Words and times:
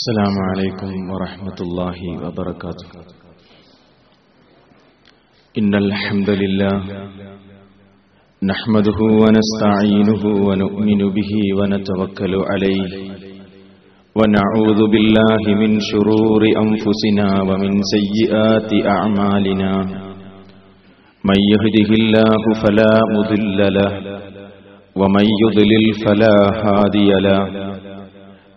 السلام 0.00 0.36
عليكم 0.50 0.90
ورحمة 1.12 1.58
الله 1.60 1.98
وبركاته. 2.24 2.88
إن 5.58 5.74
الحمد 5.74 6.30
لله 6.42 6.76
نحمده 8.52 8.98
ونستعينه 9.22 10.22
ونؤمن 10.46 11.00
به 11.16 11.32
ونتوكل 11.58 12.34
عليه 12.50 12.90
ونعوذ 14.18 14.80
بالله 14.92 15.42
من 15.62 15.70
شرور 15.90 16.42
أنفسنا 16.64 17.28
ومن 17.48 17.72
سيئات 17.94 18.70
أعمالنا. 18.96 19.72
من 21.28 21.38
يهده 21.52 21.90
الله 22.00 22.42
فلا 22.62 22.92
مضل 23.16 23.58
له 23.78 23.92
ومن 25.00 25.26
يضلل 25.44 25.84
فلا 26.04 26.36
هادي 26.64 27.10
له 27.26 27.69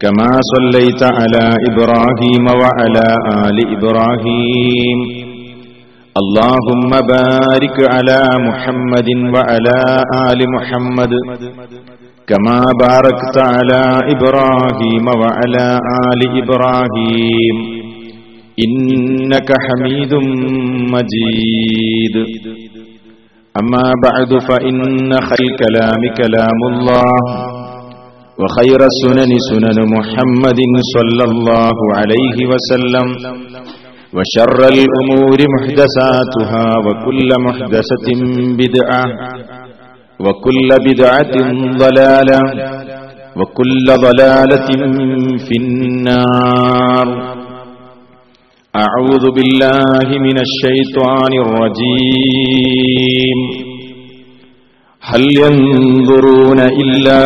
كما 0.00 0.40
صليت 0.54 1.02
على 1.02 1.54
إبراهيم 1.70 2.46
وعلى 2.60 3.08
آل 3.46 3.56
إبراهيم. 3.76 4.98
اللهم 6.18 6.90
بارك 6.90 7.76
على 7.94 8.20
محمد 8.48 9.08
وعلى 9.34 9.78
آل 10.30 10.40
محمد. 10.54 11.12
كما 12.26 12.62
باركت 12.80 13.36
على 13.38 13.82
إبراهيم 14.14 15.06
وعلى 15.08 15.78
آل 16.08 16.20
إبراهيم. 16.42 17.56
إنك 18.64 19.48
حميد 19.66 20.14
مجيد. 20.94 22.16
أما 23.60 23.92
بعد 24.04 24.30
فإن 24.48 25.12
خير 25.20 25.40
الكلام 25.40 26.02
كلام 26.16 26.60
الله. 26.72 27.57
وخير 28.40 28.80
السنن 28.92 29.30
سنن 29.50 29.78
محمد 29.96 30.60
صلى 30.94 31.24
الله 31.30 31.76
عليه 31.98 32.36
وسلم. 32.50 33.08
وشر 34.16 34.60
الأمور 34.74 35.38
محدثاتها 35.54 36.66
وكل 36.86 37.30
محدثة 37.46 38.08
بدعة 38.60 39.04
وكل 40.24 40.68
بدعة 40.88 41.34
ضلالة 41.82 42.40
وكل 43.38 43.86
ضلالة 44.06 44.68
في 45.46 45.54
النار. 45.62 47.06
أعوذ 48.84 49.24
بالله 49.36 50.08
من 50.26 50.36
الشيطان 50.46 51.32
الرجيم. 51.44 53.38
هل 55.10 55.22
ينظرون 55.42 56.60
إلا 56.60 57.20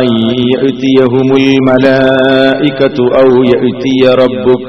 أن 0.00 0.08
يأتيهم 0.54 1.28
الملائكة 1.42 2.98
أو 3.20 3.42
يأتي 3.42 4.00
ربك 4.22 4.62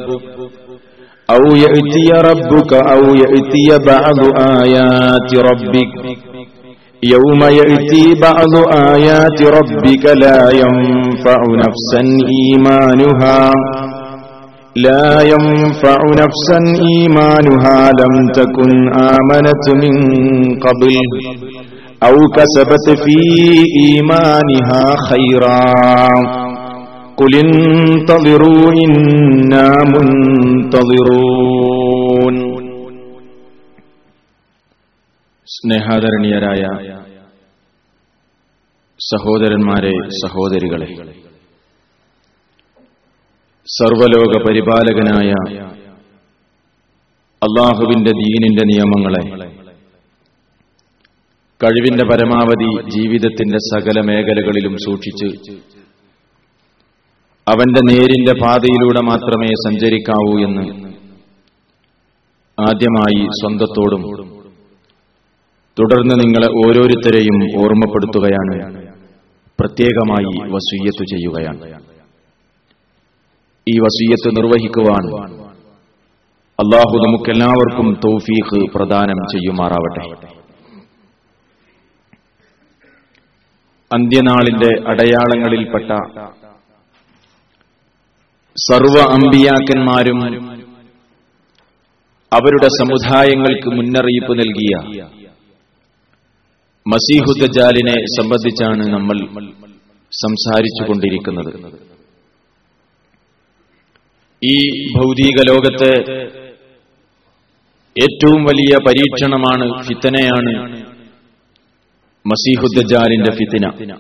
أو 1.36 1.56
يأتي 1.56 2.08
ربك 2.30 2.74
أو 2.74 3.16
يأتي 3.16 3.86
بعض 3.86 4.20
آيات 4.62 5.30
ربك 5.50 5.92
يوم 7.04 7.42
يأتي 7.44 8.06
بعض 8.22 8.54
آيات 8.96 9.42
ربك 9.42 10.06
لا 10.06 10.40
ينفع 10.62 11.40
نفسا 11.64 12.02
إيمانها 12.38 13.52
لا 14.76 15.22
ينفع 15.22 15.98
نفسا 16.24 16.60
إيمانها 16.90 17.90
لم 18.02 18.32
تكن 18.34 18.72
آمنت 18.94 19.66
من 19.84 19.94
قبل 20.66 20.96
أو 22.03 22.17
كسبت 22.37 22.87
في 23.05 23.19
إيمانها 23.81 24.85
خيرا 25.09 25.65
قل 27.19 27.33
انتظروا 27.45 28.67
إنا 28.85 29.69
منتظرون 31.05 32.37
സ്നേഹാദരണീയരായ 35.49 36.63
സഹോദരന്മാരെ 39.01 39.93
സഹോദരികളെ 40.21 40.89
സർവലോക 43.69 44.33
പരിപാലകനായ 44.47 45.31
അള്ളാഹുവിന്റെ 47.43 48.13
ദീനിന്റെ 48.23 48.65
നിയമങ്ങളെ 48.71 49.23
കഴിവിന്റെ 51.64 52.06
പരമാവധി 52.06 52.90
ജീവിതത്തിന്റെ 52.90 53.58
സകല 53.58 54.02
മേഖലകളിലും 54.02 54.76
സൂക്ഷിച്ച് 54.78 55.52
അവന്റെ 57.48 57.94
നേരിന്റെ 57.94 58.34
പാതയിലൂടെ 58.42 59.02
മാത്രമേ 59.02 59.48
സഞ്ചരിക്കാവൂ 59.48 60.40
എന്ന് 60.40 60.90
ആദ്യമായി 62.62 63.26
സ്വന്തത്തോടും 63.26 64.04
തുടർന്ന് 65.80 66.16
നിങ്ങളെ 66.24 66.48
ഓരോരുത്തരെയും 66.52 67.66
ഓർമ്മപ്പെടുത്തുകയാണ്. 67.66 68.88
പ്രത്യേകമായി 69.60 70.52
വസൂയത്ത് 70.52 71.04
ചെയ്യുകയാണ്. 71.04 71.80
ഈ 73.70 73.80
വസൂയത്ത് 73.80 74.38
നിർവഹിക്കുവാൻ 74.38 75.34
അള്ളാഹു 76.60 76.98
നമുക്കെല്ലാവർക്കും 77.08 78.00
തൗഫീഖ് 78.06 78.72
പ്രദാനം 78.74 79.20
ചെയ്യുമാറാവട്ടെ. 79.32 80.29
അന്ത്യനാളിന്റെ 83.92 84.72
അടയാളങ്ങളിൽപ്പെട്ട 84.88 85.90
സർവ 88.58 88.96
അമ്പിയാക്കന്മാരും 89.14 90.20
അവരുടെ 92.32 92.70
സമുദായങ്ങൾക്ക് 92.80 93.70
മുന്നറിയിപ്പ് 93.70 94.34
നൽകിയ 94.40 94.74
മസീഹുദ്ജാലിനെ 96.86 97.96
സംബന്ധിച്ചാണ് 98.18 98.84
നമ്മൾ 98.88 99.18
സംസാരിച്ചു 100.14 100.84
കൊണ്ടിരിക്കുന്നത് 100.90 101.52
ഈ 104.42 104.56
ഭൗതിക 104.98 105.40
ലോകത്തെ 105.48 105.94
ഏറ്റവും 107.96 108.42
വലിയ 108.44 108.74
പരീക്ഷണമാണ് 108.86 109.66
ഫിത്തനയാണ് 109.84 110.54
മസീഹുദ്ദാലിന്റെ 112.26 113.32
ഫിത്തിന. 113.32 113.94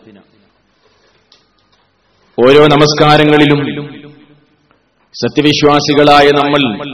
ഓരോ 2.45 2.67
നമസ്കാരങ്ങളിലും 2.67 3.85
സത്യവിശ്വാസികളായ 5.13 6.27
നമ്മൾ 6.27 6.89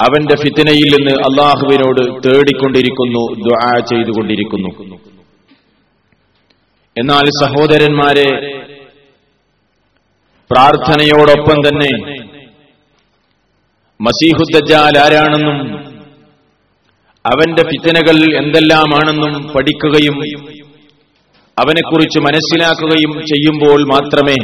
അവന്റെ 0.00 0.36
ഫിത്തിനയിൽ 0.42 0.96
നിന്ന് 0.96 1.10
അള്ളാഹുവിനോട് 1.10 2.28
തേടിക്കൊണ്ടിരിക്കുന്നു 2.28 3.48
ദ്വാ 3.48 3.80
ചെയ്തുകൊണ്ടിരിക്കുന്നു. 3.80 4.96
എന്നാൽ 6.98 7.44
സഹോദരന്മാരെ 7.44 8.52
പ്രാർത്ഥനയോടൊപ്പം 10.50 11.68
തന്നെ 11.68 12.16
മസീഹുദ്ദാൽ 14.00 14.98
ആരാണെന്നും 14.98 15.91
അവന്റെ 17.24 17.62
ഫിത്തനകൾ 17.62 18.16
എന്തെല്ലാമാണെന്നും 18.36 19.52
പഠിക്കുകയും 19.52 20.16
അവനെക്കുറിച്ച് 21.56 22.18
മനസ്സിലാക്കുകയും 22.18 23.26
ചെയ്യുമ്പോൾ 23.26 23.80
മാത്രമേ 23.88 24.36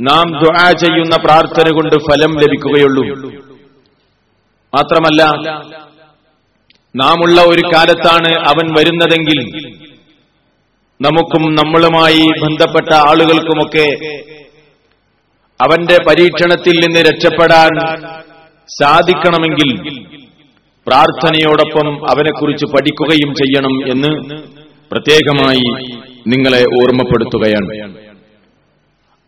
നാം 0.00 0.24
ദുആ 0.42 0.72
ചെയ്യുന്ന 0.72 1.16
പ്രാർത്ഥന 1.16 1.68
കൊണ്ട് 1.70 1.96
ഫലം 1.96 2.32
ലഭിക്കുകയുള്ളൂ. 2.38 3.04
മാത്രമല്ല 4.72 5.22
നാം 6.94 7.16
ഉള്ള 7.24 7.40
ഒരു 7.42 7.62
കാലത്താണ് 7.74 8.34
അവൻ 8.50 8.66
വരുന്നതെങ്കിൽ 8.78 9.38
നമുക്കും 11.00 11.54
നമ്മളുമായി 11.54 12.24
ബന്ധപ്പെട്ട 12.42 12.94
ആളുകൾക്കുമൊക്കെ 13.08 13.86
അവന്റെ 15.60 15.96
പരീക്ഷണത്തിൽ 16.08 16.76
നിന്ന് 16.86 17.00
രക്ഷപ്പെടാൻ 17.00 17.72
സാധിക്കണമെങ്കിൽ 18.68 19.70
പ്രാർത്ഥനയോടൊപ്പം 20.86 22.10
അവനെക്കുറിച്ച് 22.10 22.64
പഠിക്കുകയും 22.64 23.34
ചെയ്യണം 23.34 23.90
എന്ന് 23.92 24.42
പ്രത്യേകമായി 24.92 25.96
നിങ്ങളെ 26.28 26.60
ഓർമ്മപ്പെടുത്തുകയാണ്. 26.60 28.04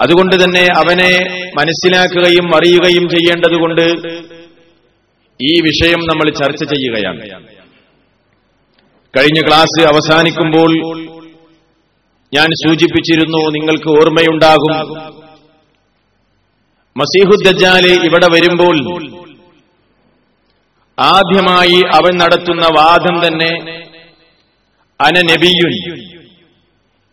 അതുകൊണ്ട് 0.01 0.37
തന്നെ 0.37 0.69
അവനെ 0.77 1.13
മനസ്സിലാക്കുകയും 1.59 2.57
അറിയുകയും 2.57 3.09
ചെയ്യേണ്ടതുകൊണ്ട് 3.09 3.83
ഈ 5.43 5.61
വിഷയം 5.61 5.99
നമ്മൾ 5.99 6.31
ചർച്ച 6.31 6.65
ചെയ്യുകയാണ്. 6.65 7.45
കഴിഞ്ഞ 9.19 9.41
ക്ലാസ് 9.47 9.87
അവസാനിക്കുമ്പോൾ 9.87 10.99
ഞാൻ 12.35 12.47
സൂചിപ്പിച്ചിരുന്നു 12.47 13.51
നിങ്ങൾക്ക് 13.51 13.89
ഓർമ്മയുണ്ടാകും. 13.89 14.89
മസീഹുദ്ദജാൽ 16.97 18.07
ഇവിടെ 18.07 18.27
വരുമ്പോൾ 18.35 18.77
ആദ്യമായി 20.99 21.83
അവൻ 21.95 22.19
നടത്തുന്ന 22.19 22.63
വാദം 22.63 23.27
തന്നെ 23.27 23.85
അന 25.01 25.33
നബിയുൻ. 25.33 26.01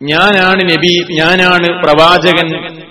ഞാനാണ് 0.03 0.71
നബി 0.71 1.05
ഞാനാണ് 1.11 1.83
പ്രവാചകൻ. 1.83 2.81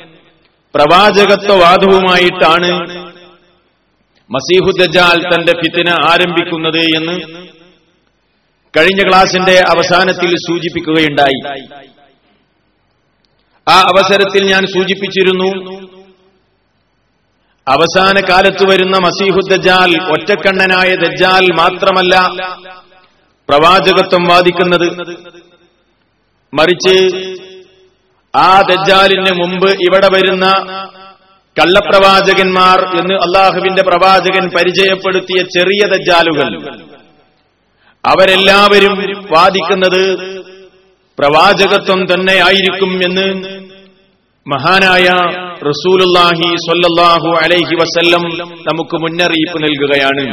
പ്രവാചകത്വവാദവുമായിട്ടാണ് 0.74 3.02
മസീഹുദ്ജാൽ 4.30 5.34
തന്റെ 5.34 5.52
ഫിത്തിന 5.52 5.88
ആരംഭിക്കുന്നത് 5.88 6.78
എന്ന് 6.78 7.46
കഴിഞ്ഞ 8.78 9.08
ക്ലാസിന്റെ 9.08 9.58
അവസാനത്തിൽ 9.58 10.34
സൂചിപ്പിക്കുകയുണ്ടായി. 10.34 11.62
ആ 13.70 13.80
അവസരത്തിൽ 13.80 14.44
ഞാൻ 14.44 14.66
സൂചിപ്പിച്ചിരുന്നു 14.66 15.91
അവസാന 17.66 18.20
കാലത്ത് 18.20 18.64
വരുന്ന 18.70 18.96
മസീഹു 18.98 19.40
ദജാൽ 19.48 19.90
ഒറ്റക്കണ്ണനായ 20.12 20.90
ദജാൽ 20.94 21.44
മാത്രമല്ല 21.52 22.14
പ്രവാചകത്വം 23.48 24.24
വാദിക്കുന്നത്. 24.24 24.88
മറിച്ച് 26.52 26.96
ആ 28.34 28.60
ദജാലിന് 28.60 29.32
മുമ്പ് 29.34 29.70
ഇവിടെ 29.86 30.08
വരുന്ന 30.14 30.46
കള്ളപ്രവാചകന്മാർ 31.56 32.78
എന്ന് 32.98 33.14
അള്ളാഹുവിന്റെ 33.14 33.82
പ്രവാചകൻ 33.82 34.48
പരിചയപ്പെടുത്തിയ 34.48 35.42
ചെറിയ 35.42 35.86
ദജ്ജാലുകൾ 35.86 36.48
അവരെല്ലാവരും 38.04 38.94
വാദിക്കുന്നത് 39.30 40.02
പ്രവാചകത്വം 41.18 42.14
തന്നെ 42.14 42.32
ആയിരിക്കും 42.32 43.04
എന്ന് 43.04 43.26
മഹാനായ 44.46 45.06
റസൂലുല്ലാഹി 45.70 46.48
സ്വല്ലല്ലാഹു 46.66 47.28
അലൈഹി 47.42 47.74
വസല്ലം 47.80 48.22
നമുക്ക് 48.68 48.96
മുന്നറിയിപ്പ് 49.04 49.58
നൽകുകയാണ്. 49.64 50.24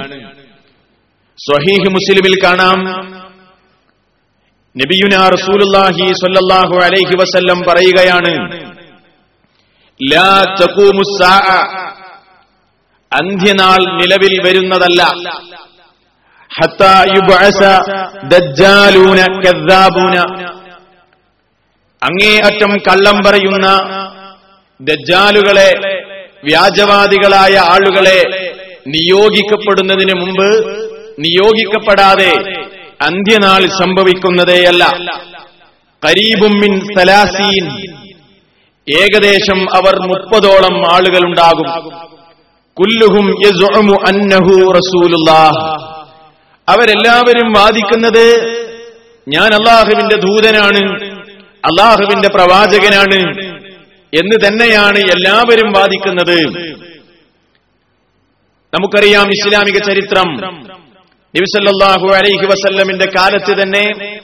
സ്വഹീഹ് 1.40 1.90
മുസ്ലിമിൽ 1.98 2.36
കാണാം. 2.46 2.80
നബിയുന 4.76 5.16
റസൂലുല്ലാഹി 5.36 6.06
സ്വല്ലല്ലാഹു 6.22 6.76
അലൈഹി 6.88 7.16
വസല്ലം 7.22 7.60
പറയുകയാണ് 7.70 8.34
അന്ത്യനാൾ 13.12 13.82
നിലവിൽ 14.02 14.34
വരുന്നതല്ല. 14.46 15.02
കദ്ദാബൂന 19.46 20.16
അങ്ങേയറ്റം 22.02 22.72
കള്ളം 22.88 23.18
പറയുന്ന 23.28 23.68
ദജ്ജാലുകളെ 24.82 26.04
വ്യാജവാദികളായ 26.44 27.58
ആളുകളെ 27.58 28.54
നിയോഗിക്കപ്പെടുന്നതിന് 28.88 30.20
മുമ്പ് 30.20 30.70
നിയോഗിക്കപ്പെടാതെ 31.20 32.34
അന്ത്യനാൾ 33.02 33.66
സംഭവിക്കുന്നതേയല്ല. 33.66 34.86
കരീബുമ്മിൻ 36.06 36.80
സലാസീൻ. 36.80 37.82
ഏകദേശം 39.00 39.76
അവർ 39.76 40.00
മുപ്പതോളം 40.00 40.94
ആളുകളുണ്ടാകും. 40.94 41.90
കുല്ലുഹും 42.80 43.28
അന്നഹു 44.08 44.72
റസൂലുള്ളാഹ്. 44.72 45.90
അവരെല്ലാവരും 46.70 47.54
വാദിക്കുന്നത് 47.54 48.58
ഞാൻ 49.28 49.54
അള്ളാഹുവിന്റെ 49.54 50.16
ദൂതനാണ് 50.16 51.04
അള്ളാഹുവിന്റെ 51.66 52.30
പ്രവാചകനാണ് 52.36 53.49
എന്ന് 54.14 54.48
തന്നെയാണ് 54.48 54.98
എല്ലാവരും 54.98 55.72
വാദിക്കുന്നത്. 55.72 56.40
നമുക്കറിയാം 58.74 59.30
ഇസ്ലാമിക 59.30 59.78
ചരിത്രം. 59.84 60.30
നബിസല്ലാഹു 61.36 62.16
അലൈഹി 62.16 62.46
വസല്ലമിന്റെ 62.46 63.06
കാലത്ത് 63.06 63.62
തന്നെ 63.62 64.18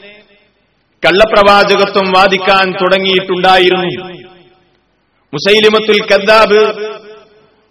കള്ളപ്രവാചകത്വം 1.06 2.12
വാദിക്കാൻ 2.18 2.72
തുടങ്ങിയിട്ടുണ്ടായിരുന്നു. 2.72 4.14
മുസൈലിമത്തുൽ 5.34 6.02
കദ്ദാബ് 6.02 6.60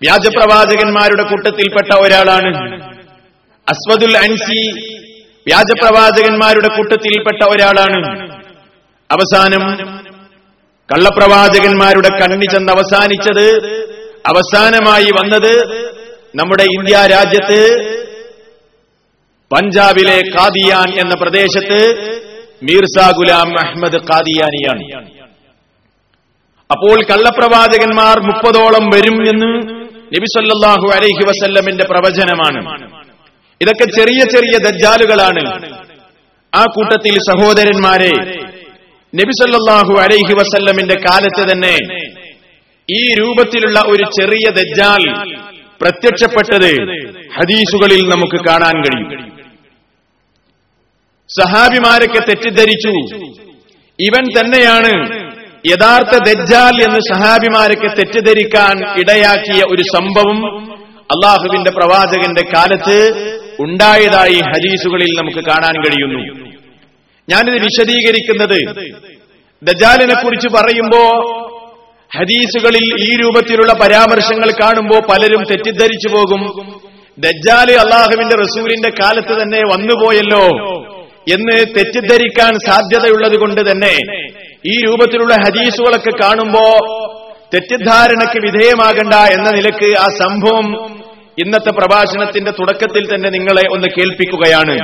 വ്യാജപ്രവാചകന്മാരുടെ 0.03 1.23
കൂട്ടത്തിൽപ്പെട്ട 1.23 1.99
ഒരാളാണ്. 1.99 2.83
അസ്വദുൽ 3.69 4.17
അൻസി 4.17 4.71
വ്യാജപ്രവാചകന്മാരുടെ 5.47 6.69
കൂട്ടത്തിൽപ്പെട്ട 6.69 7.43
ഒരാളാണ്. 7.43 8.31
അവസാനം 9.11 10.04
കള്ളപ്രവാചകന്മാരുടെ 10.93 12.09
കണ്ണി 12.09 12.45
ചെന്ന് 12.45 12.73
അവസാനിച്ചത് 12.73 13.47
അവസാനമായി 14.27 15.05
വന്നത് 15.05 15.55
നമ്മുടെ 16.41 16.63
ഇന്ത്യ 16.63 16.97
രാജ്യത്ത് 17.07 17.61
പഞ്ചാബിലെ 19.51 20.19
കാദിയാൻ 20.37 20.89
എന്ന 21.01 21.15
പ്രദേശത്ത് 21.23 21.81
മീർസ 22.63 22.97
ഗുലാം 23.17 23.51
അഹമ്മദ് 23.59 23.99
കാദിയാനിയാണ് 24.13 24.85
അപ്പോൾ 26.71 26.97
കള്ളപ്രവാചകന്മാർ 27.11 28.21
മുപ്പതോളം 28.21 28.85
വരും 28.87 29.19
എന്ന് 29.33 29.51
നബിസല്ലാഹു 30.15 30.87
അലൈഹി 30.97 31.25
വസല്ലമിന്റെ 31.29 31.85
പ്രവചനമാണ്. 31.91 32.61
ഇതൊക്കെ 33.61 33.85
ചെറിയ 33.85 34.21
ചെറിയ 34.25 34.59
ദജ്ജാലുകളാണ്. 34.59 35.45
ആ 36.53 36.65
കൂട്ടത്തിൽ 36.65 37.15
സഹോദരന്മാരെ 37.31 38.13
നബിസല്ലാഹു 39.19 40.01
അലൈഹി 40.01 40.35
വസല്ലമിന്റെ 40.35 40.95
കാലത്ത് 40.95 41.53
തന്നെ 41.53 41.77
ഈ 42.89 43.15
രൂപത്തിലുള്ള 43.15 43.81
ഒരു 43.87 44.05
ചെറിയ 44.21 44.51
ദജ്ജാൽ 44.51 45.05
പ്രത്യക്ഷപ്പെട്ടത് 45.83 46.73
ഹദീസുകളിൽ 47.37 48.03
നമുക്ക് 48.09 48.45
കാണാൻ 48.45 48.77
കഴിയും. 48.81 49.31
സഹാബിമാരൊക്കെ 51.41 52.19
തെറ്റിദ്ധരിച്ചു. 52.19 52.93
ഇവൻ 54.01 54.25
തന്നെയാണ് 54.37 54.93
യഥാർത്ഥ 55.67 56.17
ദജ്ജാൽ 56.31 56.75
എന്ന് 56.83 57.01
സഹാബിമാരൊക്കെ 57.15 57.87
തെറ്റിദ്ധരിക്കാൻ 57.87 58.75
ഇടയാക്കിയ 59.01 59.63
ഒരു 59.75 59.83
സംഭവം 59.83 60.39
അള്ളാഹുവിന്റെ 61.03 61.71
പ്രവാചകന്റെ 61.71 62.45
കാലത്ത് 62.55 62.99
ഉണ്ടായതായി 63.61 64.41
ഹദീസുകളിൽ 64.51 65.11
നമുക്ക് 65.21 65.45
കാണാൻ 65.51 65.75
കഴിയുന്നു. 65.77 66.44
ഞാനിത് 67.29 67.63
വിശദീകരിക്കുന്നത്. 67.63 68.59
ദജാലിനെ 69.63 70.15
കുറിച്ച് 70.25 70.49
പറയുമ്പോ 70.49 71.03
ഹദീസുകളിൽ 72.19 73.05
ഈ 73.05 73.17
രൂപത്തിലുള്ള 73.17 73.73
പരാമർശങ്ങൾ 73.73 74.51
കാണുമ്പോൾ 74.51 75.01
പലരും 75.01 75.45
തെറ്റിദ്ധരിച്ചു 75.45 76.09
പോകും. 76.09 76.43
ദജ്ജാൽ 77.19 77.73
അള്ളാഹുവിന്റെ 77.73 78.37
റസൂലിന്റെ 78.37 78.89
കാലത്ത് 78.89 79.43
തന്നെ 79.43 79.59
വന്നുപോയല്ലോ 79.59 80.47
എന്ന് 81.33 81.67
തെറ്റിദ്ധരിക്കാൻ 81.77 82.59
സാധ്യതയുള്ളത് 82.67 83.37
കൊണ്ട് 83.37 83.61
തന്നെ 83.61 83.97
ഈ 84.67 84.81
രൂപത്തിലുള്ള 84.87 85.35
ഹദീസുകളൊക്കെ 85.35 86.11
കാണുമ്പോ 86.23 86.65
തെറ്റിദ്ധാരണയ്ക്ക് 87.55 88.41
വിധേയമാകണ്ട 88.47 89.15
എന്ന 89.15 89.51
നിലയ്ക്ക് 89.51 89.99
ആ 89.99 90.05
സംഭവം 90.05 90.67
ഇന്നത്തെ 91.39 91.71
പ്രഭാഷണത്തിന്റെ 91.71 92.51
തുടക്കത്തിൽ 92.51 93.15
തന്നെ 93.15 93.31
നിങ്ങളെ 93.31 93.63
ഒന്ന് 93.73 93.87
കേൾപ്പിക്കുകയാണ്. 93.89 94.77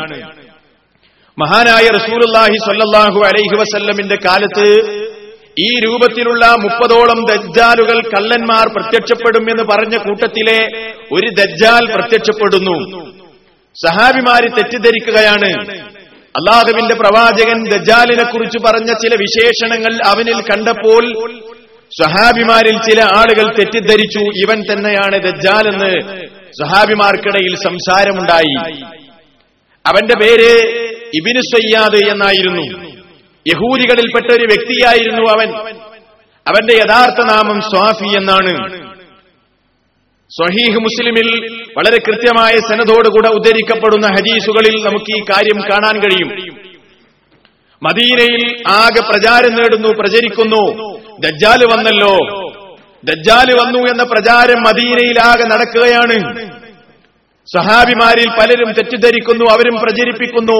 മഹാനായ 1.41 1.87
റസൂലുല്ലാഹി 1.99 2.57
സ്വല്ലല്ലാഹു 2.65 3.19
അലൈഹി 3.27 3.57
വസല്ലമിന്റെ 3.61 4.17
കാലത്ത് 4.27 4.67
ഈ 5.61 5.81
രൂപത്തിലുള്ള 5.81 6.47
മുപ്പതോളം 6.47 7.21
ദജ്ജാലുകൾ 7.31 7.99
കള്ളന്മാർ 8.09 8.67
പ്രത്യക്ഷപ്പെടും 8.69 9.51
എന്ന് 9.51 9.65
പറഞ്ഞ 9.73 9.97
കൂട്ടത്തിലെ 9.97 10.59
ഒരു 11.13 11.29
ദജ്ജാൽ 11.31 11.95
പ്രത്യക്ഷപ്പെടുന്നു. 11.95 12.77
സഹാബിമാരി 13.87 14.49
തെറ്റിദ്ധരിക്കുകയാണ്. 14.49 15.51
അള്ളാഹുവിന്റെ 16.41 16.95
പ്രവാചകൻ 16.95 17.65
ദജാലിനെ 17.65 18.25
കുറിച്ച് 18.33 18.59
പറഞ്ഞ 18.67 18.93
ചില 18.93 19.15
വിശേഷണങ്ങൾ 19.21 19.93
അവനിൽ 20.07 20.41
കണ്ടപ്പോൾ 20.41 21.05
സഹാബിമാരിൽ 22.03 22.77
ചില 22.91 23.01
ആളുകൾ 23.21 23.47
തെറ്റിദ്ധരിച്ചു. 23.59 24.23
ഇവൻ 24.45 24.59
തന്നെയാണ് 24.73 25.17
ദജ്ജാൽ 25.29 25.65
എന്ന് 25.73 25.93
സഹാബിമാർക്കിടയിൽ 26.61 27.55
സംസാരമുണ്ടായി. 27.65 28.83
അവന്റെ 29.85 30.15
പേര് 30.23 30.53
ഇബിനു 31.15 31.41
സയ്യാദ് 31.41 32.11
എന്നായിരുന്നു. 32.11 32.89
യഹൂദികളിൽപ്പെട്ട 33.49 34.27
ഒരു 34.33 34.45
വ്യക്തിയായിരുന്നു 34.45 35.31
അവൻ. 35.31 35.49
അവന്റെ 36.49 36.75
യഥാർത്ഥ 36.75 37.35
നാമം 37.35 37.61
സ്വാഫി 37.61 38.17
എന്നാണ്. 38.17 38.81
സ്വഹീഹ് 40.31 40.79
മുസ്ലിമിൽ 40.79 41.57
വളരെ 41.79 41.97
കൃത്യമായ 41.97 42.53
സനതോടുകൂടെ 42.57 43.29
ഉദ്ധരിക്കപ്പെടുന്ന 43.29 44.07
ഹദീസുകളിൽ 44.07 44.85
നമുക്ക് 44.85 45.19
ഈ 45.19 45.21
കാര്യം 45.21 45.63
കാണാൻ 45.63 46.01
കഴിയും. 46.01 46.61
മദീനയിൽ 47.83 48.63
ആകെ 48.69 49.01
പ്രചാരം 49.13 49.55
നേടുന്നു 49.55 49.89
പ്രചരിക്കുന്നു. 49.89 50.97
ദജ്ജാൽ 51.21 51.65
വന്നല്ലോ. 51.65 52.17
ദജ്ജാൽ 53.05 53.55
വന്നു 53.55 53.79
എന്ന 53.79 54.05
പ്രചാരം 54.05 54.63
മദീനയിലാകെ 54.63 55.45
നടക്കുകയാണ്. 55.45 56.60
സഹാബിമാരിൽ 57.57 58.29
പലരും 58.31 58.73
തെറ്റിദ്ധരിക്കുന്നു 58.73 59.45
അവരും 59.51 59.81
പ്രചരിപ്പിക്കുന്നു. 59.81 60.59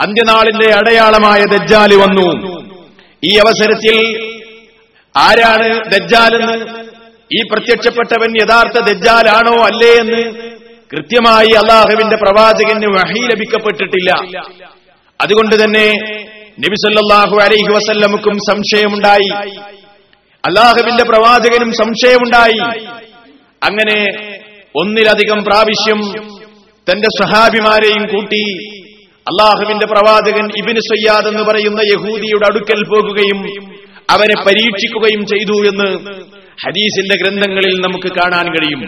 അന്ത്യനാളിന്റെ 0.00 0.74
അടയാളമായ 0.74 1.56
ദജ്ജാൽ 1.56 1.88
വന്നു. 1.94 2.28
ഈ 3.24 3.36
അവസരത്തിൽ 3.36 3.96
ആരാണ് 5.16 5.84
ദജ്ജാലെന്ന്? 5.84 6.54
ഈ 7.32 7.42
പ്രത്യക്ഷപ്പെട്ടവൻ 7.52 8.36
യഥാർത്ഥ 8.42 8.80
ദജ്ജാലാണോ 8.80 9.64
അല്ലേ 9.64 9.90
എന്ന് 10.00 10.32
കൃത്യമായി 10.92 11.56
അള്ളാഹുവിന്റെ 11.56 12.16
പ്രവാചകന് 12.16 12.86
വഹി 12.86 13.20
ലഭിക്കപ്പെട്ടിട്ടില്ല. 13.20 14.38
അതുകൊണ്ട് 15.20 15.64
തന്നെ 15.64 15.86
നബിസല്ലാഹു 16.58 17.36
അലൈഹി 17.40 17.72
വസല്ലമുക്കും 17.72 18.38
സംശയമുണ്ടായി. 18.50 19.58
അള്ളാഹുവിന്റെ 20.46 21.04
പ്രവാചകനും 21.04 21.72
സംശയമുണ്ടായി. 21.72 22.86
അങ്ങനെ 23.62 23.96
ഒന്നിലധികം 24.75 25.39
പ്രാവശ്യം 25.47 26.01
തന്റെ 26.87 27.09
സഹാബിമാരെയും 27.19 28.03
കൂട്ടി 28.13 28.43
അള്ളാഹുവിന്റെ 29.27 29.87
പ്രവാചകൻ 29.93 30.45
ഇബിന് 30.61 30.81
സയ്യാദ് 30.89 31.29
എന്ന് 31.31 31.43
പറയുന്ന 31.47 31.81
യഹൂദിയുടെ 31.93 32.45
അടുക്കൽ 32.49 32.81
പോകുകയും 32.91 33.39
അവനെ 34.13 34.35
പരീക്ഷിക്കുകയും 34.47 35.21
ചെയ്തു 35.31 35.55
എന്ന് 35.69 35.87
ഹദീസിന്റെ 36.57 37.15
ഗ്രന്ഥങ്ങളിൽ 37.21 37.75
നമുക്ക് 37.85 38.09
കാണാൻ 38.19 38.47
കഴിയും 38.55 38.81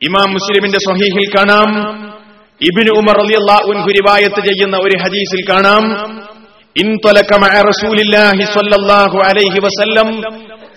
ഇമാം 0.00 0.28
മുസ്ലിമിന്റെ 0.36 0.80
സ്വഹീഹിൽ 0.86 1.26
കാണാം 1.34 1.70
ഇബിന് 2.60 2.92
ഉമർ 3.00 3.18
അലി 3.22 3.36
അള്ളാഹുൻഹു 3.42 3.90
റിവായത്ത് 3.98 4.40
ചെയ്യുന്ന 4.48 4.76
ഒരു 4.86 4.96
ഹദീസിൽ 5.04 5.42
കാണാം 5.52 5.84
انطلق 6.76 7.30
مع 7.38 7.52
رسول 7.62 7.98
الله 8.00 8.38
صلى 8.56 8.74
الله 8.80 9.12
عليه 9.28 9.54
وسلم 9.64 10.08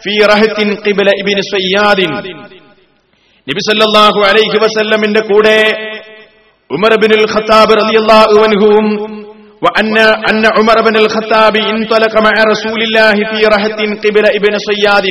في 0.04 0.14
رهط 0.24 0.58
قبل 0.86 1.08
ابن 1.22 1.38
سياد 1.54 2.00
നബി 3.48 3.62
സല്ലല്ലാഹു 3.68 4.20
അലൈഹി 4.30 4.58
വസല്ലമിന്റെ 4.64 5.22
കൂടെ 5.32 5.58
ഉമർ 6.70 6.94
ബിനുൽ 7.02 7.26
ഖത്താബ് 7.34 7.74
റളിയല്ലാഹു 7.82 8.38
അൻഹുവും 8.48 8.88
وأن 9.62 9.98
أن 10.32 10.44
عمر 10.58 10.78
بن 10.88 10.96
الخطاب 11.04 11.56
انطلق 11.74 12.14
مع 12.28 12.36
رسول 12.54 12.80
الله 12.88 13.16
في 13.32 13.40
رهط 13.54 13.80
قبل 14.04 14.26
ابن 14.40 14.54
صياد 14.70 15.06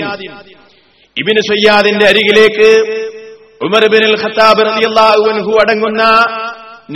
ابن 1.17 1.37
സയ്യാദിന്റെ 1.51 2.05
അരികിലേക്ക് 2.13 2.69
ഉമർ 3.61 3.83
ബിനുൽ 3.93 4.17
ഖത്താബ് 4.23 4.61
റളിയല്ലാഹു 4.69 5.23
അൻഹു 5.33 5.53
അടങ്ങുന്ന 5.63 6.03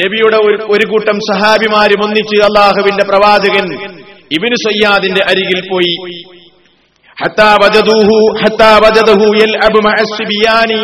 നബിയുടെ 0.00 0.38
ഒരു 0.46 0.56
ഒരു 0.74 0.84
കൂട്ടം 0.92 1.16
സഹാബിമാരും 1.30 2.00
ഒന്നിച്ച് 2.06 2.36
അള്ളാഹുവിന്റെ 2.48 3.04
പ്രവാചകൻ 3.10 3.66
ഇബിന് 4.36 4.56
സയ്യാദിന്റെ 4.66 5.22
അരികിൽ 5.30 5.60
പോയി 5.70 5.94
ഹത്താ 7.16 7.50
വജദൂഹു 7.62 8.16
ഹത്താ 8.42 8.70
വജദഹു 8.84 9.26
യൽഅബു 9.40 9.78
മഅ 9.86 9.98
സിബിയാനി 10.14 10.80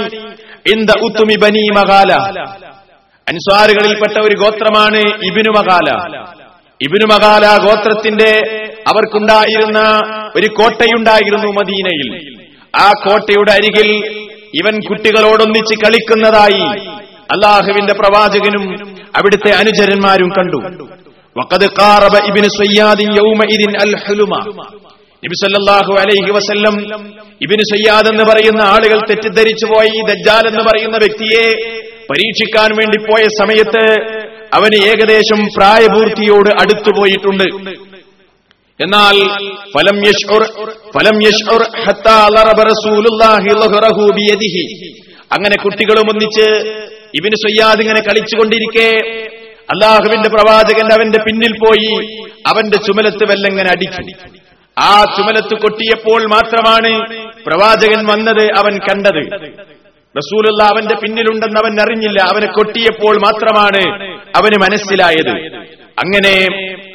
ഇന്ദ 0.74 0.92
ഉത്തുമി 1.04 1.36
ബനി 1.36 1.70
മഗാല. 1.78 2.14
അൻസ്വാറുകളിൽപ്പെട്ട 3.28 4.18
ഒരു 4.26 4.36
ഗോത്രമാണ് 4.36 5.02
ഇബിനു 5.24 5.50
മകാല 5.50 5.90
ഇബിനു 6.82 7.06
മകാല 7.06 7.46
ഗോത്രത്തിന്റെ 7.68 8.32
അവർക്കുണ്ടായിരുന്ന 8.88 9.80
ഒരു 10.36 10.48
കോട്ടയുണ്ടായിരുന്നു 10.48 11.48
മദീനയിൽ. 11.48 12.38
ആ 12.76 12.92
കോട്ടയുടെ 12.92 13.52
അരികിൽ 13.52 13.90
ഇവൻ 14.54 14.80
കുട്ടികളോടൊന്നിച്ച് 14.90 15.76
കളിക്കുന്നതായി 15.76 16.92
അള്ളാഹുവിന്റെ 17.32 17.94
പ്രവാചകനും 17.94 18.96
അവിടുത്തെ 19.16 19.52
അനുചരന്മാരും 19.52 20.30
കണ്ടു. 20.30 20.84
വഖദ് 21.38 21.68
കാറബ 21.80 22.18
ഇബ്നു 22.26 22.48
സയ്യാദിൻ 22.48 23.12
യൗമഇദിൻ 23.12 23.72
അൽ 23.78 23.96
ഹുലുമ. 24.08 24.34
നബി 25.24 25.36
സല്ലല്ലാഹു 25.38 25.94
അലൈഹി 26.02 26.32
വസല്ലം 26.36 26.76
ഇബിന് 27.46 27.64
സയ്യാദ് 27.72 28.08
എന്ന് 28.12 28.24
പറയുന്ന 28.30 28.62
ആളുകൾ 28.74 29.00
തെറ്റിദ്ധരിച്ചു 29.10 29.66
പോയി 29.72 29.98
ദജ്ജാൽ 30.10 30.46
എന്ന് 30.52 30.64
പറയുന്ന 30.68 30.98
വ്യക്തിയെ 31.04 31.46
പരീക്ഷിക്കാൻ 32.10 32.70
വേണ്ടി 32.80 32.98
പോയ 33.08 33.24
സമയത്ത് 33.40 33.84
അവന് 34.58 34.78
ഏകദേശം 34.92 35.40
പ്രായപൂർത്തിയോട് 35.56 36.52
അടുത്തുപോയിട്ടുണ്ട് 36.62 37.48
എന്നാൽ 38.80 39.18
ഫലം 39.76 39.98
ഫലം 40.96 41.18
ഹത്താ 41.86 42.18
റസൂലുള്ളാഹി 42.64 43.54
അങ്ങനെ 45.32 45.56
കുട്ടികളും 45.64 46.08
ഒന്നിച്ച് 46.12 46.48
ഇബിന് 47.20 47.38
സയ്യാദ് 47.44 47.82
ഇങ്ങനെ 47.84 48.02
കളിച്ചുകൊണ്ടിരിക്കെ 48.08 48.90
അള്ളാഹുവിന്റെ 49.70 50.30
പ്രവാചകൻ 50.36 50.88
അവന്റെ 50.96 51.20
പിന്നിൽ 51.26 51.54
പോയി 51.64 51.94
അവന്റെ 52.46 52.78
ചുമലത്ത് 52.86 53.26
വെല്ലങ്ങനെ 53.32 53.70
അടിച്ചു. 53.72 54.04
ആ 54.80 55.04
ചുമലത്ത് 55.18 55.62
കൊട്ടിയപ്പോൾ 55.62 56.22
മാത്രമാണ് 56.24 57.00
പ്രവാചകൻ 57.48 58.06
വന്നത് 58.06 58.44
അവൻ 58.58 58.78
കണ്ടത്. 58.78 59.48
റസൂലുള്ള 60.18 60.64
അവന്റെ 60.64 60.96
പിന്നിലുണ്ടെന്ന് 60.96 61.60
അവൻ 61.60 61.82
അറിഞ്ഞില്ല. 61.82 62.22
അവനെ 62.34 62.48
കൊട്ടിയപ്പോൾ 62.48 63.16
മാത്രമാണ് 63.18 64.06
അവന് 64.36 64.62
മനസ്സിലായത്. 64.62 65.64
അങ്ങനെ 66.00 66.36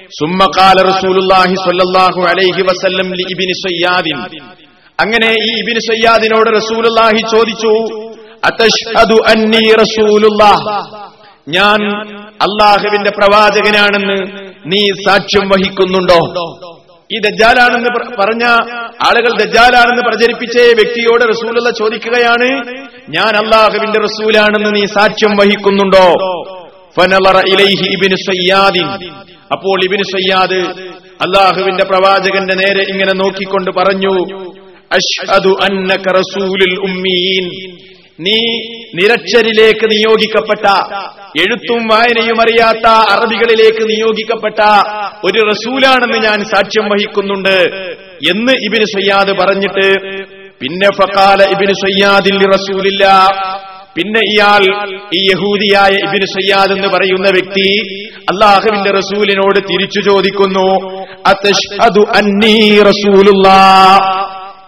സുമ്മകാല 0.09 0.83
റസൂലുള്ളാഹി 0.83 1.55
സ്വല്ലല്ലാഹു 1.55 2.21
അലൈഹി 2.23 2.62
വസല്ലം 2.62 3.12
ലി 3.12 3.23
ഇബ്നു 3.31 3.53
സയ്യാദിൻ. 3.53 4.47
അങ്ങനെ 5.01 5.31
ഈ 5.43 5.59
ഇബ്നു 5.59 5.79
സയ്യാദിനോട് 5.79 6.57
റസൂലുള്ളാഹി 6.57 7.19
ചോദിച്ചു 7.19 8.03
അതശ്ഹദു 8.45 9.17
അന്നി 9.29 9.73
റസൂലുള്ളാഹ്? 9.73 10.87
ഞാൻ 11.49 11.81
അള്ളാഹുവിന്റെ 12.33 13.11
പ്രവാചകനാണെന്ന് 13.11 14.41
നീ 14.67 14.87
സാക്ഷ്യം 14.87 15.49
വഹിക്കുന്നുണ്ടോ? 15.49 16.21
ഈ 17.14 17.19
ദജ്ജാലാണെന്ന് 17.19 17.88
പറഞ്ഞ 18.21 18.45
ആളുകൾ 19.09 19.45
ദജ്ജാലാണെന്ന് 19.45 20.02
പ്രചരിപ്പിച്ച 20.02 20.57
വ്യക്തിയോട് 20.59 21.25
റസൂലുള്ള 21.28 21.71
ചോദിക്കുകയാണ്. 21.71 22.49
ഞാൻ 23.09 23.37
അള്ളാഹുവിന്റെ 23.45 24.00
റസൂലാണെന്ന് 24.00 24.76
നീ 24.76 24.85
സാക്ഷ്യം 24.85 25.37
വഹിക്കുന്നുണ്ടോ? 25.37 26.07
അപ്പോൾ 29.52 29.85
ഇബ്നു 29.85 30.02
സയ്യാദ് 30.02 30.61
അള്ളാഹുവിന്റെ 31.25 31.85
പ്രവാചകന്റെ 31.85 32.54
നേരെ 32.54 32.83
ഇങ്ങനെ 32.88 33.12
നോക്കിക്കൊണ്ട് 33.12 33.71
പറഞ്ഞു 33.71 34.14
അഷ്ഹദു 34.92 35.57
അന്നക 35.62 36.12
റസൂലുൽ 36.12 36.76
ഉമ്മീൻ. 36.88 37.45
നീ 38.19 38.38
നിരക്ഷരിലേക്ക് 38.95 39.87
നിയോഗിക്കപ്പെട്ട 39.92 40.66
എഴുത്തും 41.37 41.83
വായനയും 41.88 42.38
അറിയാത്ത 42.40 42.87
അറബികളിലേക്ക് 43.09 43.85
നിയോഗിക്കപ്പെട്ട 43.88 44.61
ഒരു 45.25 45.40
റസൂലാണെന്ന് 45.49 46.19
ഞാൻ 46.26 46.45
സാക്ഷ്യം 46.45 46.88
വഹിക്കുന്നുണ്ട് 46.88 47.57
എന്ന് 48.28 48.52
ഇബിന് 48.66 48.85
സയ്യാദ് 48.95 49.33
പറഞ്ഞിട്ട് 49.33 49.87
പിന്നെ 50.61 50.88
ഫക്കാല 50.92 51.42
ഇബിന് 51.45 51.75
സയ്യാദിൽ 51.75 52.37
റസൂലില്ല. 52.54 53.04
പിന്നെ 53.97 54.21
ഇയാൾ 54.26 54.62
ഈ 55.12 55.21
യഹൂദിയായ 55.31 55.92
ഇബിന് 56.07 56.26
സയ്യാദ് 56.35 56.73
എന്ന് 56.73 56.88
പറയുന്ന 56.88 57.28
വ്യക്തി 57.31 57.66
അള്ളാഹുവിന്റെ 58.28 58.90
റസൂലിനോട് 58.90 59.61
തിരിച്ചു 59.71 60.00
ചോദിക്കുന്നു 60.00 60.69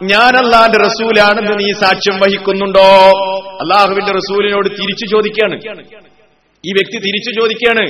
ഞാൻ 0.02 0.36
അള്ളാഹിന്റെ 0.36 0.78
റസൂലാണെന്ന് 0.78 1.58
നീ 1.58 1.72
സാക്ഷ്യം 1.72 2.20
വഹിക്കുന്നുണ്ടോ? 2.20 2.88
അള്ളാഹുവിന്റെ 3.60 4.12
റസൂലിനോട് 4.12 4.68
തിരിച്ചു 4.68 5.04
ചോദിക്കുകയാണ് 5.06 5.54
ഈ 6.66 6.72
വ്യക്തി 6.72 6.98
തിരിച്ചു 6.98 7.40
ചോദിക്കുകയാണ് 7.40 7.84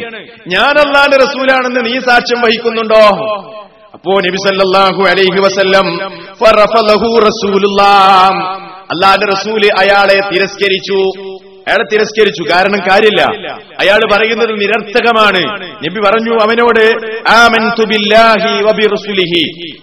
അള്ളാഹിന്റെ 0.78 1.16
റസൂലാണെന്ന് 1.16 1.86
നീ 1.86 2.00
സാക്ഷ്യം 2.00 2.40
വഹിക്കുന്നുണ്ടോ? 2.40 3.24
അപ്പോ 3.94 4.12
നബി 4.20 4.36
സല്ലല്ലാഹു 4.36 5.02
അലൈഹി 5.02 5.40
വസല്ലം 5.40 5.86
ഫറഫലഹു 6.32 7.18
റസൂലുള്ളാഹ്. 7.18 8.64
റസൂൽ 9.32 9.68
അയാളെ 9.78 10.20
തിരസ്കരിച്ചു. 10.34 11.33
അയാളെ 11.68 11.84
തിരസ്കരിച്ചു. 11.92 12.42
കാരണം 12.52 12.78
കാര്യമില്ല. 12.90 13.22
അയാൾ 13.80 14.00
പറയുന്നത് 14.12 14.60
നിരർത്ഥകമാണ്. 14.60 15.62
നബി 15.62 16.00
പറഞ്ഞു 16.06 16.34
അവനോട് 16.42 17.14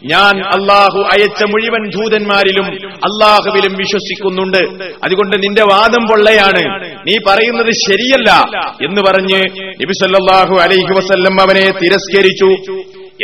ഞാൻ 0.04 0.42
അള്ളാഹു 0.42 1.00
അയച്ച 1.00 1.44
മുഴുവൻ 1.44 1.90
ദൂതന്മാരിലും 1.90 2.66
അള്ളാഹുവിലും 2.94 3.74
വിശ്വസിക്കുന്നുണ്ട്. 3.74 4.84
അതുകൊണ്ട് 5.04 5.38
നിന്റെ 5.38 5.62
വാദം 5.62 6.08
പൊള്ളയാണ്. 6.08 6.84
നീ 7.08 7.18
പറയുന്നത് 7.28 7.72
ശരിയല്ല 7.72 8.50
എന്ന് 8.86 9.02
പറഞ്ഞ് 9.02 9.42
നബി 9.60 9.94
സല്ലാഹു 9.94 10.56
അലൈഹി 10.62 10.94
വസല്ലം 10.98 11.42
അവനെ 11.42 11.72
തിരസ്കരിച്ചു. 11.82 12.74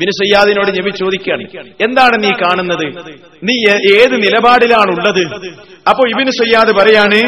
ബിനുസയ്യാദിനോട് 0.00 0.12
സയ്യാദിനോട് 0.20 0.70
നബി 0.70 0.90
ചോദിക്കുകയാണ്. 0.90 1.44
എന്താണ് 1.80 2.24
നീ 2.24 2.30
കാണുന്നത്? 2.42 2.86
നീ 3.42 3.56
ഏത് 3.94 4.14
നിലപാടിലാണുള്ളത്? 4.22 5.22
അപ്പോ 5.90 6.02
ഇബിന് 6.08 6.30
സയ്യാദ് 6.30 6.72
പറയാണ്. 6.76 7.20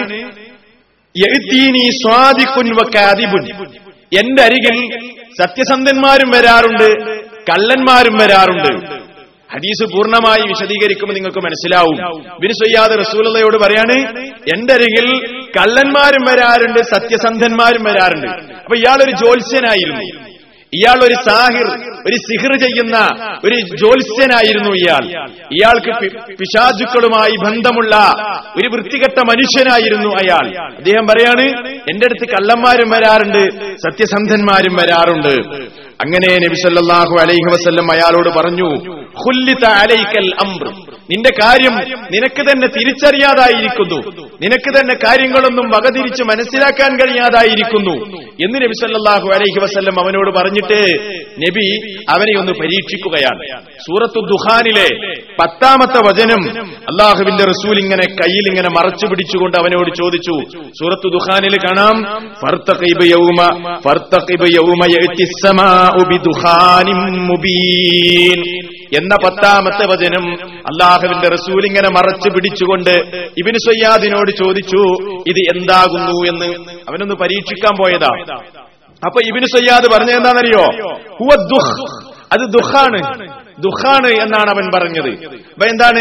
എന്റെ 4.20 4.42
അരികിൽ 4.42 4.76
സത്യസന്ധന്മാരും 5.42 6.30
വരാറുണ്ട് 6.30 6.88
കള്ളന്മാരും 7.50 8.14
വരാറുണ്ട്. 8.18 8.72
ഹദീസ് 9.54 9.84
പൂർണമായി 9.92 10.48
വിശദീകരിക്കുമ്പോൾ 10.48 11.14
നിങ്ങൾക്ക് 11.14 11.38
മനസ്സിലാവും. 11.38 11.98
ബിനുസയ്യാദ് 12.40 12.94
റസൂലയോട് 12.98 13.56
പറയാണ് 13.56 13.96
എന്റെ 14.54 14.72
അരികിൽ 14.72 15.08
കള്ളന്മാരും 15.56 16.22
വരാറുണ്ട് 16.28 16.80
സത്യസന്ധന്മാരും 16.94 17.84
വരാറുണ്ട്. 17.84 18.28
അപ്പൊ 18.56 18.76
ഇയാളൊരു 18.76 19.10
ജ്യോത്സ്യനായിരുന്നു. 19.10 20.26
ഇയാൾ 20.72 21.04
ഒരു 21.04 21.14
സാഹിർ 21.14 21.66
ഒരു 22.08 22.16
സിഹർ 22.16 22.52
ചെയ്യുന്ന 22.58 22.96
ഒരു 23.44 23.56
ജ്യോത്സ്യനായിരുന്നു 23.76 24.70
ഇയാൾ. 24.70 25.04
ഇയാൾക്ക് 25.52 25.92
പിശാചുക്കളുമായി 26.38 27.36
ബന്ധമുള്ള 27.44 27.94
ഒരു 28.56 28.68
വൃത്തികെട്ട 28.68 29.18
മനുഷ്യനായിരുന്നു 29.18 30.08
അയാൾ. 30.08 30.46
അദ്ദേഹം 30.76 31.06
പറയാണ് 31.06 31.46
എന്റെ 31.90 32.06
അടുത്ത് 32.06 32.28
കള്ളന്മാരും 32.32 32.90
വരാറുണ്ട് 32.90 33.42
സത്യസന്ധന്മാരും 33.76 34.74
വരാറുണ്ട്. 34.74 35.34
അങ്ങനെ 36.04 36.30
നബിസല്ലാഹു 36.46 37.14
അലൈഹി 37.22 37.48
വസ്ല്ലം 37.52 37.92
അയാളോട് 37.92 38.28
പറഞ്ഞു 38.28 38.68
അലൈക്കൽ 39.68 40.30
നിന്റെ 41.10 41.30
കാര്യം 41.30 41.74
നിനക്ക് 42.12 42.50
തന്നെ 42.50 42.66
തിരിച്ചറിയാതായിരിക്കുന്നു. 42.66 43.96
നിനക്ക് 44.42 44.78
തന്നെ 44.78 44.94
കാര്യങ്ങളൊന്നും 44.94 45.68
വകതിരിച്ച് 45.68 46.22
മനസ്സിലാക്കാൻ 46.22 46.96
കഴിയാതായിരിക്കുന്നു. 46.96 48.06
എന്ന് 48.44 48.54
നബി 48.54 48.72
സല്ലാഹു 48.80 49.28
അലൈഹി 49.28 49.60
വസ്ല്ലം 49.64 50.04
അവനോട് 50.04 50.38
പറഞ്ഞിട്ട് 50.38 51.00
നബി 51.38 51.96
അവനെ 52.08 52.38
ഒന്ന് 52.38 52.52
പരീക്ഷിക്കുകയാണ്. 52.52 53.60
സൂറത്തു 53.62 54.20
ദുഹാനിലെ 54.20 55.14
പത്താമത്തെ 55.42 55.98
വചനം 55.98 56.66
അള്ളാഹുവിന്റെ 56.66 57.44
റസൂൽ 57.44 57.78
ഇങ്ങനെ 57.78 58.06
കയ്യിൽ 58.06 58.46
ഇങ്ങനെ 58.48 58.68
മറച്ചു 58.68 59.06
പിടിച്ചുകൊണ്ട് 59.06 59.56
അവനോട് 59.56 59.94
ചോദിച്ചു. 59.96 60.58
സൂറത്തു 60.68 61.08
ദുഹാനിൽ 61.08 61.56
കാണാം. 61.56 61.96
എന്ന 68.92 69.16
പത്താമത്തെ 69.24 69.84
വചനം 69.86 70.24
അള്ളാഹുവിന്റെ 70.70 71.28
റസൂൽ 71.28 71.66
ഇങ്ങനെ 71.66 71.88
മറച്ചു 71.88 72.28
പിടിച്ചുകൊണ്ട് 72.30 72.94
ഇബിന് 73.38 73.58
സയ്യാദിനോട് 73.58 74.30
ചോദിച്ചു 74.30 74.82
ഇത് 75.26 75.40
എന്താകുന്നു? 75.54 76.16
എന്ന് 76.28 76.48
അവനൊന്ന് 76.88 77.14
പരീക്ഷിക്കാൻ 77.14 77.76
പോയതാ. 77.82 78.12
അപ്പൊ 79.02 79.20
ഇബിന് 79.20 79.46
സയ്യാദ് 79.56 79.86
പറഞ്ഞെന്താണെന്നറിയോ 79.94 80.64
ഹുവ 81.18 81.34
ദുഃഖ് 81.52 81.86
അത് 82.32 82.40
ദുഃഖാണ് 82.40 83.00
ദുഃഖാണ് 83.60 84.08
എന്നാണ് 84.08 84.50
അവൻ 84.50 84.70
പറഞ്ഞത്. 84.74 85.08
അപ്പൊ 85.34 85.66
എന്താണ്? 85.66 86.00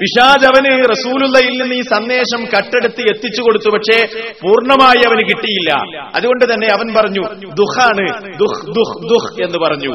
പിശാജ് 0.00 0.46
അവന് 0.46 0.84
റസൂലുള്ളയിൽ 0.90 1.62
നിന്ന് 1.62 1.74
ഈ 1.74 1.80
സന്ദേശം 1.80 2.44
കട്ടെടുത്ത് 2.44 3.00
എത്തിച്ചു 3.00 3.42
കൊടുത്തു 3.42 3.70
പക്ഷേ 3.70 4.06
പൂർണമായി 4.42 5.06
അവന് 5.06 5.28
കിട്ടിയില്ല. 5.28 5.70
അതുകൊണ്ട് 6.14 6.54
തന്നെ 6.54 6.66
അവൻ 6.66 6.94
പറഞ്ഞു 6.94 7.20
ദുഃഖാണ് 7.54 8.08
ദുഃഖ് 8.38 8.66
ദുഃഖ് 8.66 9.08
ദുഃഖ് 9.08 9.44
എന്ന് 9.44 9.58
പറഞ്ഞു. 9.58 9.92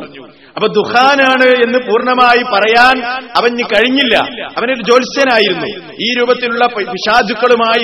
അപ്പൊ 0.55 0.67
ദുഃഖാനാണ് 0.67 1.45
എന്ന് 1.45 1.79
പൂർണമായി 1.79 2.43
പറയാൻ 2.43 3.05
അവന് 3.37 3.63
കഴിഞ്ഞില്ല. 3.63 4.43
അവനൊരു 4.57 4.81
ജ്യോത്സ്യനായിരുന്നു. 4.81 5.93
ഈ 6.01 6.13
രൂപത്തിലുള്ള 6.19 6.67
പ- 6.67 6.93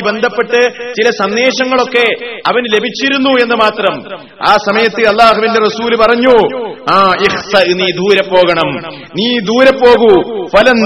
ബന്ധപ്പെട്ട് 0.06 0.62
ചില 0.94 1.10
സന്ദേശങ്ങളൊക്കെ 1.10 2.26
അവന് 2.48 2.66
ലഭിച്ചിരുന്നു 2.66 3.30
എന്ന് 3.30 3.56
മാത്രം. 3.56 4.20
ആ 4.50 4.56
സമയത്ത് 4.56 5.08
അള്ളാഹുവിന്റെ 5.08 5.60
റസൂൽ 5.60 5.96
പറഞ്ഞു 5.96 6.64
ആ 6.94 7.14
ഇഹ്സ 7.22 7.66
നീ 7.66 7.92
ദൂരെ 7.92 8.30
പോകണം. 8.30 8.92
നീ 9.20 9.40
ദൂരെ 9.40 9.72
പോകൂ. 9.72 10.46
ഫലം 10.48 10.78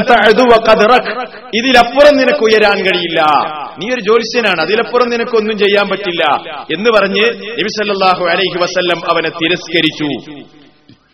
ഇതിലപ്പുറം 1.56 2.18
നിനക്ക് 2.18 2.44
ഉയരാൻ 2.44 2.78
കഴിയില്ല. 2.78 3.22
നീ 3.80 3.88
ഒരു 3.94 4.02
ജ്യോത്സ്യനാണ് 4.02 4.62
അതിലപ്പുറം 4.62 5.10
നിനക്കൊന്നും 5.10 5.58
ചെയ്യാൻ 5.58 5.88
പറ്റില്ല. 5.88 6.24
എന്ന് 6.74 6.90
പറഞ്ഞ് 6.90 7.26
നബിസല്ലാഹു 7.52 8.26
അലൈഹി 8.26 8.64
വസല്ലം 8.64 9.12
അവനെ 9.12 9.30
തിരസ്കരിച്ചു. 9.30 10.10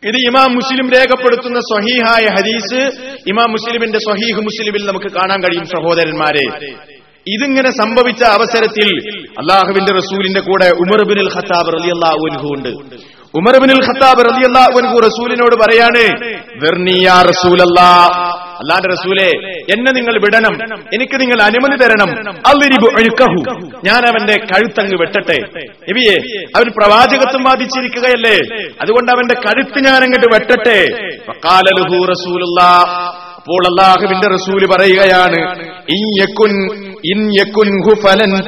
ഇത് 0.09 0.15
ഇമാം 0.15 0.53
മുസ്ലിം 0.53 0.91
രേഖപ്പെടുത്തുന്ന 0.91 1.59
സ്വഹീഹായ 1.59 2.25
ഹദീസ്. 2.37 2.81
ഇമാം 3.27 3.51
മുസ്ലിമിന്റെ 3.51 3.97
സ്വഹീഹ് 3.97 4.41
മുസ്ലിമിൽ 4.41 4.85
നമുക്ക് 4.85 5.11
കാണാൻ 5.11 5.39
കഴിയും 5.43 5.65
സഹോദരന്മാരെ. 5.65 6.45
ഇതിങ്ങനെ 7.27 7.71
സംഭവിച്ച 7.71 8.23
അവസരത്തിൽ 8.23 8.89
അള്ളാഹുവിന്റെ 9.39 9.91
റസൂലിന്റെ 9.91 10.39
കൂടെ 10.39 10.67
ഉമർ 10.69 11.07
ബിൻ 11.07 11.25
ഖത്താബ് 11.25 11.73
റളിയല്ലാഹു 11.73 12.21
അൻഹു 12.31 12.47
ഉണ്ട്. 12.57 12.69
ഉമർ 13.37 13.57
ബിൻ 13.59 13.77
ഖത്താബ് 13.87 14.23
റളിയല്ലാഹു 14.23 14.79
അൻഹു 14.79 14.99
റസൂലിനോട് 14.99 15.55
പറയാണ് 15.55 16.03
"ദർനി 16.63 17.03
യാ 17.03 17.21
റസൂലല്ലാ. 17.21 17.89
അള്ളാന്റെ 18.61 18.87
റസൂലെ 18.87 19.27
എന്നെ 19.73 19.91
നിങ്ങൾ 19.91 20.19
വിടണം 20.19 20.53
എനിക്ക് 20.93 21.21
നിങ്ങൾ 21.21 21.41
അനുമതി 21.41 21.77
തരണം. 21.83 22.09
അള്ളിരിബു 22.47 22.87
അഴുക്കഹു 22.97 23.39
ഞാൻ 23.85 24.07
അവന്റെ 24.07 24.33
കഴുത്തങ്ങ് 24.33 24.97
വെട്ടട്ടെ. 25.01 25.37
എവിയെ 25.89 26.15
അവൻ 26.55 26.67
പ്രവാചകത്വം 26.77 27.43
ബാധിച്ചിരിക്കുകയല്ലേ 27.43 28.37
അതുകൊണ്ട് 28.81 29.11
അവന്റെ 29.11 29.33
കഴുത്ത് 29.35 29.79
ഞാൻ 29.85 30.03
അങ്ങോട്ട് 30.03 30.27
വെട്ടട്ടെ 30.35 30.79
റസൂലുള്ളാ. 32.11 32.71
അപ്പോൾ 33.37 33.67
അള്ളാഹുവിന്റെ 33.67 34.27
റസൂൽ 34.27 34.65
പറയുകയാണ് 34.75 35.39
ഇൻ 35.89 36.01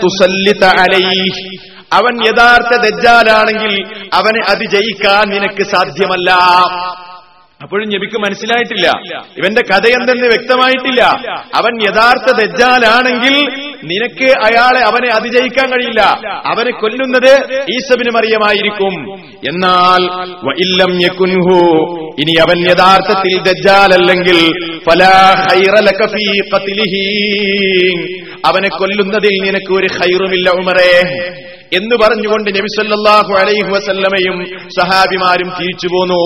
തുസല്ലിത 0.03 0.65
അലൈഹി. 0.65 1.29
അവൻ 1.93 2.25
യഥാർത്ഥ 2.25 2.81
ദജ്ജാലാണെങ്കിൽ 2.81 3.85
അവനെ 4.13 4.51
അതിജയിക്കാൻ 4.51 5.29
നിനക്ക് 5.29 5.63
സാധ്യമല്ല. 5.63 6.31
അപ്പോഴും 7.63 7.89
നബിക്ക് 7.89 8.19
മനസ്സിലായിട്ടില്ല. 8.19 8.87
ഇവന്റെ 9.37 9.61
കഥ 9.61 9.87
എന്തെന്ന് 9.87 10.27
വ്യക്തമായിട്ടില്ല. 10.27 11.03
അവൻ 11.55 11.81
യഥാർത്ഥ 11.81 12.31
ദജ്ജാലാണെങ്കിൽ 12.41 13.35
നിനക്ക് 13.83 14.23
അയാളെ 14.23 14.79
അവനെ 14.79 15.09
അതിജയിക്കാൻ 15.15 15.69
കഴിയില്ല. 15.69 16.01
അവനെ 16.45 16.71
കൊല്ലുന്നത് 16.71 17.31
ഈസബിന് 17.71 18.15
മറിയമായിരിക്കും. 18.15 19.13
എന്നാൽ 19.49 20.01
ഇല്ലം 20.59 21.01
യകുൻഹു 21.01 21.59
ഇനി 22.19 22.31
അവൻ 22.31 22.59
യഥാർത്ഥത്തിൽ 22.59 23.41
ദജ്ജാലല്ലെങ്കിൽ 23.41 24.39
അവനെ 28.45 28.69
കൊല്ലുന്നതിൽ 28.69 29.41
നിനക്ക് 29.41 29.73
ഒരു 29.73 29.87
ഹൈറുമില്ല 29.87 30.49
ഉമറേ. 30.49 31.01
എന്ന് 31.77 31.95
പറഞ്ഞുകൊണ്ട് 32.03 32.49
നബി 32.49 32.69
സല്ലല്ലാഹു 32.75 33.33
അലൈഹി 33.39 33.71
വസല്ലമയും 33.71 34.37
സഹാബിമാരും 34.77 35.49
തിരിച്ചു 35.59 35.87
പോന്നു 35.87 36.21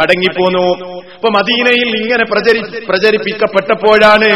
മടങ്ങിപ്പോന്നു. 0.00 0.66
അപ്പൊ 1.14 1.28
മദീനയിൽ 1.38 1.88
ഇങ്ങനെ 2.02 2.24
പ്രചരി 2.32 2.60
പ്രചരിപ്പിക്കപ്പെട്ടപ്പോഴാണ് 2.88 4.30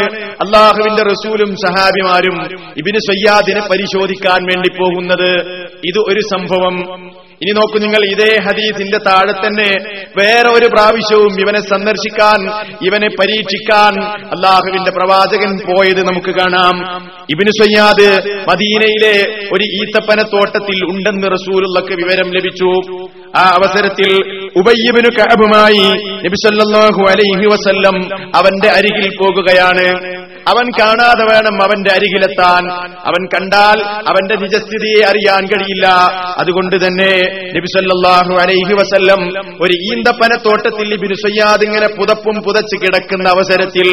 അള്ളാഹുവിന്റെ 0.45 1.03
റസൂലും 1.03 1.55
സഹാബിമാരും 1.55 2.37
ഇബിന് 2.77 2.99
സയ്യാദിനെ 3.09 3.61
പരിശോധിക്കാൻ 3.71 4.39
വേണ്ടി 4.51 4.69
പോകുന്നത്. 4.79 5.31
ഇത് 5.85 5.99
ഒരു 6.11 6.19
സംഭവം. 6.33 6.75
ഇനി 7.41 7.51
നോക്കൂ 7.57 7.77
നിങ്ങൾ 7.83 8.01
ഇതേ 8.13 8.29
ഹദീസിന്റെ 8.45 8.99
താഴെ 9.07 9.33
തന്നെ 9.41 9.67
വേറെ 10.19 10.49
ഒരു 10.57 10.67
പ്രാവശ്യവും 10.73 11.33
ഇവനെ 11.43 11.61
സന്ദർശിക്കാൻ 11.71 12.39
ഇവനെ 12.87 13.09
പരീക്ഷിക്കാൻ 13.19 13.93
അള്ളാഹുവിന്റെ 14.35 14.91
പ്രവാചകൻ 14.97 15.51
പോയത് 15.67 16.01
നമുക്ക് 16.09 16.31
കാണാം. 16.39 16.75
ഇബിന് 17.33 17.53
സയ്യാദ് 17.59 18.09
മദീനയിലെ 18.49 19.15
ഒരു 19.55 19.65
ഈത്തപ്പനത്തോട്ടത്തിൽ 19.79 20.79
ഉണ്ടെന്ന് 20.93 21.27
റസൂലുള്ളക്ക് 21.35 21.93
വിവരം 22.01 22.27
ലഭിച്ചു. 22.37 22.71
ആ 23.39 23.43
അവസരത്തിൽ 23.57 24.11
ഉബയ്യബിനു 24.61 25.09
കഅബുമായി 25.17 25.85
നബി 26.25 26.37
സല്ലല്ലാഹു 26.45 27.01
അലൈഹി 27.13 27.45
വസല്ലം 27.53 27.95
അവന്റെ 28.39 28.69
അരികിൽ 28.77 29.07
പോകുകയാണ്. 29.21 29.87
അവൻ 30.47 30.65
കാണാതെ 30.79 31.23
വേണം 31.23 31.55
അവന്റെ 31.63 31.91
അരികിലെത്താൻ. 31.91 32.71
അവൻ 33.09 33.25
കണ്ടാൽ 33.25 33.77
അവന്റെ 33.83 34.35
നിജസ്ഥിതിയെ 34.35 35.05
അറിയാൻ 35.05 35.45
കഴിയില്ല. 35.45 35.87
അതുകൊണ്ട് 36.37 36.75
തന്നെ 36.75 37.11
നബിസല്ലാഹു 37.57 38.33
അലൈഹി 38.41 38.73
വസല്ലം 38.73 39.21
ഒരു 39.61 39.73
ഈന്തപ്പനത്തോട്ടത്തിൽ 39.93 40.93
ഇബ്നു 40.93 41.13
സയ്യാദ് 41.13 41.65
ഇങ്ങനെ 41.65 41.87
പുതപ്പും 41.87 42.41
പുതച്ച് 42.41 42.75
കിടക്കുന്ന 42.81 43.29
അവസരത്തിൽ 43.29 43.87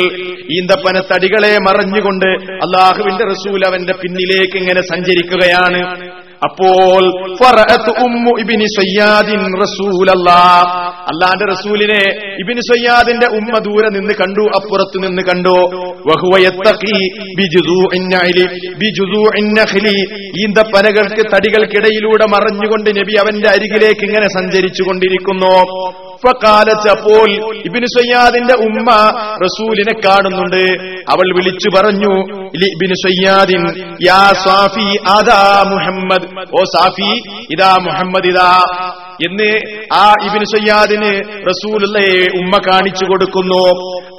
ഈന്തപ്പന 0.58 1.00
തടികളെ 1.00 1.58
മറഞ്ഞുകൊണ്ട് 1.58 2.30
അള്ളാഹുവിന്റെ 2.64 3.24
റസൂൽ 3.24 3.60
അവന്റെ 3.66 3.92
പിന്നിലേക്ക് 3.92 4.56
ഇങ്ങനെ 4.56 4.82
സഞ്ചരിക്കുകയാണ്. 4.82 6.23
അപ്പോൾ 6.44 7.04
അള്ളാന്റെ 11.08 11.44
റസൂലിനെ 11.44 12.00
ഇബ്നു 12.40 12.60
സയ്യാദിന്റെ 12.60 13.26
ഉമ്മ 13.26 13.58
ദൂരെ 13.58 13.88
നിന്ന് 13.88 14.14
കണ്ടു 14.14 14.44
അപ്പുറത്ത് 14.54 14.96
നിന്ന് 15.02 15.22
കണ്ടു. 15.22 15.56
ഈന്തപ്പനകൾക്ക് 20.44 21.22
തടികൾക്കിടയിലൂടെ 21.34 22.24
മറഞ്ഞുകൊണ്ട് 22.24 22.90
നബി 23.00 23.12
അവന്റെ 23.14 23.48
അരികിലേക്ക് 23.48 24.04
ഇങ്ങനെ 24.04 24.28
സഞ്ചരിച്ചു 24.28 24.82
കൊണ്ടിരിക്കുന്നു 24.82 25.54
അപ്പോൾ 26.90 27.30
ഇബിന് 27.66 27.86
സയ്യാദിന്റെ 27.86 28.54
ഉമ്മ 28.66 28.90
റസൂലിനെ 29.44 29.94
കാണുന്നുണ്ട്. 30.06 30.64
അവൾ 31.10 31.26
വിളിച്ചു 31.36 31.68
പറഞ്ഞു 31.76 32.12
സയ്യാദിൻ 33.04 33.62
യാ 34.06 34.32
സാഫി 34.44 34.88
ആദാ 35.16 35.40
മുഹമ്മദ്. 35.72 36.26
ഓ 36.60 36.64
സാഫി 36.74 37.12
ഇതാ 37.50 37.72
മുഹമ്മദ് 37.86 38.26
ഇതാ 38.26 38.50
എന്ന് 39.26 39.50
ആ 39.94 40.04
ഇബിന് 40.26 40.44
സയ്യാദിന് 40.44 41.10
റസൂലുള്ളയെ 41.50 42.20
ഉമ്മ 42.40 42.58
കാണിച്ചു 42.68 43.04
കൊടുക്കുന്നു. 43.04 43.64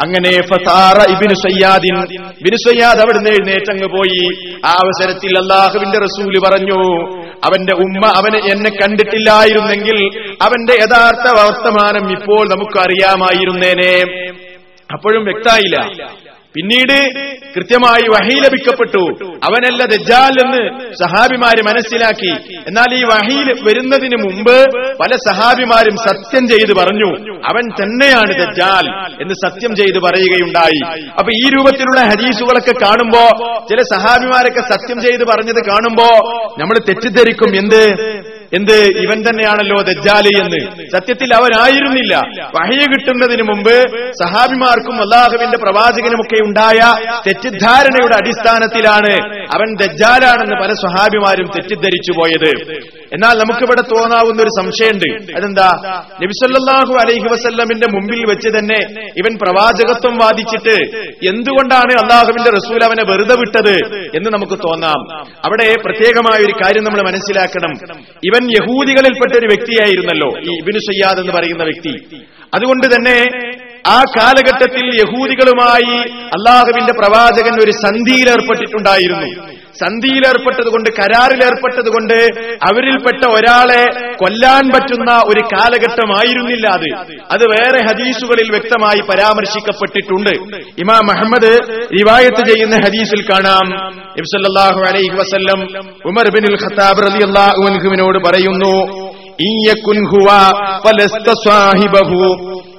അങ്ങനെ 0.01 0.31
ഫസാറ 0.41 0.97
ഇബിനു 1.13 1.33
സയ്യാദിൻ 1.33 1.95
ബിനു 2.43 2.57
സയ്യാദ് 2.65 2.99
അവിടുന്ന് 2.99 3.29
എഴുന്നേറ്റങ്ങ് 3.29 3.87
പോയി. 3.97 4.23
ആ 4.65 4.71
അവസരത്തിൽ 4.83 5.37
അള്ളാഹുവിന്റെ 5.37 5.99
റസൂൽ 5.99 6.33
പറഞ്ഞു 6.47 6.79
അവന്റെ 7.47 7.73
ഉമ്മ 7.75 8.03
അവനെ 8.19 8.39
എന്നെ 8.53 8.69
കണ്ടിട്ടില്ലായിരുന്നെങ്കിൽ 8.69 9.99
അവന്റെ 10.41 10.73
യഥാർത്ഥ 10.73 11.27
വർത്തമാനം 11.39 12.11
ഇപ്പോൾ 12.11 12.43
നമുക്ക് 12.53 12.77
അറിയാമായിരുന്നേനെ 12.79 13.93
അപ്പോഴും 14.93 15.23
വ്യക്തായില്ല. 15.23 15.77
പിന്നീട് 16.55 16.97
കൃത്യമായി 17.55 18.07
വഹി 18.09 18.35
ലഭിക്കപ്പെട്ടു. 18.35 19.25
അവനല്ല 19.43 19.85
ദജാൽ 19.85 20.45
എന്ന് 20.45 20.79
സഹാബിമാര് 20.93 21.61
മനസ്സിലാക്കി. 21.63 22.31
എന്നാൽ 22.67 22.95
ഈ 22.95 23.03
വഹിയിൽ 23.03 23.53
വരുന്നതിന് 23.67 24.15
മുമ്പ് 24.15 24.65
പല 24.99 25.15
സഹാബിമാരും 25.15 25.97
സത്യം 25.97 26.47
ചെയ്ത് 26.47 26.75
പറഞ്ഞു 26.75 27.31
അവൻ 27.37 27.83
തന്നെയാണ് 27.83 28.33
ദജാൽ 28.33 28.87
എന്ന് 29.21 29.33
സത്യം 29.33 29.75
ചെയ്ത് 29.75 29.99
പറയുകയുണ്ടായി. 29.99 30.99
അപ്പൊ 31.09 31.31
ഈ 31.33 31.49
രൂപത്തിലുള്ള 31.49 32.01
ഹരീസുകളൊക്കെ 32.01 32.73
കാണുമ്പോ 32.85 33.23
ചില 33.69 33.77
സഹാബിമാരൊക്കെ 33.81 34.59
സത്യം 34.59 35.01
ചെയ്ത് 35.01 35.23
പറഞ്ഞത് 35.27 35.65
കാണുമ്പോ 35.69 36.07
നമ്മൾ 36.59 36.77
തെറ്റിദ്ധരിക്കും. 36.87 37.55
എന്ത്? 37.55 37.83
എന്ത്? 38.55 38.77
ഇവൻ 38.97 39.21
തന്നെയാണല്ലോ 39.21 39.81
ദജ്ജാലി 39.81 40.39
എന്ന്. 40.39 40.89
സത്യത്തിൽ 40.91 41.35
അവനായിരുന്നില്ല. 41.35 42.21
വഹയ 42.55 42.85
കിട്ടുന്നതിന് 42.85 43.43
മുമ്പ് 43.43 43.75
സഹാബിമാർക്കും 44.11 45.01
അള്ളാഹുവിന്റെ 45.01 45.57
പ്രവാചകനുമൊക്കെ 45.57 46.43
ഉണ്ടായ 46.43 46.79
തെറ്റിദ്ധാരണയുടെ 47.27 48.15
അടിസ്ഥാനത്തിലാണ് 48.15 49.13
അവൻ 49.55 49.75
ദജ്ജാലാണെന്ന് 49.81 50.55
പല 50.55 50.73
സ്വഹാബിമാരും 50.73 51.47
തെറ്റിദ്ധരിച്ചു 51.55 52.11
പോയത് 52.11 52.51
എന്നാൽ 53.13 53.33
നമുക്കിവിടെ 53.33 53.81
തോന്നാവുന്ന 53.81 54.41
ഒരു 54.41 54.49
സംശയമുണ്ട്. 54.61 55.37
അതെന്താ? 55.37 55.69
നബിസല്ലാഹു 56.23 56.93
അലൈഹി 56.93 57.33
വസല്ലമിന്റെ 57.33 57.87
മുമ്പിൽ 57.93 58.19
വെച്ച് 58.29 58.49
തന്നെ 58.49 59.01
ഇവൻ 59.17 59.37
പ്രവാചകത്വം 59.37 60.17
വാദിച്ചിട്ട് 60.17 60.97
എന്തുകൊണ്ടാണ് 61.27 61.93
അള്ളാഹുവിന്റെ 61.93 62.51
റസൂൽ 62.51 62.83
അവനെ 62.83 63.03
വെറുതെ 63.03 63.35
വിട്ടത് 63.35 63.95
എന്ന് 64.17 64.29
നമുക്ക് 64.29 64.59
തോന്നാം. 64.59 65.21
അവിടെ 65.45 65.75
പ്രത്യേകമായ 65.85 66.45
ഒരു 66.45 66.53
കാര്യം 66.53 66.83
നമ്മൾ 66.83 67.01
മനസ്സിലാക്കണം. 67.01 67.73
ഇവൻ 68.25 68.49
യഹൂദികളിൽപ്പെട്ട 68.49 69.37
ഒരു 69.39 69.47
വ്യക്തിയായിരുന്നല്ലോ 69.47 70.27
ഈ 70.27 70.57
ഇബിനു 70.57 70.77
സയ്യാദ് 70.77 71.19
എന്ന് 71.19 71.31
പറയുന്ന 71.31 71.63
വ്യക്തി. 71.63 72.17
അതുകൊണ്ട് 72.53 72.87
തന്നെ 72.87 73.27
ആ 73.87 74.01
കാലഘട്ടത്തിൽ 74.17 74.85
യഹൂദികളുമായി 74.85 75.99
അള്ളാഹുവിന്റെ 76.09 76.93
പ്രവാചകൻ 76.93 77.63
ഒരു 77.63 77.71
സന്ധിയിൽ 77.71 78.29
ഏർപ്പെട്ടിട്ടുണ്ടായിരുന്നു 78.29 79.55
സന്ധിയിൽ 79.81 80.23
കരാറിലേർപ്പെട്ടതുകൊണ്ട് 80.99 82.17
അവരിൽപ്പെട്ട 82.63 83.29
ഒരാളെ 83.29 83.83
കൊല്ലാൻ 84.13 84.71
പറ്റുന്ന 84.75 85.21
ഒരു 85.25 85.55
കാലഘട്ടമായിരുന്നില്ല 85.55 86.67
അത്. 86.67 86.89
അത് 87.31 87.43
വേറെ 87.51 87.83
ഹദീസുകളിൽ 87.85 88.51
വ്യക്തമായി 88.51 89.01
പരാമർശിക്കപ്പെട്ടിട്ടുണ്ട്. 89.01 90.33
ഇമാം 90.81 91.05
മുഹമ്മദ് 91.05 91.59
റിവായത്ത് 91.93 92.45
ചെയ്യുന്ന 92.47 92.75
ഹദീസിൽ 92.75 93.21
കാണാം. 93.31 93.65
ഇബ്സല്ലാഹു 94.17 94.79
അലൈഹി 94.89 95.15
വസല്ലം 95.15 95.61
ഉമർ 96.05 96.29
ബിൻ 96.29 96.45
ഖത്താബ് 96.53 97.01
റളിയല്ലാഹു 97.07 97.67
അൻഹുവിനോട് 97.67 98.27
പറയുന്നു 98.27 99.04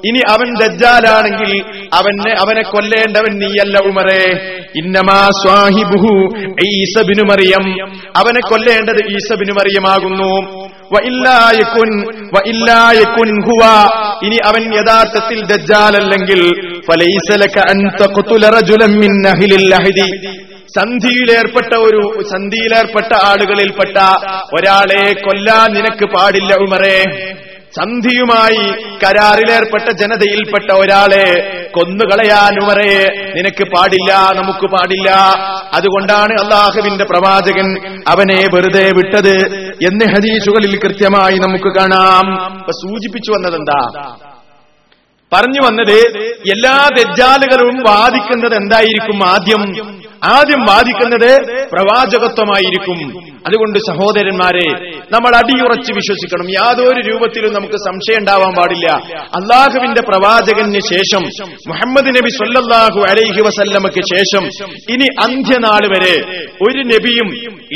ഇനി 0.05 0.21
അവൻ 0.31 0.55
ദജ്ജാലാണെങ്കിൽ 0.61 1.64
അവനെ 1.95 2.35
അവനെ 2.35 2.62
കൊല്ലേണ്ടവൻ 2.62 3.38
നീയല്ല 3.38 3.79
ഉമറേ. 3.79 4.55
ഇന്നമാ 4.77 5.29
സ്വാഹിബുഹു 5.42 6.37
ഈസബിനു 6.66 7.23
മറിയം. 7.23 7.92
അവനെ 8.16 8.40
കൊല്ലേണ്ടത് 8.49 9.11
ഈസബിനു 9.11 9.53
മറിയമാകുന്നു. 9.53 10.65
ഇനി 14.22 14.37
അവൻ 14.44 14.75
യഥാർത്ഥത്തിൽ 14.75 15.40
ദജ്ജാലല്ലെങ്കിൽ 15.46 16.42
സന്ധിയിലേർപ്പെട്ട 20.79 21.75
ഒരു 21.79 22.01
സന്ധിയിലേർപ്പെട്ട 22.33 23.12
ആളുകളിൽപ്പെട്ട 23.25 23.96
ഒരാളെ 24.55 25.12
കൊല്ലാൻ 25.25 25.72
നിനക്ക് 25.72 26.07
പാടില്ല 26.14 26.55
ഉമറേ. 26.55 26.99
സന്ധിയുമായി 27.77 28.73
കരാറിലേർപ്പെട്ട 29.05 29.93
ജനതയിൽപ്പെട്ട 29.93 30.71
ഒരാളെ 30.73 31.27
കൊന്നുകളയാൻ 31.75 32.69
വരെ 32.69 33.07
നിനക്ക് 33.37 33.65
പാടില്ല 33.65 34.12
നമുക്ക് 34.35 34.67
പാടില്ല. 34.73 35.11
അതുകൊണ്ടാണ് 35.75 36.33
അള്ളാഹുവിന്റെ 36.33 37.05
പ്രവാചകൻ 37.05 37.79
അവനെ 38.09 38.41
വെറുതെ 38.55 38.91
വിട്ടത് 38.97 39.37
എന്ന് 39.87 40.05
ഹദീസുകളിൽ 40.05 40.79
കൃത്യമായി 40.79 41.39
നമുക്ക് 41.39 41.79
കാണാം. 41.79 42.27
സൂചിപ്പിച്ചു 42.71 43.33
വന്നതെന്താ? 43.33 43.81
പറഞ്ഞു 45.33 45.61
വന്നത് 45.67 45.99
എല്ലാ 46.53 46.89
ദജ്ജാലുകളും 46.97 47.77
വാദിക്കുന്നത് 47.77 48.55
എന്തായിരിക്കും 48.55 49.29
ആദ്യം? 49.29 49.62
ആദ്യം 50.35 50.62
വാദിക്കുന്നത് 50.67 51.31
പ്രവാചകത്വമായിരിക്കും. 51.73 53.01
അതുകൊണ്ട് 53.47 53.79
സഹോദരന്മാരെ 53.79 54.69
നമ്മൾ 55.12 55.37
അടിയുറച്ച് 55.37 55.93
വിശ്വസിക്കണം. 55.93 56.47
യാതൊരു 56.51 57.01
രൂപത്തിലും 57.09 57.53
നമുക്ക് 57.53 57.79
സംശയം 57.87 58.19
ഉണ്ടാവാൻ 58.19 58.53
പാടില്ല. 58.55 58.87
അള്ളാഹുവിന്റെ 59.39 60.03
പ്രവാചകന് 60.09 60.81
ശേഷം 60.93 61.23
മുഹമ്മദ് 61.69 62.11
നബി 62.17 62.31
സൊല്ലാഹു 62.31 63.01
അലൈഹി 63.11 63.41
വസല്ലമക്ക് 63.41 64.03
ശേഷം 64.12 64.45
ഇനി 64.95 65.07
അന്ത്യനാൾ 65.25 65.83
വരെ 65.95 66.17
ഒരു 66.69 66.83
നബിയും 66.93 67.29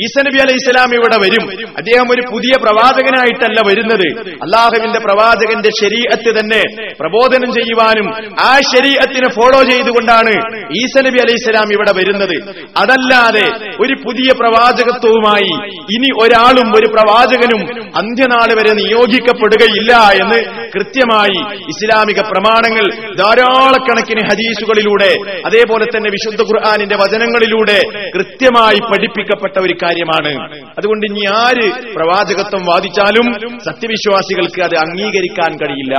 ഈസ 0.05 0.15
നബി 0.19 0.39
അലൈഹി 0.39 0.59
സ്വലാം 0.59 0.95
ഇവിടെ 0.95 1.19
വരും. 1.25 1.45
അദ്ദേഹം 1.77 2.07
ഒരു 2.11 2.23
പുതിയ 2.33 2.53
പ്രവാചകനായിട്ടല്ല 2.63 3.61
വരുന്നത്. 3.69 4.09
അള്ളാഹുവിന്റെ 4.45 4.99
പ്രവാചകന്റെ 4.99 5.71
ശരീരത്ത് 5.81 6.41
തന്നെ 6.41 6.63
പ്രബോധനം 7.01 7.53
ചെയ്യുവാനും 7.53 8.07
ആ 8.41 8.61
ശരീഅത്തിനെ 8.73 9.31
ഫോളോ 9.31 9.63
ചെയ്തുകൊണ്ടാണ് 9.63 10.35
ഈസ 10.83 10.95
നബി 11.09 11.19
അലൈഹി 11.19 11.37
സ്വലാം 11.37 11.69
ഇവിടെ 11.73 11.93
വരുന്നത്. 11.99 12.37
അതല്ലാതെ 12.77 13.75
ഒരു 13.81 13.95
പുതിയ 14.05 14.29
പ്രവാചകത്വവുമായി 14.41 15.53
ഇനി 15.95 16.09
ഒരാളും 16.23 16.77
ഒരു 16.77 16.87
പ്രവാചകനും 16.87 17.85
അന്ത്യനാൾ 17.97 18.55
വരെ 18.55 18.73
നിയോഗിക്കപ്പെടുകയില്ല 18.75 19.93
എന്ന് 20.23 20.71
കൃത്യമായി 20.75 21.57
ഇസ്ലാമിക 21.69 22.21
പ്രമാണങ്ങൾ 22.21 23.15
ധാരാളക്കണക്കിന് 23.17 24.21
ഹദീസുകളിലൂടെ 24.21 25.41
അതേപോലെ 25.47 25.85
തന്നെ 25.85 26.11
വിശുദ്ധ 26.11 26.43
ഖുർആാനിന്റെ 26.43 26.97
വചനങ്ങളിലൂടെ 26.97 27.81
കൃത്യമായി 28.17 28.81
പഠിപ്പിക്കപ്പെട്ട 28.91 29.59
ഒരു 29.59 29.75
കാര്യമാണ്. 29.83 30.55
അതുകൊണ്ട് 30.71 31.07
ഇനി 31.07 31.25
ആര് 31.33 31.71
പ്രവാചകത്വം 31.95 32.67
വാദിച്ചാലും 32.67 33.33
സത്യവിശ്വാസികൾക്ക് 33.59 34.63
അത് 34.63 34.77
അംഗീകരിക്കാൻ 34.77 35.57
കഴിയില്ല. 35.57 35.95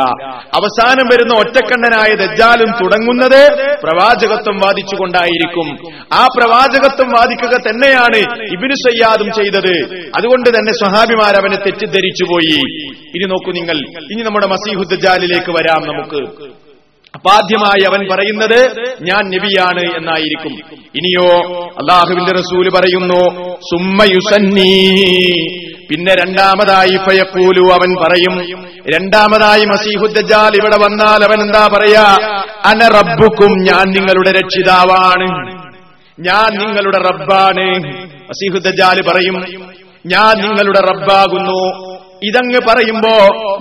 അവസാനം 0.53 1.07
വരുന്ന 1.13 1.33
ഒറ്റക്കണ്ണനായ 1.33 2.15
ദജ്ജാലും 2.15 2.71
തുടങ്ങുന്നത് 2.83 3.41
പ്രവാചകത്വം 3.83 4.57
വാദിച്ചുകൊണ്ടായിരിക്കും. 4.57 5.67
ആ 6.13 6.20
പ്രവാചകത്വം 6.25 7.09
വാദിക്കുക 7.09 7.57
തന്നെയാണ് 7.57 8.17
ഇബിനു 8.53 8.73
സയ്യാദും 8.73 9.31
ചെയ്തത്. 9.31 10.05
അതുകൊണ്ട് 10.17 10.49
തന്നെ 10.49 10.71
സ്വഹാബിമാർ 10.71 11.35
അവനെ 11.35 11.55
തെറ്റിദ്ധരിച്ചുപോയി 11.55 12.59
ഇനി 13.15 13.25
നോക്കൂ 13.25 13.51
നിങ്ങൾ. 13.51 13.77
ഇനി 14.11 14.21
നമ്മുടെ 14.21 14.47
മസീഹുദ്ദാലിലേക്ക് 14.47 15.51
വരാം 15.51 15.87
നമുക്ക്. 15.87 16.51
അപാദ്യമായി 17.15 17.83
അവൻ 17.87 18.07
പറയുന്നത് 18.11 18.59
ഞാൻ 19.01 19.29
നബിയാണ് 19.29 19.97
എന്നായിരിക്കും. 19.97 20.53
ഇനിയോ 20.95 21.29
അള്ളാഹുവിന്റെ 21.67 22.31
റസൂൽ 22.31 22.69
പറയുന്നു 22.79 23.49
സുമ്മയുസന്നീ 23.57 24.71
പിന്നെ 25.89 26.13
രണ്ടാമതായി 26.13 26.95
ഫയക്കൂലു 27.09 27.73
അവൻ 27.73 28.03
പറയും 28.03 28.65
രണ്ടാമതായി 28.95 29.65
മസീഹുദ്ദാൽ 29.65 30.51
ഇവിടെ 30.55 30.77
വന്നാൽ 30.85 31.23
അവൻ 31.23 31.41
എന്താ 31.41 31.69
പറയാ? 31.73 32.05
അന 32.65 32.87
റബ്ബുക്കും 32.87 33.51
ഞാൻ 33.51 33.91
നിങ്ങളുടെ 33.91 34.31
രക്ഷിതാവാണ്. 34.31 35.60
ഞാൻ 36.19 36.59
നിങ്ങളുടെ 36.59 36.97
റബ്ബാണ്. 36.97 37.79
മസീഹുദ്ദാൽ 38.15 39.01
പറയും 39.11 39.65
ഞാൻ 40.05 40.41
നിങ്ങളുടെ 40.41 40.79
റബ്ബാകുന്നു. 40.79 41.91
ഇതങ്ങ് 42.23 42.59
പറയുമ്പോ 42.69 43.09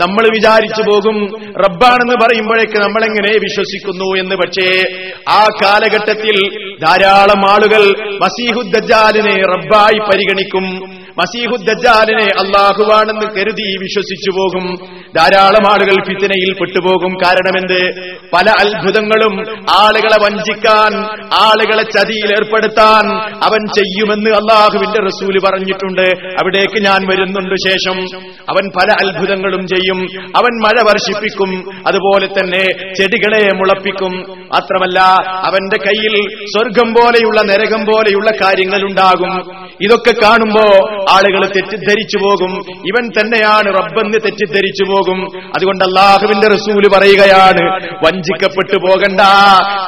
നമ്മൾ 0.01 0.25
വിചാരിച്ചു 0.25 0.83
പോകും 0.83 1.15
റബ്ബാണെന്ന് 1.43 2.15
പറയുമ്പോഴേക്ക് 2.15 2.79
നമ്മളെങ്ങനെ 2.79 3.39
വിശ്വസിക്കുന്നു 3.39 4.19
എന്ന്. 4.19 4.37
പക്ഷേ 4.37 4.83
ആ 5.29 5.45
കാലഘട്ടത്തിൽ 5.63 6.49
ധാരാളം 6.83 7.51
ആളുകൾ 7.51 8.11
മസീഹുദ്ദാലിനെ 8.23 9.35
റബ്ബായി 9.35 9.99
പരിഗണിക്കും. 9.99 11.00
മസീഹുദ്ദാലിനെ 11.19 12.25
അള്ളാഹുവാണെന്ന് 12.25 13.27
കരുതി 13.37 13.77
വിശ്വസിച്ചു 13.79 14.31
പോകും. 14.31 14.77
ധാരാളം 15.17 15.73
ആളുകൾ 15.73 16.05
ഫിത്തനയിൽ 16.09 16.53
പെട്ടുപോകും. 16.53 17.15
കാരണമെന്ത്? 17.15 18.11
പല 18.33 18.51
അത്ഭുതങ്ങളും 18.51 19.41
ആളുകളെ 19.71 20.25
വഞ്ചിക്കാൻ 20.25 20.95
ആളുകളെ 21.33 21.83
ചതിയിൽ 21.83 22.33
ഏർപ്പെടുത്താൻ 22.33 23.17
അവൻ 23.45 23.67
ചെയ്യുമെന്ന് 23.67 24.31
അള്ളാഹുവിന്റെ 24.31 25.01
റസൂൽ 25.01 25.39
പറഞ്ഞിട്ടുണ്ട്. 25.39 26.15
അവിടേക്ക് 26.41 26.83
ഞാൻ 26.83 27.09
വരുന്നുണ്ട് 27.09 27.55
ശേഷം 27.69 28.01
അവൻ 28.25 28.69
പല 28.69 29.07
അത്ഭുതങ്ങളും 29.07 29.67
ചെയ്യും. 29.67 29.99
അവൻ 30.37 30.63
മഴ 30.63 30.83
വർഷിപ്പിക്കും. 30.83 31.71
അതുപോലെ 31.87 32.27
തന്നെ 32.27 32.95
ചെടികളെ 32.95 33.53
മുളപ്പിക്കും. 33.53 34.13
മാത്രമല്ല 34.29 35.01
അവന്റെ 35.27 35.77
കയ്യിൽ 35.87 36.45
സ്വർഗം 36.45 36.93
പോലെയുള്ള 36.93 37.43
നരകം 37.43 37.85
പോലെയുള്ള 37.85 38.31
കാര്യങ്ങൾ 38.31 38.83
ഉണ്ടാകും. 38.83 39.61
ഇതൊക്കെ 39.81 40.21
കാണുമ്പോ 40.23 41.00
ആളുകൾ 41.09 41.47
തെറ്റിദ്ധരിച്ചു 41.47 42.19
പോകും. 42.19 42.53
ഇവൻ 42.71 43.09
തന്നെയാണ് 43.09 43.79
റബ്ബെന്ന് 43.79 44.19
തെറ്റിദ്ധരിച്ചു 44.25 44.85
പോകും. 44.85 45.39
അതുകൊണ്ട് 45.49 45.85
അള്ളാഹുവിന്റെ 45.85 46.49
റസൂൽ 46.49 46.83
പറയുകയാണ് 46.97 47.85
വഞ്ചിക്കപ്പെട്ടു 48.07 48.77
പോകണ്ട 48.77 49.21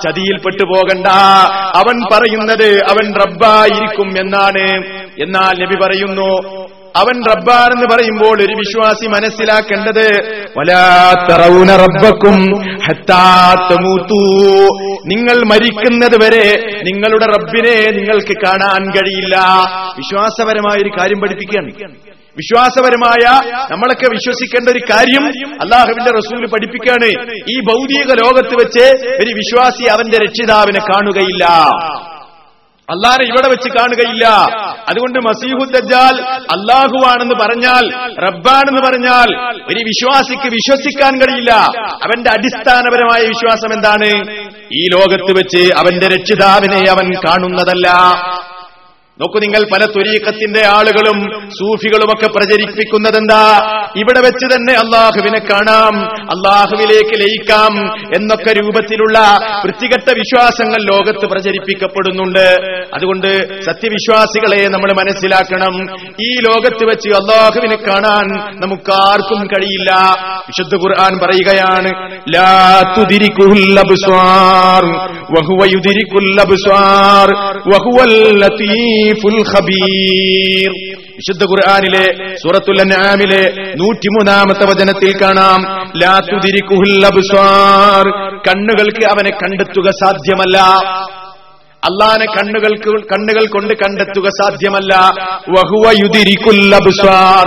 ചതിയിൽപ്പെട്ടു 0.06 0.64
പോകണ്ട. 0.64 1.06
അവൻ 1.76 2.00
പറയുന്നത് 2.12 2.84
അവൻ 2.90 3.14
റബ്ബായിരിക്കും 3.14 4.14
എന്നാണ്. 4.20 4.84
എന്നാൽ 5.22 5.64
നബി 5.64 5.74
പറയുന്നു 5.74 6.62
അവൻ 6.96 7.16
റബ്ബാണെന്ന് 7.28 7.86
പറയുമ്പോൾ 7.94 8.36
ഒരു 8.42 8.54
വിശ്വാസി 8.54 9.06
മനസ്സിലാക്കേണ്ടത് 9.06 10.06
വലാ 10.58 11.12
തറൗന 11.30 11.70
റബ്ബക്കും 11.76 12.38
നിങ്ങൾ 15.06 15.36
മരിക്കുന്നത് 15.52 16.16
വരെ 16.24 16.46
നിങ്ങളുടെ 16.84 17.26
റബ്ബിനെ 17.26 17.90
നിങ്ങൾക്ക് 17.90 18.34
കാണാൻ 18.46 18.90
കഴിയില്ല. 18.90 19.36
വിശ്വാസപരമായ 19.96 20.82
ഒരു 20.82 20.90
കാര്യം 21.00 21.20
പഠിപ്പിക്കുകയാണ്. 21.20 21.72
വിശ്വാസപരമായ 22.36 23.24
നമ്മളൊക്കെ 23.70 24.06
വിശ്വസിക്കേണ്ട 24.10 24.68
ഒരു 24.68 24.80
കാര്യം 24.92 25.24
അള്ളാഹുവിന്റെ 25.62 26.10
റസൂൽ 26.10 26.46
പഠിപ്പിക്കുകയാണ്. 26.46 27.10
ഈ 27.50 27.60
ഭൗതിക 27.60 28.12
ലോകത്ത് 28.12 28.54
വെച്ച് 28.54 28.86
ഒരു 29.06 29.30
വിശ്വാസി 29.34 29.84
അവന്റെ 29.84 30.18
രക്ഷിതാവിനെ 30.18 30.80
കാണുകയില്ല. 30.80 31.44
അള്ളാഹിനെ 32.92 33.24
ഇവിടെ 33.28 33.48
വെച്ച് 33.48 33.68
കാണുകയില്ല. 33.68 34.26
അതുകൊണ്ട് 34.88 35.18
മസീഹു 35.18 35.64
ദജ്ജാൽ 35.74 36.16
അള്ളാഹുവാണെന്ന് 36.54 37.34
പറഞ്ഞാൽ 37.34 37.84
റബ്ബാണെന്ന് 38.26 38.82
പറഞ്ഞാൽ 38.88 39.28
ഒരു 39.70 39.80
വിശ്വാസിക്ക് 39.90 40.48
വിശ്വസിക്കാൻ 40.48 41.12
കഴിയില്ല. 41.20 41.52
അവന്റെ 42.06 42.30
അടിസ്ഥാനപരമായ 42.30 43.20
വിശ്വാസം 43.26 43.72
എന്താണ്? 43.72 44.10
ഈ 44.72 44.82
ലോകത്ത് 44.94 45.32
വെച്ച് 45.38 45.62
അവന്റെ 45.78 46.08
രക്ഷിതാവിനെ 46.08 46.90
അവൻ 46.90 47.06
കാണുന്നതല്ല. 47.28 47.88
നോക്കൂ 49.20 49.38
നിങ്ങൾ 49.38 49.64
പല 49.72 49.84
തുരീക്കത്തിന്റെ 49.84 50.66
ആളുകളും 50.66 51.48
സൂഫികളുമൊക്കെ 51.48 52.26
പ്രചരിപ്പിക്കുന്നതെന്താ? 52.26 53.58
ഇവിടെ 53.96 54.20
വെച്ച് 54.20 54.56
തന്നെ 54.56 54.72
അള്ളാഹുവിനെ 54.72 55.38
കാണാം 55.38 56.04
അള്ളാഹുവിലേക്ക് 56.04 57.20
ലയിക്കാം 57.20 57.94
എന്നൊക്കെ 58.16 58.52
രൂപത്തിലുള്ള 58.52 59.18
വൃത്തികെട്ട 59.64 60.18
വിശ്വാസങ്ങൾ 60.18 60.82
ലോകത്ത് 60.82 61.26
പ്രചരിപ്പിക്കപ്പെടുന്നുണ്ട്. 61.26 62.56
അതുകൊണ്ട് 62.94 63.62
സത്യവിശ്വാസികളെ 63.62 64.68
നമ്മൾ 64.68 64.92
മനസ്സിലാക്കണം. 64.92 65.82
ഈ 66.20 66.34
ലോകത്ത് 66.34 66.84
വെച്ച് 66.84 67.08
അള്ളാഹുവിനെ 67.08 67.76
കാണാൻ 67.76 68.54
നമുക്കാർക്കും 68.60 69.46
കഴിയില്ല. 69.46 69.92
വിശുദ്ധ 70.40 70.74
ഖുർആൻ 70.74 71.18
പറയുകയാണ് 71.18 72.12
വഹുവ 75.38 75.68
വഹുവൽ 77.68 78.44
ലത്തീഫുൽ 79.02 79.38
ഖബീർ. 79.52 80.70
വിശുദ്ധ 81.18 81.44
ഖുർആാനിലെ 81.44 82.04
സൂറത്തുൽ 82.34 82.80
അൻആമിലെ 82.80 83.40
നൂറ്റിമൂന്നാമത്തെ 83.80 84.64
വചനത്തിൽ 84.70 85.12
കാണാം. 85.22 85.60
ലാ 86.02 86.12
തുദിരിക്കുൽ 86.32 87.06
അബ്സ്വാർ 87.06 88.04
കണ്ണുകൾക്ക് 88.48 89.04
അവനെ 89.06 89.32
കണ്ടെത്തുക 89.42 89.90
സാധ്യമല്ല. 90.02 90.58
അള്ളാനെ 91.82 92.26
കണ്ണുകൾക്ക് 92.26 92.90
കണ്ണുകൾ 93.12 93.46
കൊണ്ട് 93.46 93.74
കണ്ടെത്തുക 93.74 94.28
സാധ്യമല്ല. 94.40 94.94
വഹുവ 95.56 95.84
യുദിരിക്കുൽ 96.02 96.74
അബ്സ്വാർ 96.74 97.46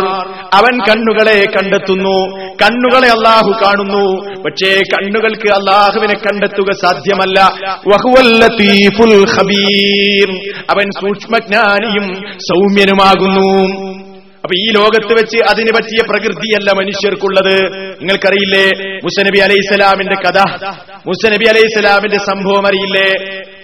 അവൻ 0.53 0.79
കണ്ണുകളെ 0.79 1.43
കണ്ടെത്തുന്നു. 1.57 2.45
കണ്ണുകളെ 2.53 3.07
അള്ളാഹു 3.07 3.51
കാണുന്നു. 3.51 4.25
പക്ഷേ 4.41 4.79
കണ്ണുകൾക്ക് 4.79 5.51
അള്ളാഹുവിനെ 5.51 6.13
കണ്ടെത്തുക 6.13 6.73
സാധ്യമല്ല. 6.81 7.41
അവൻ 10.69 10.83
സൂക്ഷ്മജ്ഞാനിയും 10.83 12.15
സൗമ്യനുമാകുന്നു. 12.37 13.84
അപ്പൊ 14.45 14.55
ഈ 14.59 14.65
ലോകത്ത് 14.75 15.13
വെച്ച് 15.13 15.37
അതിന് 15.49 15.71
പറ്റിയ 15.75 16.01
പ്രകൃതിയല്ല 16.09 16.71
മനുഷ്യർക്കുള്ളത്. 16.71 17.55
നിങ്ങൾക്കറിയില്ലേ 17.99 18.97
മുസനബി 18.97 19.37
അലൈഹിസ്സലാമിന്റെ 19.37 20.15
കഥ? 20.15 20.39
മുസനബി 21.07 21.45
അലൈഹിസ്സലാമിന്റെ 21.45 22.17
സംഭവം 22.17 22.67
അറിയില്ലേ? 22.67 23.09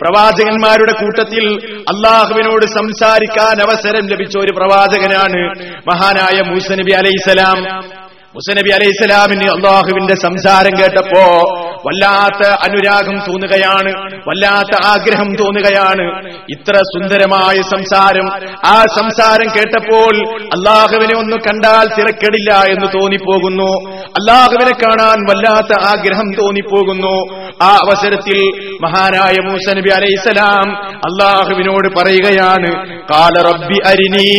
പ്രവാചകന്മാരുടെ 0.01 0.91
കൂട്ടത്തിൽ 0.91 1.45
അള്ളാഹുവിനോട് 1.79 2.65
സംസാരിക്കാൻ 2.65 3.61
അവസരം 3.61 4.07
ലഭിച്ച 4.07 4.37
ഒരു 4.37 4.51
പ്രവാചകനാണ് 4.51 5.41
മഹാനായ 5.91 6.41
മൂസനബി 6.49 6.91
അലൈഹിസ്സലാം. 6.91 7.59
മുസനബി 8.35 8.69
അലൈഹിസ്സലാമിന് 8.69 9.51
അള്ളാഹുവിന്റെ 9.51 10.15
സംസാരം 10.15 10.73
കേട്ടപ്പോ 10.81 11.25
വല്ലാത്ത 11.85 12.47
അനുരാഗം 12.47 13.17
തോന്നുകയാണ് 13.27 13.91
വല്ലാത്ത 14.27 14.73
ആഗ്രഹം 14.85 15.35
തോന്നുകയാണ്. 15.35 16.05
ഇത്ര 16.49 16.75
സുന്ദരമായ 16.77 17.55
സംസാരം 17.61 18.27
ആ 18.65 18.85
സംസാരം 18.99 19.47
കേട്ടപ്പോൾ 19.55 20.13
അള്ളാഹുവിനെ 20.45 21.17
ഒന്ന് 21.17 21.37
കണ്ടാൽ 21.37 21.85
തിരക്കെടില്ല 21.97 22.51
എന്ന് 22.67 22.87
തോന്നിപ്പോകുന്നു. 22.99 23.71
അള്ളാഹുവിനെ 24.03 24.73
കാണാൻ 24.83 25.19
വല്ലാത്ത 25.29 25.73
ആഗ്രഹം 25.85 26.29
തോന്നിപ്പോകുന്നു. 26.41 27.15
ആ 27.63 27.71
അവസരത്തിൽ 27.85 28.39
മഹാനായ 28.81 29.35
മൂസ 29.49 29.75
നബി 29.77 29.89
അലൈസലാം 29.89 30.67
അള്ളാഹുവിനോട് 31.09 31.87
പറയുകയാണ് 31.97 32.71
കാല 33.11 33.35
റബ്ബി 33.51 33.79
അരിനി 33.85 34.31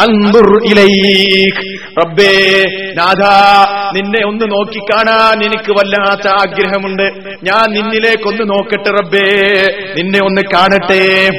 അൻദുർ 0.00 0.50
ഇലൈക്. 0.64 1.60
റബ്ബേ 2.02 2.34
നാഥ 2.96 3.22
നിന്നെ 3.96 4.20
ഒന്ന് 4.26 4.44
നോക്കിക്കാണാൻ 4.44 5.44
എനിക്ക് 5.44 5.72
വല്ലാത്ത 5.72 6.26
ആഗ്രഹമുണ്ട് 6.84 7.28
ഞാൻ 7.42 7.72
നിന്നിലേക്കൊന്ന് 7.72 8.42
നോക്കട്ടെ 8.50 8.90
റബ്ബേ. 8.90 9.26
നിന്നെ 9.98 10.18
ഒന്ന് 10.18 10.42
കാണട്ടെ. 10.54 11.30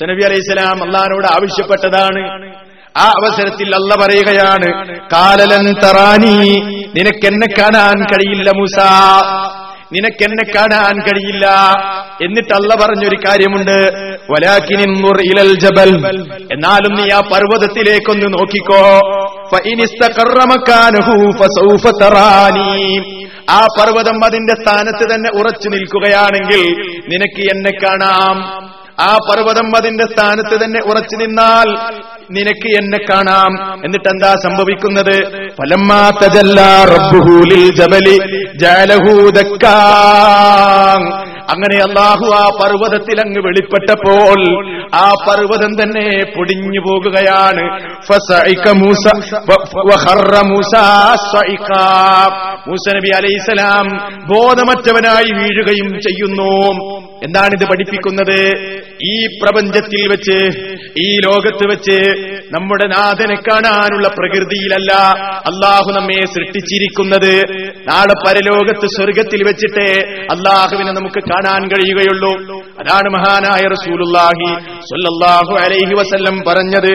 സനബി 0.00 0.22
അലൈഹി 0.24 0.40
സ്വലാം 0.40 0.84
അള്ളഹാനോട് 0.84 1.26
ആവശ്യപ്പെട്ടതാണ്. 1.26 2.52
ആ 2.96 3.04
അവസരത്തിൽ 3.04 3.74
അല്ല 3.74 3.94
പറയുകയാണ് 3.94 4.98
കാലലൻ 5.12 5.72
തറാനി 5.72 6.60
നിനക്കെന്നെ 6.96 7.46
കാണാൻ 7.58 8.02
കഴിയില്ല 8.02 8.50
മൂസ. 8.50 8.78
നിനക്കെന്നെ 9.92 10.44
കാണാൻ 10.54 11.00
കഴിയില്ല. 11.00 11.46
എന്നിട്ട് 12.24 12.54
അല്ല 12.54 12.74
പറഞ്ഞൊരു 12.74 13.16
കാര്യമുണ്ട്. 13.28 13.76
ജബൽ. 15.60 15.90
എന്നാലും 16.52 16.94
നീ 16.94 17.08
ആ 17.14 17.20
പർവതത്തിലേക്കൊന്ന് 17.20 18.26
നോക്കിക്കോ. 18.26 18.84
ആ 23.50 23.66
പർവതം 23.78 24.24
അതിന്റെ 24.24 24.54
സ്ഥാനത്ത് 24.54 25.04
തന്നെ 25.14 25.30
ഉറച്ചു 25.40 25.68
നിൽക്കുകയാണെങ്കിൽ 25.68 26.64
നിനക്ക് 27.12 27.42
എന്നെ 27.54 27.72
കാണാം. 27.84 28.36
ആ 29.00 29.18
പർവതം 29.28 29.76
അതിന്റെ 29.76 30.04
സ്ഥാനത്ത് 30.04 30.64
തന്നെ 30.64 30.80
ഉറച്ചു 30.80 31.16
നിന്നാൽ 31.16 31.68
നിനക്ക് 32.30 32.70
എന്നെ 32.80 32.98
കാണാം. 33.10 33.52
എന്നിട്ട് 33.84 34.08
എന്താ 34.08 34.32
സംഭവിക്കുന്നത്? 34.44 35.16
ഫലം 35.58 35.92
റബ്ബുഹൂലിൽ 35.92 36.60
റബ്ബുഹു 36.94 37.34
ലിൽ 37.50 37.66
ജബലി 37.80 38.16
ജഅലഹു 38.56 39.30
ദക്കാ 39.30 39.76
അങ്ങനെ 41.48 41.76
അള്ളാഹു 41.82 42.26
ആ 42.34 42.44
പർവതത്തിൽ 42.62 43.20
അങ്ങ് 43.20 43.40
വെളിപ്പെട്ടപ്പോൾ 43.46 44.40
ആ 44.94 45.14
പർവതം 45.28 45.72
തന്നെ 45.82 46.24
പൊടിഞ്ഞു 46.36 46.80
പോകുകയാണ്. 46.80 47.64
മൂസ 52.68 52.94
നബി 52.94 53.08
അലൈഹിസലാം 53.08 53.86
ബോധമറ്റവനായി 54.34 55.30
വീഴുകയും 55.40 56.00
ചെയ്യുന്നു. 56.00 56.54
എന്താണിത് 57.24 57.64
പഠിപ്പിക്കുന്നത്? 57.70 58.40
ഈ 59.02 59.26
പ്രപഞ്ചത്തിൽ 59.26 60.02
വെച്ച് 60.08 60.38
ഈ 61.00 61.20
ലോകത്ത് 61.20 61.64
വെച്ച് 61.70 61.98
നമ്മുടെ 62.52 62.86
നാഥനെ 62.86 63.34
കാണാനുള്ള 63.34 64.08
പ്രകൃതിയിലല്ല 64.08 64.92
അള്ളാഹു 65.48 65.92
നമ്മെ 65.96 66.20
സൃഷ്ടിച്ചിരിക്കുന്നത്. 66.26 67.34
നാളെ 67.88 68.14
പരലോകത്ത് 68.26 68.86
സ്വർഗത്തിൽ 68.86 69.44
വെച്ചിട്ട് 69.44 69.86
അള്ളാഹുവിനെ 70.34 70.92
നമുക്ക് 70.92 71.20
കാണാൻ 71.38 71.62
കഴിയുകയുള്ളൂ. 71.72 72.32
അതാണ് 72.80 73.08
മഹാനായ 73.14 73.62
റസൂലുല്ലാഹി 73.74 74.48
സല്ലല്ലാഹു 74.90 75.52
അലൈഹി 75.64 75.94
വസല്ലം 76.00 76.36
പറഞ്ഞത് 76.48 76.90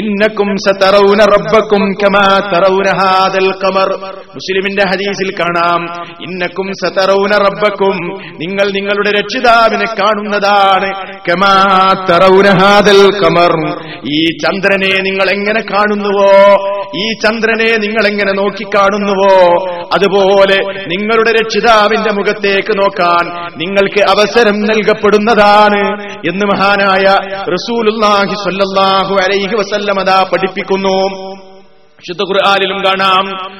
ഇന്നക്കും 0.00 0.48
സതറൗന 0.66 1.20
റബ്ബക്കും 1.34 1.82
കമാ 2.02 2.24
തറൗന 2.52 2.88
ഹാദൽ 3.00 3.50
ഖമർ. 3.62 3.90
മുസ്ലിമിന്റെ 4.36 4.84
ഹദീസിൽ 4.90 5.30
കാണാം 5.40 5.80
ഇന്നക്കും 6.26 6.68
സതറൗന 6.82 7.32
റബ്ബക്കും 7.46 7.96
നിങ്ങൾ 8.42 8.66
നിങ്ങളുടെ 8.78 9.10
രക്ഷിതാവിനെ 9.18 9.88
കാണുന്നതാണ് 10.00 10.90
കമാ 11.28 11.54
തറൗന 12.10 12.46
ഹാദൽ 12.60 13.02
ഖമർ. 13.20 13.54
ഈ 14.16 14.20
ചന്ദ്രനെ 14.44 14.92
നിങ്ങൾ 15.08 15.26
എങ്ങനെ 15.36 15.62
കാണുന്നുവോ 15.72 16.32
ഈ 17.02 17.06
ചന്ദ്രനെ 17.24 17.70
നിങ്ങൾ 17.86 18.04
എങ്ങനെ 18.12 18.32
നോക്കി 18.32 18.56
നോക്കിക്കാണുന്നുവോ 18.58 19.34
അതുപോലെ 19.96 20.56
നിങ്ങളുടെ 20.92 21.32
രക്ഷിതാവിന്റെ 21.38 22.10
മുഖത്തേക്ക് 22.18 22.72
നോക്കാൻ 22.80 23.24
നിങ്ങൾക്ക് 23.88 24.10
അവസരം 24.14 24.56
നൽകപ്പെടുന്നതാണ് 24.70 25.82
എന്ന് 26.30 26.44
മഹാനായ 26.50 27.04
റസൂലുള്ളാഹി 27.54 28.34
സ്വല്ലല്ലാഹു 28.44 29.14
അലൈഹി 29.24 29.54
വസല്ലം 29.60 29.96
അതാ 30.00 30.18
പഠിപ്പിക്കുന്നു. 30.32 30.96
വിശുദ്ധ 31.98 32.22
ഖുർആാനിലും 32.22 32.78
കാണാം. 32.78 33.58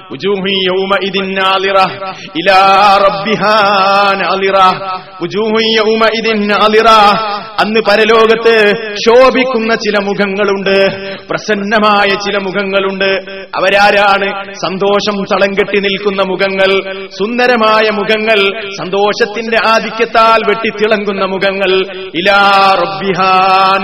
അന്ന് 7.60 7.80
പരലോകത്ത് 7.80 8.72
ശോഭിക്കുന്ന 9.06 9.74
ചില 9.74 9.94
മുഖങ്ങളുണ്ട്. 10.02 10.86
പ്രസന്നമായ 11.30 12.08
ചില 12.08 12.38
മുഖങ്ങളുണ്ട്. 12.38 13.10
അവരാരാണ് 13.56 14.54
സന്തോഷം 14.54 15.24
തളം 15.32 15.54
കെട്ടി 15.54 15.80
നിൽക്കുന്ന 15.80 16.22
മുഖങ്ങൾ? 16.22 16.92
സുന്ദരമായ 17.18 17.90
മുഖങ്ങൾ 17.90 18.62
സന്തോഷത്തിന്റെ 18.70 19.56
ആധിക്യത്താൽ 19.68 20.40
വെട്ടിത്തിളങ്ങുന്ന 20.48 21.24
മുഖങ്ങൾ. 21.24 21.96
ഇലാ 22.14 22.72
റബ്ബിഹാൻ 22.84 23.82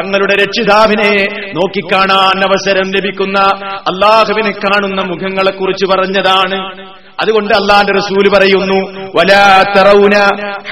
തങ്ങളുടെ 0.00 0.34
രക്ഷിതാവിനെ 0.34 1.24
നോക്കിക്കാണാൻ 1.30 2.44
അവസരം 2.44 2.90
ലഭിക്കുന്ന 2.90 3.37
അള്ളാഹുവിനെ 3.64 4.50
കാണുന്ന 4.50 5.02
മുഖങ്ങളെ 5.02 5.50
കുറിച്ച് 5.50 5.86
പറഞ്ഞതാണ്. 5.86 6.88
അതുകൊണ്ട് 7.20 7.54
അള്ളാന്റെ 7.54 7.92
റസൂൽ 7.92 8.28
പറയുന്നു 8.28 9.00
വലാ 9.16 9.64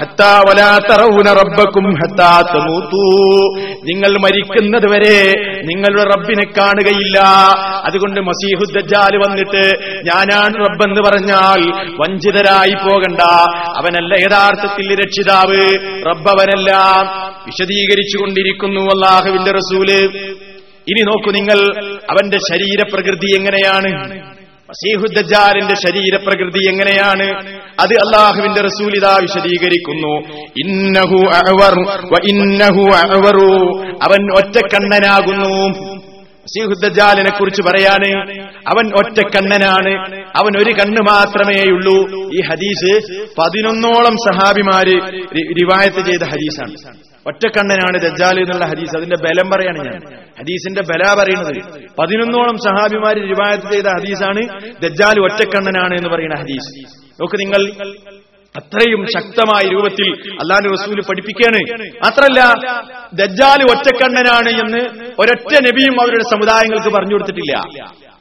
ഹത്താ 0.01 0.39
വലാ 0.39 0.79
ഹത്താ 1.95 2.41
നിങ്ങൾ 3.85 4.19
മരിക്കുന്നത് 4.19 4.91
വരെ 4.91 5.33
നിങ്ങളുടെ 5.65 6.03
റബ്ബിനെ 6.03 6.53
കാണുകയില്ല. 6.59 7.19
അതുകൊണ്ട് 7.85 8.21
മസീഹുദ്ദാൽ 8.21 9.17
വന്നിട്ട് 9.17 9.73
ഞാനാണ് 10.05 10.55
റബ്ബെന്ന് 10.55 11.01
പറഞ്ഞാൽ 11.01 11.87
വഞ്ചിതരായി 12.01 12.91
പോകണ്ട. 12.91 13.21
അവനല്ല 13.77 14.15
യഥാർത്ഥത്തിൽ 14.15 14.95
രക്ഷിതാവ് 14.95 15.79
റബ്ബവനല്ല. 16.09 16.73
വിശദീകരിച്ചുകൊണ്ടിരിക്കുന്നു 17.47 18.81
അള്ളാഹുവിന്റെ 18.81 19.51
റസൂൽ. 19.51 20.19
ഇനി 20.89 21.03
നോക്കൂ 21.03 21.31
നിങ്ങൾ 21.31 21.59
അവന്റെ 22.11 22.39
ശരീരപ്രകൃതി 22.39 23.37
എങ്ങനെയാണ്? 23.37 24.21
മസീഹുദ്ദാലിന്റെ 24.71 25.75
ശരീരപ്രകൃതി 25.75 26.69
എങ്ങനെയാണ്? 26.69 27.57
അത് 27.81 27.93
അള്ളാഹുവിന്റെ 27.93 28.61
റസൂലിത 28.61 29.07
വിശദീകരിക്കുന്നു. 29.07 30.43
ഇന്നഹു 30.67 31.21
ഇന്നഹു 32.29 32.97
അവൻ 34.03 34.33
ഒറ്റക്കണ്ണനാകുന്നു. 34.39 35.69
മസീഹുദ്ദാലിനെ 36.47 37.31
കുറിച്ച് 37.31 37.63
പറയാണ് 37.63 38.31
അവൻ 38.69 38.87
ഒറ്റക്കണ്ണനാണ്. 38.99 40.23
അവൻ 40.27 40.59
ഒരു 40.59 40.73
കണ്ണ് 40.73 41.03
മാത്രമേയുള്ളൂ 41.03 41.99
ഈ 42.35 42.41
ഹദീസ് 42.41 43.13
പതിനൊന്നോളം 43.39 44.17
സഹാബിമാര് 44.17 45.03
റിവായത്ത് 45.37 46.07
ചെയ്ത 46.07 46.23
ഹദീസാണ്. 46.23 47.06
ഒറ്റക്കണ്ണനാണ് 47.27 47.99
ദജ്ജാൽ 48.01 48.39
എന്നുള്ള 48.39 48.67
ഹദീസ്. 48.67 48.97
അതിന്റെ 48.97 49.17
ബലം 49.17 49.51
പറയാണ് 49.51 49.79
ഞാൻ. 49.79 50.01
ഹദീസിന്റെ 50.41 50.83
ബല 50.83 51.15
പറയുന്നത് 51.19 51.81
പതിനൊന്നോളം 51.99 52.57
സഹാബിമാർ 52.59 53.15
റിവായത്ത് 53.15 53.73
ചെയ്ത 53.73 53.87
ഹദീസാണ് 53.87 54.43
ദജ്ജാൽ 54.83 55.21
ഒറ്റക്കണ്ണനാണ് 55.21 55.95
എന്ന് 55.95 56.09
പറയുന്ന 56.09 56.37
ഹദീസ്. 56.41 56.97
നോക്ക് 57.21 57.41
നിങ്ങൾ 57.41 57.85
അത്രയും 58.57 59.07
ശക്തമായ 59.07 59.69
രൂപത്തിൽ 59.69 60.09
അള്ളാഹു 60.33 60.73
റസൂൽ 60.73 61.01
പഠിപ്പിക്കുകയാണ്. 61.09 61.83
മാത്രല്ല 62.05 62.41
ദജ്ജാൽ 63.15 63.63
ഒറ്റക്കണ്ണനാണ് 63.63 64.49
എന്ന് 64.49 64.83
ഒരൊറ്റ 65.19 65.71
നബിയും 65.71 66.01
അവരുടെ 66.03 66.23
സമുദായങ്ങൾക്ക് 66.23 66.97
പറഞ്ഞു 66.97 67.13
കൊടുത്തിട്ടില്ല. 67.13 67.55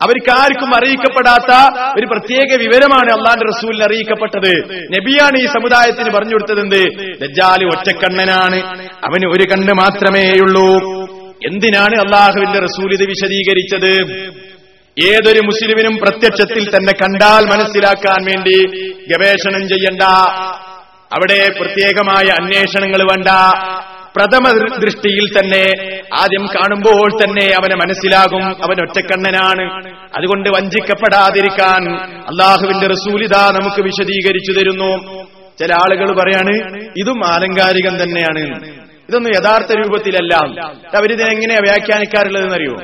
അവർക്ക് 0.01 0.31
ആർക്കും 0.31 0.75
അറിയിക്കപ്പെടാത്ത 0.75 1.51
ഒരു 1.99 2.05
പ്രത്യേക 2.05 2.59
വിവരമാണ് 2.59 3.11
അള്ളാന്റെ 3.13 3.45
റസൂലിന് 3.45 3.83
അറിയിക്കപ്പെട്ടത്. 3.83 4.73
നബിയാണ് 4.75 5.37
ഈ 5.37 5.45
സമുദായത്തിന് 5.45 6.15
പറഞ്ഞു 6.15 6.33
കൊടുത്തത് 6.33 6.61
എന്ത്? 6.61 6.81
ദജ്ജാൽ 7.21 7.65
ഒറ്റക്കണ്ണനാണ്. 7.65 8.59
അവന് 8.79 9.25
ഒരു 9.25 9.43
കണ്ണ് 9.51 9.73
മാത്രമേയുള്ളൂ 9.73 11.05
എന്തിനാണ് 11.45 11.95
അള്ളാഹുവിന്റെ 11.99 12.59
റസൂൽ 12.59 12.93
ഇത് 12.93 13.03
വിശദീകരിച്ചത്? 13.03 13.93
ഏതൊരു 15.03 15.39
മുസ്ലിമിനും 15.39 15.97
പ്രത്യക്ഷത്തിൽ 15.97 16.77
തന്നെ 16.77 16.93
കണ്ടാൽ 17.01 17.45
മനസ്സിലാക്കാൻ 17.45 18.25
വേണ്ടി 18.25 18.67
ഗവേഷണം 19.07 19.67
ചെയ്യണ്ട. 19.67 20.01
അവിടെ 21.15 21.49
പ്രത്യേകമായ 21.59 22.25
അന്വേഷണങ്ങൾ 22.41 23.03
വേണ്ട. 23.03 23.27
പ്രഥമ 24.15 24.69
ദൃഷ്ടിയിൽ 24.77 25.39
തന്നെ 25.39 25.65
ആദ്യം 26.19 26.45
കാണുമ്പോൾ 26.45 27.23
തന്നെ 27.23 27.45
അവനെ 27.45 27.75
മനസ്സിലാകും 27.75 28.45
അവൻ 28.45 28.81
ഒറ്റക്കണ്ണനാണ്. 28.81 29.85
അതുകൊണ്ട് 30.17 30.49
വഞ്ചിക്കപ്പെടാതിരിക്കാൻ 30.49 31.95
അള്ളാഹുവിന്റെ 31.99 32.87
റസൂലിത 32.87 33.37
നമുക്ക് 33.37 33.81
വിശദീകരിച്ചു 33.81 34.51
തരുന്നു. 34.51 35.23
ചില 35.59 35.73
ആളുകൾ 35.73 36.19
പറയാണ് 36.19 36.83
ഇതും 36.97 37.25
ആലങ്കാരികം 37.33 38.03
തന്നെയാണ്. 38.03 38.84
ഇതൊന്നും 39.09 39.31
യഥാർത്ഥ 39.31 39.77
രൂപത്തിലല്ല. 39.77 40.35
അവരിതിനെങ്ങനെയാ 40.97 41.59
വ്യാഖ്യാനിക്കാറുള്ളതെന്നറിയോ? 41.63 42.75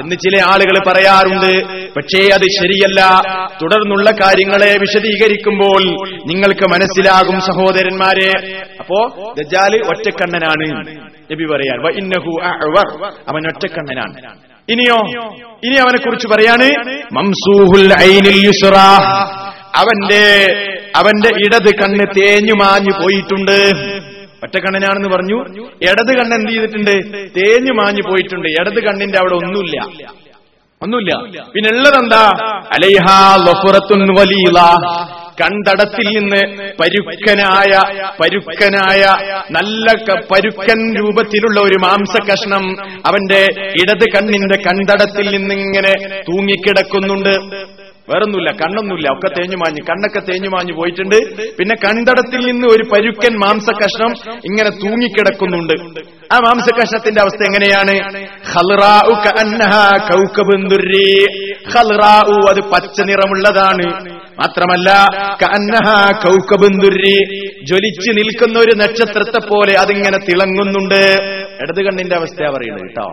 എന്ന് 0.00 0.16
ചില 0.16 0.42
ആളുകൾ 0.52 0.90
പറയാറുണ്ട്. 0.90 1.66
പക്ഷേ 1.96 2.34
അത് 2.34 2.42
ശരിയല്ല. 2.42 3.00
തുടർന്നുള്ള 3.62 4.10
കാര്യങ്ങളെ 4.10 4.78
വിശദീകരിക്കുമ്പോൾ 4.80 5.82
നിങ്ങൾക്ക് 6.26 6.68
മനസ്സിലാകും 6.68 7.40
സഹോദരന്മാരെ. 7.40 8.58
അപ്പോ 8.78 9.32
ദജാൽ 9.42 9.80
ഒറ്റക്കണ്ണനാണ് 10.22 10.66
നബി 11.30 11.44
പറയാൻ. 11.52 11.78
അവൻ 13.30 13.42
ഒറ്റക്കണ്ണനാണ് 13.50 14.14
ഇനിയോ? 14.72 14.98
ഇനി 15.66 15.76
അവനെ 15.84 15.98
കുറിച്ച് 16.04 16.28
പറയാണ് 16.32 16.66
മംസൂഹുൽ 17.12 17.92
അവന്റെ 19.80 20.24
അവന്റെ 20.96 21.30
ഇടത് 21.44 21.70
കണ്ണ് 21.80 22.04
തേഞ്ഞു 22.16 22.54
മാഞ്ഞു 22.62 22.92
പോയിട്ടുണ്ട്. 23.02 23.58
ഒറ്റക്കണ്ണനാണെന്ന് 24.44 25.08
പറഞ്ഞു. 25.08 25.38
ഇടത് 25.88 26.12
കണ്ണ് 26.18 26.34
എന്ത് 26.38 26.50
ചെയ്തിട്ടുണ്ട്? 26.52 26.94
തേഞ്ഞു 27.38 27.72
മാഞ്ഞു 27.80 28.02
പോയിട്ടുണ്ട്. 28.10 28.48
ഇടത് 28.60 28.80
കണ്ണിന്റെ 28.86 29.18
അവിടെ 29.18 29.34
ഒന്നുമില്ല. 29.34 29.76
ഒന്നുമില്ല. 30.82 31.12
പിന്നെ 31.54 31.70
ഉള്ളതെന്താ 31.70 32.24
അലൈഹാ 32.76 33.18
വലീല. 34.18 34.58
കണ്ടടത്തിൽ 35.42 36.06
നിന്ന് 36.18 36.40
പരുക്കനായ 36.80 37.72
പരുക്കനായ 38.20 39.02
നല്ല 39.50 39.86
പരുക്കൻ 40.32 40.80
രൂപത്തിലുള്ള 41.00 41.60
ഒരു 41.60 41.78
മാംസ 41.86 42.14
കഷ്ണം 42.30 42.64
അവന്റെ 43.06 43.42
ഇടത് 43.82 44.06
കണ്ണിന്റെ 44.16 44.58
കണ്ടടത്തിൽ 44.66 45.26
നിന്നിങ്ങനെ 45.36 45.94
തൂങ്ങിക്കിടക്കുന്നുണ്ട്. 46.28 47.34
വേറൊന്നുമില്ല 48.10 48.50
കണ്ണൊന്നുമില്ല 48.52 49.08
ഒക്കെ 49.12 49.28
തേഞ്ഞു 49.28 49.56
മാഞ്ഞു 49.56 49.82
കണ്ണൊക്കെ 49.90 50.20
തേഞ്ഞു 50.20 50.48
മാഞ്ഞു 50.48 50.72
പോയിട്ടുണ്ട്. 50.78 51.18
പിന്നെ 51.58 51.74
കണ്ടടത്തിൽ 51.84 52.40
നിന്ന് 52.46 52.66
ഒരു 52.68 52.84
പരുക്കൻ 52.92 53.34
മാംസ 53.44 53.68
കഷ്ണം 53.82 54.12
ഇങ്ങനെ 54.44 54.70
തൂങ്ങിക്കിടക്കുന്നുണ്ട്. 54.70 55.74
ആ 56.34 56.38
മാംസ 56.46 56.66
കഷ്ണത്തിന്റെ 56.78 57.20
അവസ്ഥ 57.20 57.42
എങ്ങനെയാണ്? 57.48 57.94
അത് 62.50 62.60
പച്ച 62.72 63.00
നിറമുള്ളതാണ്. 63.10 63.88
മാത്രമല്ല 64.40 64.90
ദുർരി. 66.82 67.16
ജ്വലിച്ച് 67.66 68.10
നിൽക്കുന്ന 68.10 68.58
ഒരു 68.58 68.72
നക്ഷത്രത്തെ 68.76 69.40
പോലെ 69.46 69.74
അതിങ്ങനെ 69.74 70.18
തിളങ്ങുന്നുണ്ട് 70.18 71.00
ഇടത് 71.62 71.80
കണ്ണിന്റെ 71.84 72.16
അവസ്ഥ 72.16 72.50
പറയുന്നത് 72.50 72.86
കേട്ടോ 72.88 73.06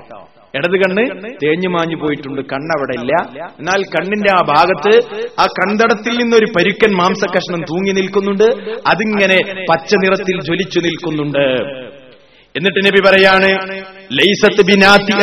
ഇടത് 0.56 0.76
കണ്ണ് 0.82 1.04
തേഞ്ഞു 1.44 1.70
മാഞ്ഞു 1.70 1.98
പോയിട്ടുണ്ട് 2.02 2.42
കണ്ണവിടെ 2.42 2.94
ഇല്ല 3.02 3.14
എന്നാൽ 3.60 3.82
കണ്ണിന്റെ 3.96 4.30
ആ 4.34 4.42
ഭാഗത്ത് 4.48 4.94
ആ 5.40 5.46
കണ്ടടത്തിൽ 5.46 6.14
നിന്നൊരു 6.18 6.46
പരുക്കൻ 6.46 6.92
മാംസകഷ്ണം 6.96 7.62
തൂങ്ങി 7.62 7.92
നിൽക്കുന്നുണ്ട് 7.92 8.48
അതിങ്ങനെ 8.88 9.66
പച്ച 9.72 9.94
നിറത്തിൽ 9.96 10.42
ജ്വലിച്ചു 10.42 10.80
നിൽക്കുന്നുണ്ട് 10.80 11.46
എന്നിട്ട് 12.56 12.80
നബി 12.88 13.02
പറയാണ് 13.08 13.50
ലൈസത്ത് 14.12 14.62
ബിനാത്തി. 14.66 15.14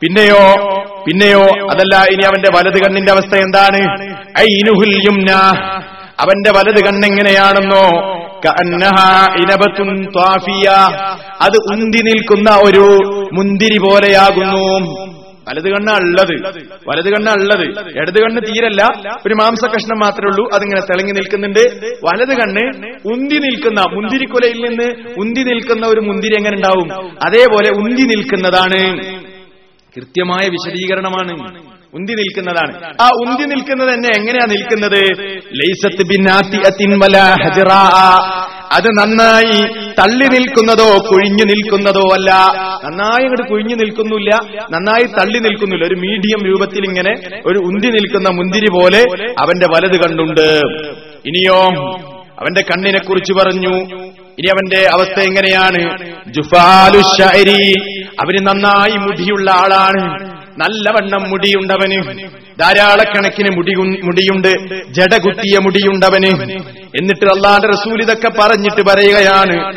പിന്നെയോ 0.00 0.42
പിന്നെയോ 1.08 1.42
അതല്ല 1.70 1.94
ഇനി 2.12 2.24
അവന്റെ 2.26 2.50
വലത് 2.56 2.78
കണ്ണിന്റെ 2.84 3.12
അവസ്ഥ 3.12 3.34
എന്താണ്? 3.34 3.82
ഐനുഹുൽ 4.38 4.94
അവന്റെ 6.20 6.50
വലത് 6.56 6.80
കണ്ണെങ്ങനെയാണെന്നോ. 6.84 7.84
അത് 11.46 11.56
ഉന്തി 11.72 12.00
നിൽക്കുന്ന 12.08 12.50
ഒരു 12.64 12.86
മുന്തിരി 13.32 13.78
പോലെയാകുന്നു. 13.78 14.64
വലത് 15.48 15.68
കണ്ണ് 15.74 15.92
ഉള്ളത് 15.92 16.32
വലത് 16.88 17.08
കണ്ണ് 17.14 17.30
ഉള്ളത് 17.32 17.64
ഇടത് 18.00 18.18
കണ്ണ് 18.22 18.40
തീരല്ല. 18.46 18.82
ഒരു 19.26 19.34
മാംസ 19.34 19.62
കഷ്ണം 19.64 19.98
മാത്രമേ 19.98 20.28
ഉള്ളൂ. 20.30 20.44
അതിങ്ങനെ 20.54 20.80
തിളങ്ങി 20.80 21.12
നിൽക്കുന്നുണ്ട്. 21.12 21.62
വലത് 22.06 22.34
കണ്ണ് 22.40 22.64
ഉന്തി 23.12 23.38
നിൽക്കുന്ന 23.46 23.80
മുന്തിരിക്കുലയിൽ 23.94 24.58
നിന്ന് 24.66 24.88
ഉന്തി 25.20 25.40
നിൽക്കുന്ന 25.40 25.86
ഒരു 25.86 26.00
മുന്തിരി 26.00 26.36
എങ്ങനെ 26.36 26.56
ഉണ്ടാവും? 26.56 26.88
അതേപോലെ 27.26 27.70
ഉന്തി 27.70 28.04
നിൽക്കുന്നതാണ്. 28.14 28.82
കൃത്യമായ 29.98 30.48
വിശദീകരണമാണ് 30.48 31.62
ഉന്തി 31.94 32.12
നിൽക്കുന്നതാണ്. 32.12 32.84
ആ 33.00 33.08
ഉന്തി 33.08 33.44
നിൽക്കുന്നത് 33.44 33.88
തന്നെ 33.88 34.08
എങ്ങനെയാ 34.08 34.46
നിൽക്കുന്നത്? 34.50 35.04
ലൈസത്ത്. 35.54 36.04
അത് 38.72 38.86
നന്നായി 38.86 39.62
തള്ളി 39.92 40.26
നിൽക്കുന്നതോ 40.26 40.98
കുഴിഞ്ഞു 41.10 41.44
നിൽക്കുന്നതോ 41.44 42.14
അല്ല. 42.14 42.30
നന്നായി 42.84 43.22
അങ്ങോട്ട് 43.22 43.48
കുഴിഞ്ഞു 43.48 43.74
നിൽക്കുന്നില്ല. 43.74 44.30
നന്നായി 44.70 45.04
തള്ളി 45.04 45.38
നിൽക്കുന്നില്ല. 45.38 45.84
ഒരു 45.84 45.94
മീഡിയം 45.94 46.46
രൂപത്തിൽ 46.46 46.84
ഇങ്ങനെ 46.84 47.40
ഒരു 47.46 47.58
ഉന്തി 47.58 47.86
നിൽക്കുന്ന 47.86 48.28
മുന്തിരി 48.28 48.66
പോലെ 48.70 49.04
അവന്റെ 49.38 49.66
വലത് 49.66 49.96
കണ്ടുണ്ട് 49.96 50.60
ഇനിയോ 51.26 51.62
അവന്റെ 52.40 52.60
കണ്ണിനെ 52.60 52.98
കുറിച്ച് 52.98 53.32
പറഞ്ഞു. 53.32 53.78
ഇനി 54.38 54.48
അവന്റെ 54.48 54.88
അവസ്ഥ 54.92 55.20
എങ്ങനെയാണ്? 55.20 55.98
ജുഫാലു 56.32 56.98
അവന് 58.20 58.46
നന്നായി 58.46 58.96
മുടിയുള്ള 58.96 59.50
ആളാണ്. 59.50 60.02
നല്ലവണ്ണം 60.58 61.22
മുടിയുണ്ടവന്. 61.30 62.00
ധാരാളക്കണക്കിന് 62.60 63.56
മുടി 63.56 63.74
മുടിയുണ്ട്. 63.76 64.48
ജടകുത്തിയ 64.92 65.58
മുടിയുണ്ടവന്. 65.58 66.52
എന്നിട്ട് 66.96 67.24
അള്ളാന്റെ 67.24 67.68
റസൂൽ 67.68 68.02
ഇതൊക്കെ 68.02 68.28
പറഞ്ഞിട്ട് 68.28 68.82
പറയുകയാണ്. 68.82 69.76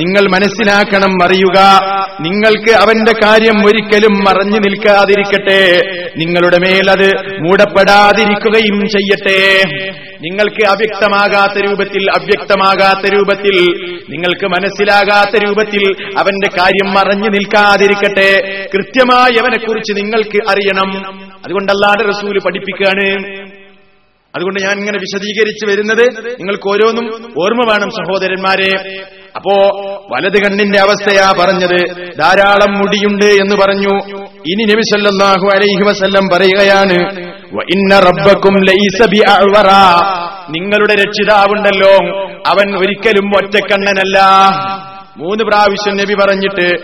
നിങ്ങൾ 0.00 0.28
മനസ്സിലാക്കണം 0.28 1.24
അറിയുക. 1.24 1.80
നിങ്ങൾക്ക് 2.20 2.70
അവന്റെ 2.70 3.12
കാര്യം 3.24 3.66
ഒരിക്കലും 3.66 4.24
മറഞ്ഞു 4.24 4.58
നിൽക്കാതിരിക്കട്ടെ. 4.58 5.80
നിങ്ങളുടെ 6.16 6.58
മേൽ 6.58 6.90
അത് 6.90 7.10
മൂടപ്പെടാതിരിക്കുകയും 7.40 8.88
ചെയ്യട്ടെ. 8.88 9.64
നിങ്ങൾക്ക് 10.22 10.66
അവ്യക്തമാകാത്ത 10.66 11.70
രൂപത്തിൽ 11.70 12.10
അവ്യക്തമാകാത്ത 12.10 13.14
രൂപത്തിൽ 13.14 13.56
നിങ്ങൾക്ക് 14.10 14.43
മനസ്സിലാകാത്ത 14.46 15.42
രൂപത്തിൽ 15.44 16.12
അവന്റെ 16.18 16.48
കാര്യം 16.58 16.94
മറഞ്ഞു 16.94 17.28
നിൽക്കാതിരിക്കട്ടെ. 17.28 18.30
കൃത്യമായി 18.74 19.38
അവനെക്കുറിച്ച് 19.40 19.96
നിങ്ങൾക്ക് 19.96 20.50
അറിയണം. 20.50 20.90
അതുകൊണ്ട് 21.44 21.72
അല്ലാതെ 21.72 22.08
റസൂൽ 22.08 22.38
പഠിപ്പിക്കുകയാണ്. 22.38 23.34
അതുകൊണ്ട് 24.36 24.60
ഞാൻ 24.60 24.78
ഇങ്ങനെ 24.78 24.98
വിശദീകരിച്ച് 24.98 25.66
വരുന്നത് 25.66 26.26
നിങ്ങൾക്ക് 26.40 26.68
ഓരോന്നും 26.68 27.06
ഓർമ്മ 27.14 27.72
വേണം 27.72 27.90
സഹോദരന്മാരെ. 27.90 28.70
അപ്പോ 29.36 29.54
വലത് 30.12 30.38
കണ്ണിന്റെ 30.38 30.78
അവസ്ഥയാ 30.78 31.32
പറഞ്ഞത്. 31.40 32.10
ധാരാളം 32.18 32.78
മുടിയുണ്ട് 32.78 33.24
എന്ന് 33.24 33.56
പറഞ്ഞു. 33.56 33.94
ഇനി 34.46 34.64
നബിസല്ലാഹു 34.64 35.50
അലൈഹി 35.54 35.82
വസല്ലം 35.82 36.28
പറയുകയാണ് 36.32 36.96
"വ 37.54 37.62
ഇന്ന 37.62 37.98
റബ്ബക്കും 37.98 38.54
ലൈസ 38.54 39.08
ബിഅഅ്വറ." 39.08 39.68
നിങ്ങളുടെ 40.50 40.94
രക്ഷിതാവുണ്ടല്ലോ. 40.94 42.22
അവൻ 42.46 42.76
ഒരിക്കലും 42.76 43.28
ഒറ്റക്കണ്ണനല്ല. 43.28 44.20
മൂന്ന് 45.16 45.44
പ്രാവശ്യം 45.44 45.96
നബി 45.96 46.14
പറഞ്ഞിട്ട്. 46.14 46.76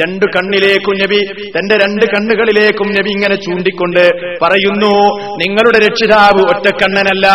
രണ്ടു 0.00 0.26
കണ്ണിലേക്കും 0.36 0.98
നബി 0.98 1.24
തന്റെ 1.48 1.74
രണ്ട് 1.74 2.06
കണ്ണുകളിലേക്കും 2.06 2.88
നബി 2.88 3.10
ഇങ്ങനെ 3.10 3.34
ചൂണ്ടിക്കൊണ്ട് 3.34 4.08
പറയുന്നു 4.42 5.18
നിങ്ങളുടെ 5.36 5.78
രക്ഷിതാവ് 5.78 6.42
ഒറ്റക്കണ്ണനല്ല. 6.42 7.28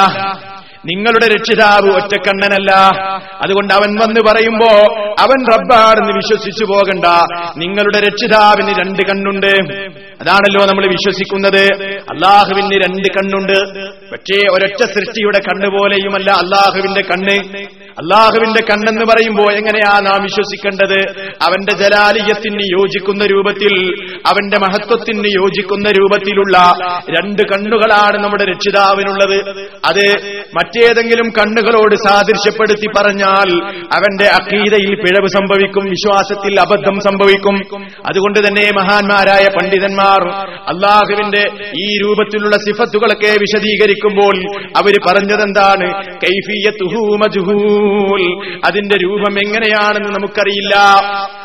നിങ്ങളുടെ 0.87 1.27
രക്ഷിതാവ് 1.27 1.89
ഒറ്റക്കണ്ണനല്ല. 1.95 2.71
അതുകൊണ്ട് 3.41 3.73
അവൻ 3.73 3.95
വന്ന് 3.95 4.21
പറയുമ്പോ 4.21 4.67
അവൻ 5.19 5.51
റബ്ബാണെന്ന് 5.51 6.13
വിശ്വസിച്ചു 6.13 6.65
പോകണ്ട. 6.65 7.05
നിങ്ങളുടെ 7.57 7.99
രക്ഷിതാവിന് 7.99 8.79
രണ്ട് 8.79 9.01
കണ്ണുണ്ട്. 9.09 9.53
അതാണല്ലോ 10.21 10.65
നമ്മൾ 10.65 10.87
വിശ്വസിക്കുന്നത്. 10.87 11.63
അള്ളാഹുവിന് 12.11 12.73
രണ്ട് 12.73 13.07
കണ്ണുണ്ട്. 13.07 13.96
പക്ഷേ 14.11 14.47
ഒരൊറ്റ 14.47 14.83
സൃഷ്ടിയുടെ 14.85 15.39
കണ്ണ് 15.39 15.67
പോലെയുമല്ല 15.67 16.31
അള്ളാഹുവിന്റെ 16.31 17.01
കണ്ണ്. 17.01 17.37
അള്ളാഹുവിന്റെ 18.01 18.61
കണ്ണെന്ന് 18.61 19.05
പറയുമ്പോ 19.05 19.43
എങ്ങനെയാ 19.51 19.99
നാം 19.99 20.23
വിശ്വസിക്കേണ്ടത്? 20.23 20.99
അവന്റെ 21.41 21.73
ജലാലിയത്തിന് 21.73 22.59
യോജിക്കുന്ന 22.59 23.25
രൂപത്തിൽ 23.25 23.73
അവന്റെ 24.27 24.57
മഹത്വത്തിന് 24.57 25.27
യോജിക്കുന്ന 25.27 25.91
രൂപത്തിലുള്ള 25.91 26.57
രണ്ട് 27.09 27.41
കണ്ണുകളാണ് 27.41 28.23
നമ്മുടെ 28.23 28.45
രക്ഷിതാവിനുള്ളത്. 28.45 29.37
അത് 29.85 30.05
മറ്റേതെങ്കിലും 30.55 31.29
കണ്ണുകളോട് 31.29 31.95
സാദൃശ്യപ്പെടുത്തി 31.95 32.87
പറഞ്ഞാൽ 32.97 33.49
അവന്റെ 33.97 34.27
അക്കീതയിൽ 34.27 34.95
പിഴവ് 34.95 35.27
സംഭവിക്കും 35.27 35.85
വിശ്വാസത്തിൽ 35.85 36.59
അബദ്ധം 36.59 36.99
സംഭവിക്കും. 36.99 37.57
അതുകൊണ്ട് 37.81 38.39
തന്നെ 38.39 38.71
മഹാന്മാരായ 38.77 39.45
പണ്ഡിതന്മാർ 39.57 40.29
അള്ളാഹുവിന്റെ 40.73 41.43
ഈ 41.79 41.97
രൂപത്തിലുള്ള 42.03 42.57
സിഫത്തുകളൊക്കെ 42.57 43.33
വിശദീകരിക്കുമ്പോൾ 44.03 44.67
അവർ 44.77 44.91
പറഞ്ഞതെന്താണ്? 45.07 45.87
അതിന്റെ 48.65 48.97
രൂപം 49.03 49.39
എങ്ങനെയാണെന്ന് 49.45 50.09
നമുക്കറിയില്ല. 50.09 50.75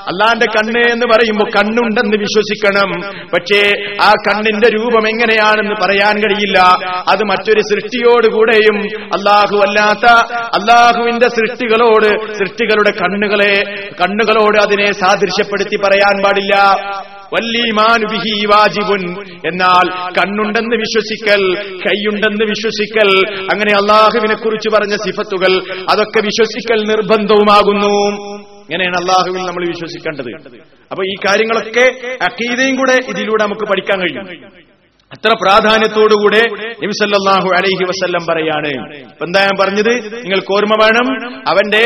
അള്ളാന്റെ 0.02 0.46
കണ്ണ് 0.46 0.92
എന്ന് 0.92 1.06
പറയുമ്പോൾ 1.06 1.44
കണ്ണുണ്ടെന്ന് 1.44 2.16
വിശ്വസിക്കണം. 2.16 2.90
പക്ഷേ 3.34 3.72
ആ 4.02 4.12
കണ്ണിന്റെ 4.28 4.68
രൂപം 4.68 5.08
എങ്ങനെയാണെന്ന് 5.08 5.74
പറയാൻ 5.84 6.18
കഴിയില്ല. 6.18 6.58
അത് 7.08 7.24
മറ്റൊരു 7.24 7.60
സൃഷ്ടിയോടുകൂടെയും 7.60 8.76
അള്ളാഹു 9.04 9.56
അല്ലാത്ത 9.56 10.06
അള്ളാഹുവിന്റെ 10.44 11.28
സൃഷ്ടികളോട് 11.28 12.34
സൃഷ്ടികളുടെ 12.34 12.90
കണ്ണുകളെ 12.90 13.62
കണ്ണുകളോട് 14.02 14.58
അതിനെ 14.58 14.92
സാദൃശ്യപ്പെടുത്തി 14.92 15.76
പറയാൻ 15.76 16.22
പാടില്ല. 16.22 16.54
വാജിബുൻ. 18.46 19.20
എന്നാൽ 19.46 20.10
കണ്ണുണ്ടെന്ന് 20.10 20.76
വിശ്വസിക്കൽ 20.76 21.54
കൈയുണ്ടെന്ന് 21.86 22.44
വിശ്വസിക്കൽ 22.44 23.36
അങ്ങനെ 23.52 23.72
അള്ളാഹുവിനെ 23.72 24.34
കുറിച്ച് 24.34 24.68
പറഞ്ഞ 24.68 24.96
സിഫത്തുകൾ 24.96 25.52
അതൊക്കെ 25.90 26.20
വിശ്വസിക്കൽ 26.20 26.82
നിർബന്ധവുമാകുന്നു. 26.82 27.94
ഇങ്ങനെയാണ് 28.62 28.94
അള്ളാഹുവിൽ 29.00 29.40
നമ്മൾ 29.40 29.66
വിശ്വസിക്കേണ്ടത്. 29.68 30.58
അപ്പൊ 30.90 31.04
ഈ 31.04 31.14
കാര്യങ്ങളൊക്കെ 31.28 32.16
അക്കീതയും 32.24 32.76
കൂടെ 32.76 32.92
ഇതിലൂടെ 32.92 33.44
നമുക്ക് 33.44 33.66
പഠിക്കാൻ 33.70 34.00
കഴിയും. 34.00 34.71
അത്ര 35.14 35.32
പ്രാധാന്യത്തോടുകൂടെ 35.42 36.42
നിംസല്ലാഹു 36.82 37.48
അലൈഹി 37.58 37.84
വസ്ല്ലം 37.88 38.22
പറയാണ്. 38.30 38.70
ഇപ്പൊ 39.12 39.24
എന്താ 39.28 39.40
ഞാൻ 39.46 39.56
പറഞ്ഞത്? 39.62 39.90
നിങ്ങൾ 40.22 40.38
ഓർമ്മ 40.56 40.74
വേണം 40.82 41.06
അവന്റെ 41.52 41.82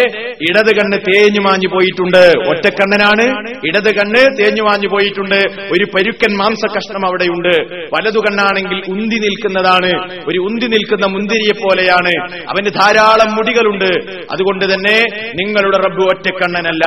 ഇടത് 0.48 0.70
കണ്ണ് 0.78 0.98
തേഞ്ഞു 1.08 1.40
മാഞ്ഞു 1.40 1.68
പോയിട്ടുണ്ട്. 1.74 2.24
ഒറ്റക്കണ്ണനാണ് 2.50 3.26
ഇടത് 3.68 3.90
കണ്ണ് 3.98 4.22
തേഞ്ഞു 4.38 4.62
മാഞ്ഞു 4.62 4.88
പോയിട്ടുണ്ട്. 4.94 5.40
ഒരു 5.74 5.84
പരുക്കൻ 5.94 6.32
മാംസ 6.40 6.62
കഷ്ണം 6.76 7.06
അവിടെയുണ്ട്. 7.08 7.54
വലതു 7.94 8.22
കണ്ണാണെങ്കിൽ 8.26 8.78
ഉന്തി 8.94 9.18
നിൽക്കുന്നതാണ്. 9.26 9.92
ഒരു 10.28 10.38
ഉന്തി 10.48 10.66
നിൽക്കുന്ന 10.74 11.06
മുന്തിരിയെ 11.06 11.56
പോലെയാണ്. 11.64 12.14
അവന് 12.52 12.72
ധാരാളം 12.78 13.30
മുടികളുണ്ട്. 13.36 13.90
അതുകൊണ്ട് 14.36 14.64
തന്നെ 14.74 14.96
നിങ്ങളുടെ 15.40 15.78
റബ്ബ് 15.86 16.04
ഒറ്റക്കണ്ണനല്ല. 16.12 16.84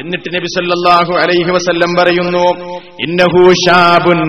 എന്നിട്ട് 0.00 0.28
നബി 0.36 0.48
സല്ലല്ലാഹു 0.56 1.12
അലൈഹി 1.22 1.50
വസല്ലം 1.58 1.92
പറയുന്നു 2.00 2.46
ഇന്നഹു 3.06 3.40
ഷാബുൻ 3.64 4.20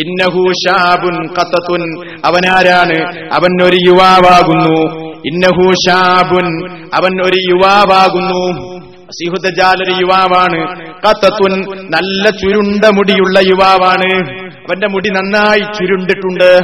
ഇന്നഹു 0.00 0.52
ഷാബുൻ 0.52 1.26
അവൻ 1.26 2.06
അവനാരാണ്? 2.24 3.28
അവൻ 3.34 3.62
ഒരു 3.62 3.76
യുവാവാകുന്നു. 3.88 5.00
ഇന്നഹു 5.26 5.72
ഷാബുൻ. 5.72 6.70
അവൻ 6.94 7.22
ഒരു 7.26 7.36
യുവാവാകുന്നു. 7.50 8.70
സിഹുദജാൽ 9.10 9.76
ഒരു 9.82 9.90
യുവാവാണ്. 9.90 10.80
കത്തത്തുൻ 11.08 11.60
നല്ല 11.90 12.30
ചുരുണ്ട 12.30 12.84
മുടിയുള്ള 12.84 13.38
യുവാവാണ്. 13.38 14.30
അവന്റെ 14.40 14.86
മുടി 14.86 15.10
നന്നായി 15.10 15.60
ചുരുണ്ടിട്ടുണ്ട്. 15.60 16.60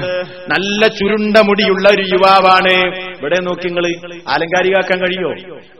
നല്ല 0.48 0.86
ചുരുണ്ട 0.86 1.36
മുടിയുള്ള 1.36 1.88
ഒരു 1.88 2.02
യുവാവാണ്. 2.02 2.74
ഇവിടെ 3.18 3.40
നോക്കി 3.40 3.66
നിങ്ങൾ 3.66 3.86
ആലങ്കാരികാക്കാൻ 4.28 4.98
കഴിയോ? 4.98 5.30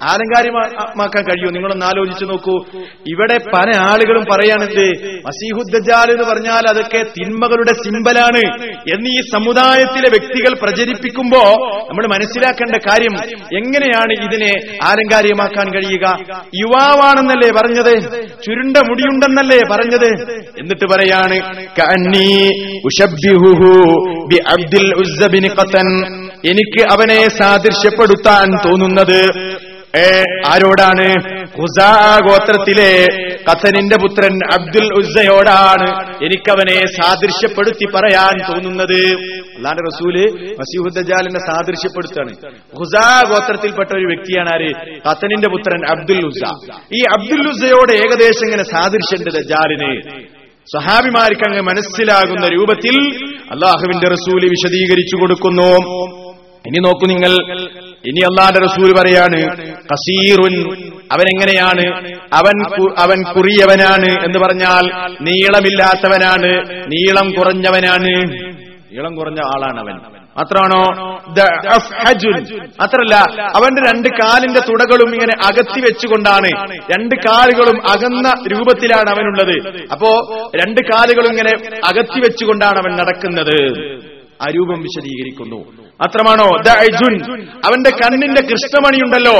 ആലങ്കാരിമാക്കാൻ 0.03 1.25
കഴിയോ? 1.25 1.51
നിങ്ങളൊന്ന് 1.51 1.87
ആലോചിച്ച് 1.87 2.25
നോക്കൂ. 2.25 2.65
ഇവിടെ 3.07 3.37
പല 3.37 3.77
ആളുകളും 3.77 4.25
പറയാണെന്ത് 4.33 4.87
മസീഹുദ്ജാൽ 5.27 6.11
എന്ന് 6.11 6.25
പറഞ്ഞാൽ 6.25 6.65
അതൊക്കെ 6.71 7.03
തിന്മകളുടെ 7.03 7.73
സിമ്പലാണ് 7.85 8.43
എന്ന് 8.95 9.11
ഈ 9.11 9.21
സമുദായത്തിലെ 9.35 10.09
വ്യക്തികൾ 10.11 10.57
പ്രചരിപ്പിക്കുമ്പോ 10.63 11.43
നമ്മൾ 11.89 12.07
മനസ്സിലാക്കേണ്ട 12.07 12.77
കാര്യം 12.77 13.15
എങ്ങനെയാണ് 13.57 14.13
ഇതിനെ 14.27 14.53
ആലങ്കാരികമാക്കാൻ 14.85 15.67
കഴിയുക? 15.75 16.19
യുവാവാണെന്നല്ലേ 16.55 17.51
പറഞ്ഞത്? 17.61 17.95
ചുരുണ്ട 18.45 18.77
മുടിയുണ്ടെന്നല്ലേ 18.77 19.61
പറഞ്ഞത്? 19.73 20.11
എന്നിട്ട് 20.59 20.87
പറയാണ് 20.95 21.37
കന്നി 21.81 22.31
അബ്ദുൽ 24.59 24.95
ഉസ്സ 24.99 25.23
ഖത്തൻ. 25.61 26.07
എനിക്ക് 26.51 26.93
അവനെ 26.93 27.29
സാദൃശ്യപ്പെടുത്താൻ 27.29 28.71
തോന്നുന്നത്. 28.71 29.31
ഏ 29.97 30.23
ആരോടാണ്? 30.47 31.37
ഖുസാ 31.61 32.19
ഗോത്രത്തിലെ 32.29 33.07
കഥനിന്റെ 33.53 33.97
പുത്രൻ 33.97 34.39
അബ്ദുൽ 34.55 34.95
ഉസ്സയോടാണ് 34.99 36.17
എനിക്കവനെ 36.25 36.87
സാദൃശ്യപ്പെടുത്തി 36.87 37.87
പറയാൻ 37.95 38.53
തോന്നുന്നത്. 38.53 39.15
അല്ലാണ്ട് 39.57 39.83
റസൂൽ 39.83 40.31
മസീഹുദ്ദാലിനെ 40.59 41.39
സാദൃശ്യപ്പെടുത്താണ് 41.47 42.55
ഖുസാ 42.79 43.23
ഗോത്രത്തിൽപ്പെട്ട 43.29 43.91
ഒരു 43.97 44.07
വ്യക്തിയാണ് 44.07 44.49
ആര്? 44.49 44.73
കഥനിന്റെ 45.11 45.49
പുത്രൻ 45.49 45.99
അബ്ദുൽ 45.99 46.27
ഉസ്സ. 46.27 46.71
ഈ 46.95 47.03
അബ്ദുൽ 47.19 47.49
ഉസ്സയോട് 47.49 47.93
ഏകദേശം 47.93 48.45
ഇങ്ങനെ 48.45 48.63
സാദൃശ്യണ്ട് 48.63 49.31
ദജാലിന്. 49.31 50.27
സഹാബിമാർക്ക് 50.73 51.49
അങ്ങ് 51.49 51.63
മനസ്സിലാകുന്ന 51.63 52.49
രൂപത്തിൽ 52.49 52.97
അള്ളാഹുവിന്റെ 53.51 54.09
റസൂൽ 54.09 54.49
വിശദീകരിച്ചു 54.49 55.17
കൊടുക്കുന്നു. 55.17 55.71
ഇനി 56.67 56.79
നോക്കൂ 56.79 57.07
നിങ്ങൾ. 57.07 57.33
ഇനി 58.07 58.21
അള്ളാന്റെ 58.21 58.61
റസൂൽ 58.61 58.95
പറയാണ് 59.01 59.57
കസീറുൻ 59.93 60.55
അവൻ 61.13 61.27
എങ്ങനെയാണ് 61.35 62.09
അവൻ 62.35 62.57
അവൻ 62.99 63.35
കുറിയവനാണ്. 63.35 64.25
എന്ന് 64.25 64.39
പറഞ്ഞാൽ 64.39 64.85
നീളമില്ലാത്തവനാണ് 65.21 66.51
നീളം 66.93 67.31
കുറഞ്ഞവനാണ്. 67.31 68.15
നീളം 68.93 69.15
കുറഞ്ഞ 69.15 69.41
ആളാണ് 69.55 69.81
അവൻ 69.81 70.26
മാത്രമാണോ 70.39 70.81
അത്രല്ല 72.85 73.15
അവന്റെ 73.59 73.83
രണ്ട് 73.89 74.09
കാലിന്റെ 74.21 74.61
തുടകളും 74.69 75.11
ഇങ്ങനെ 75.15 75.35
അകത്തി 75.49 75.81
വെച്ചുകൊണ്ടാണ് 75.87 76.51
രണ്ട് 76.93 77.15
കാലുകളും 77.29 77.79
അകന്ന 77.93 78.27
രൂപത്തിലാണ് 78.53 79.11
അവനുള്ളത്. 79.15 79.57
അപ്പോ 79.93 80.11
രണ്ട് 80.63 80.81
കാലുകളും 80.91 81.31
ഇങ്ങനെ 81.31 81.55
അകത്തി 81.91 82.21
വെച്ചുകൊണ്ടാണ് 82.27 82.79
അവൻ 82.79 82.93
നടക്കുന്നത്. 83.03 83.57
ആ 84.43 84.47
രൂപം 84.51 84.83
വിശദീകരിക്കുന്നു. 84.83 85.87
അത്രമാണോ? 86.01 86.63
ദഅജുൻ 86.67 87.43
അവന്റെ 87.65 87.91
കണ്ണിന്റെ 87.91 88.43
കൃഷ്ണമണിയുണ്ടല്ലോ. 88.43 89.33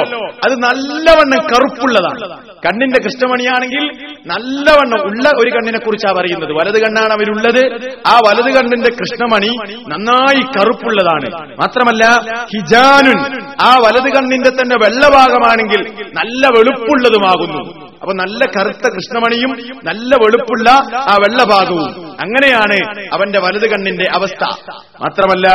അത് 0.45 0.53
നല്ലവണ്ണം 0.53 1.39
കറുപ്പുള്ളതാണ്. 1.39 2.21
കണ്ണിന്റെ 2.67 3.03
കൃഷ്ണമണിയാണെങ്കിൽ 3.05 4.07
നല്ലവണ്ണം 4.27 5.03
ഉള്ള 5.03 5.29
ഒരു 5.29 5.51
കണ്ണിനെ 5.51 5.79
കുറിച്ചാണ് 5.79 6.17
പറയുന്നത്. 6.17 6.53
വലത് 6.53 6.83
കണ്ണാണ് 6.83 7.13
അവരുള്ളത്. 7.13 7.91
ആ 8.07 8.19
വലത് 8.29 8.55
കണ്ണിന്റെ 8.55 8.91
കൃഷ്ണമണി 8.91 9.81
നന്നായി 9.89 10.41
കറുപ്പുള്ളതാണ്. 10.41 11.51
മാത്രമല്ല 11.51 12.05
ഹിജാനുൻ 12.55 13.19
ആ 13.61 13.77
വലത് 13.77 14.13
കണ്ണിന്റെ 14.15 14.51
തന്നെ 14.51 14.77
വെള്ളഭാഗമാണെങ്കിൽ 14.77 16.05
നല്ല 16.15 16.47
വെളുപ്പുള്ളതുമാകുന്നു. 16.59 17.86
അപ്പൊ 18.03 18.13
നല്ല 18.15 18.45
കറുത്ത 18.45 18.95
കൃഷ്ണമണിയും 18.95 19.51
നല്ല 19.85 20.15
വെളുപ്പുള്ള 20.15 20.71
ആ 20.97 21.17
വെള്ളഭാഗവും 21.21 22.11
അങ്ങനെയാണ് 22.21 23.07
അവന്റെ 23.13 23.39
വലത് 23.39 23.71
കണ്ണിന്റെ 23.71 24.07
അവസ്ഥ. 24.13 24.45
മാത്രമല്ല 25.01 25.49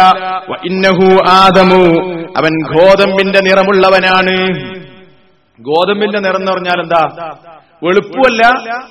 ഇന്നഹു 0.66 1.18
ആദമു. 1.30 1.84
അവൻ 2.38 2.78
ഗോതമ്പിന്റെ 2.78 3.40
നിറമുള്ളവനാണ്. 3.40 4.36
ഗോതമ്പിന്റെ 5.60 6.20
നിറം 6.20 6.36
എന്ന് 6.36 6.52
പറഞ്ഞാൽ 6.52 6.82
എന്താ? 6.82 7.36
വെളുപ്പുമല്ല 7.84 8.42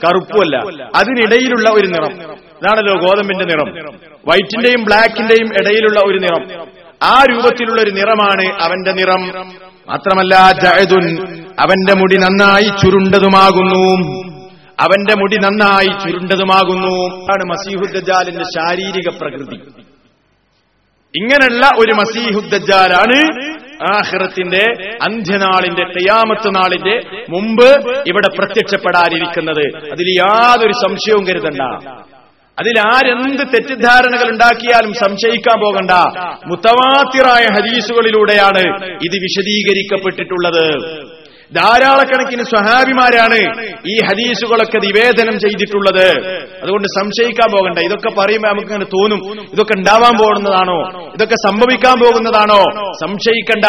കറുപ്പുമല്ല. 0.06 0.56
അതിനിടയിലുള്ള 0.96 1.70
ഒരു 1.70 1.86
നിറം. 1.86 2.12
ഇതാണല്ലോ 2.32 2.94
ഗോതമ്പിന്റെ 2.94 3.44
നിറം. 3.44 3.94
വൈറ്റിന്റെയും 4.28 4.84
ബ്ലാക്കിന്റെയും 4.84 5.46
ഇടയിലുള്ള 5.46 6.00
ഒരു 6.06 6.18
നിറം. 6.18 6.66
ആ 7.02 7.24
രൂപത്തിലുള്ള 7.30 7.82
ഒരു 7.82 7.90
നിറമാണ് 7.90 8.62
അവന്റെ 8.62 8.92
നിറം. 8.92 9.50
മാത്രമല്ല 9.90 10.52
ജഅദുൻ 10.62 11.22
അവന്റെ 11.60 11.94
മുടി 11.94 12.16
നന്നായി 12.16 12.80
ചുരുണ്ടതുമാകുന്നു. 12.82 14.20
അവന്റെ 14.80 15.14
മുടി 15.14 15.36
നന്നായി 15.36 15.86
ചുരുണ്ടതുമാകുന്നു. 15.86 17.16
ആണ് 17.22 17.50
മസീഹുദ്ദാലിന്റെ 17.50 18.44
ശാരീരിക 18.44 19.08
പ്രകൃതി. 19.08 19.56
ഇങ്ങനെയുള്ള 21.16 21.66
ഒരു 21.78 21.92
മസീഹുദ്ദാലാണ് 21.92 23.50
ആഹ്റത്തിന്റെ 23.94 24.94
അന്ത്യനാളിന്റെ 25.02 25.84
തെയ്യാമത്ത് 25.84 26.54
നാളിന്റെ 26.54 27.24
മുമ്പ് 27.28 28.00
ഇവിടെ 28.06 28.36
പ്രത്യക്ഷപ്പെടാനിരിക്കുന്നത്. 28.38 29.90
അതിൽ 29.92 30.10
യാതൊരു 30.10 30.72
സംശയവും 30.72 31.26
കരുതണ്ട. 31.26 31.88
അതിൽ 32.60 32.78
ആരെന്ത് 32.80 33.44
തെറ്റിദ്ധാരണകൾ 33.54 34.30
ഉണ്ടാക്കിയാലും 34.30 34.92
സംശയിക്കാൻ 34.92 35.58
പോകണ്ട. 35.60 35.90
മുത്തവാത്തിറായ 36.46 37.44
ഹദീസുകളിലൂടെയാണ് 37.56 38.64
ഇത് 39.02 39.16
വിശദീകരിക്കപ്പെട്ടിട്ടുള്ളത്. 39.26 40.66
ധാരാളക്കണക്കിന് 41.56 42.42
സ്വഹാബിമാരാണ് 42.42 43.64
ഈ 43.86 43.98
ഹദീസുകളൊക്കെ 44.04 44.78
നിവേദനം 44.78 45.38
ചെയ്തിട്ടുള്ളത്. 45.38 46.08
അതുകൊണ്ട് 46.62 46.88
സംശയിക്കാൻ 46.88 47.52
പോകണ്ട. 47.52 47.78
ഇതൊക്കെ 47.78 48.20
പറയുമ്പോൾ 48.20 48.48
നമുക്ക് 48.48 48.66
ഇങ്ങനെ 48.66 48.84
തോന്നും. 48.84 49.42
ഇതൊക്കെ 49.52 49.74
ഉണ്ടാവാൻ 49.78 50.18
പോകുന്നതാണോ? 50.18 51.10
ഇതൊക്കെ 51.14 51.34
സംഭവിക്കാൻ 51.34 52.00
പോകുന്നതാണോ? 52.00 52.92
സംശയിക്കണ്ട. 53.06 53.64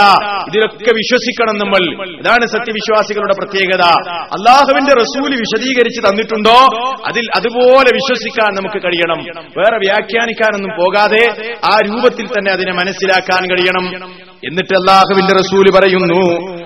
ഇതിലൊക്കെ 0.48 0.94
വിശ്വസിക്കണം 0.94 1.58
നമ്മൾ. 1.58 2.06
ഇതാണ് 2.20 2.46
സത്യവിശ്വാസികളുടെ 2.48 3.34
പ്രത്യേകത. 3.34 3.82
അള്ളാഹുവിന്റെ 4.12 4.94
റസൂൽ 4.94 5.36
വിശദീകരിച്ച് 5.36 6.02
തന്നിട്ടുണ്ടോ? 6.02 6.66
അതിൽ 7.08 7.24
അതുപോലെ 7.36 7.90
വിശ്വസിക്കാൻ 7.94 8.56
നമുക്ക് 8.56 8.84
കഴിയണം. 8.84 9.46
വേറെ 9.58 9.78
വ്യാഖ്യാനിക്കാനൊന്നും 9.78 10.72
പോകാതെ 10.72 11.54
ആ 11.74 11.78
രൂപത്തിൽ 11.88 12.26
തന്നെ 12.26 12.52
അതിനെ 12.52 12.72
മനസ്സിലാക്കാൻ 12.72 13.50
കഴിയണം. 13.50 14.06
എന്നിട്ട് 14.48 14.74
അള്ളാഹുവിന്റെ 14.74 15.34
റസൂൽ 15.34 15.80
പറയുന്നു 15.80 16.61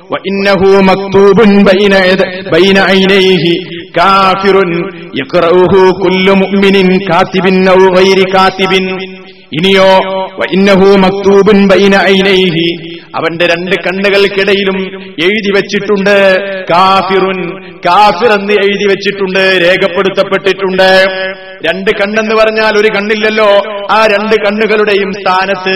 ഇനിയോ 9.57 10.95
മക്തൂബിൻ 10.95 11.67
ബൈന 11.67 11.95
ഐനൈഹി 11.95 12.67
അവന്റെ 13.17 13.45
രണ്ട് 13.47 13.75
കണ്ണുകൾക്കിടയിലും 13.85 14.77
എഴുതി 15.23 15.51
വെച്ചിട്ടുണ്ട്. 15.51 16.15
കാഫിറുൻ 16.71 17.39
കാഫിർ 17.85 18.31
എന്ന് 18.31 18.53
എഴുതി 18.53 18.85
വെച്ചിട്ടുണ്ട് 18.85 19.59
രേഖപ്പെടുത്തപ്പെട്ടിട്ടുണ്ട്. 19.61 20.89
രണ്ട് 21.67 21.91
കണ്ണെന്ന് 21.91 22.35
പറഞ്ഞാൽ 22.35 22.79
ഒരു 22.79 22.87
കണ്ണില്ലല്ലോ. 22.87 23.49
ആ 23.91 24.07
രണ്ട് 24.07 24.35
കണ്ണുകളുടെയും 24.35 25.11
സ്ഥാനത്ത് 25.13 25.75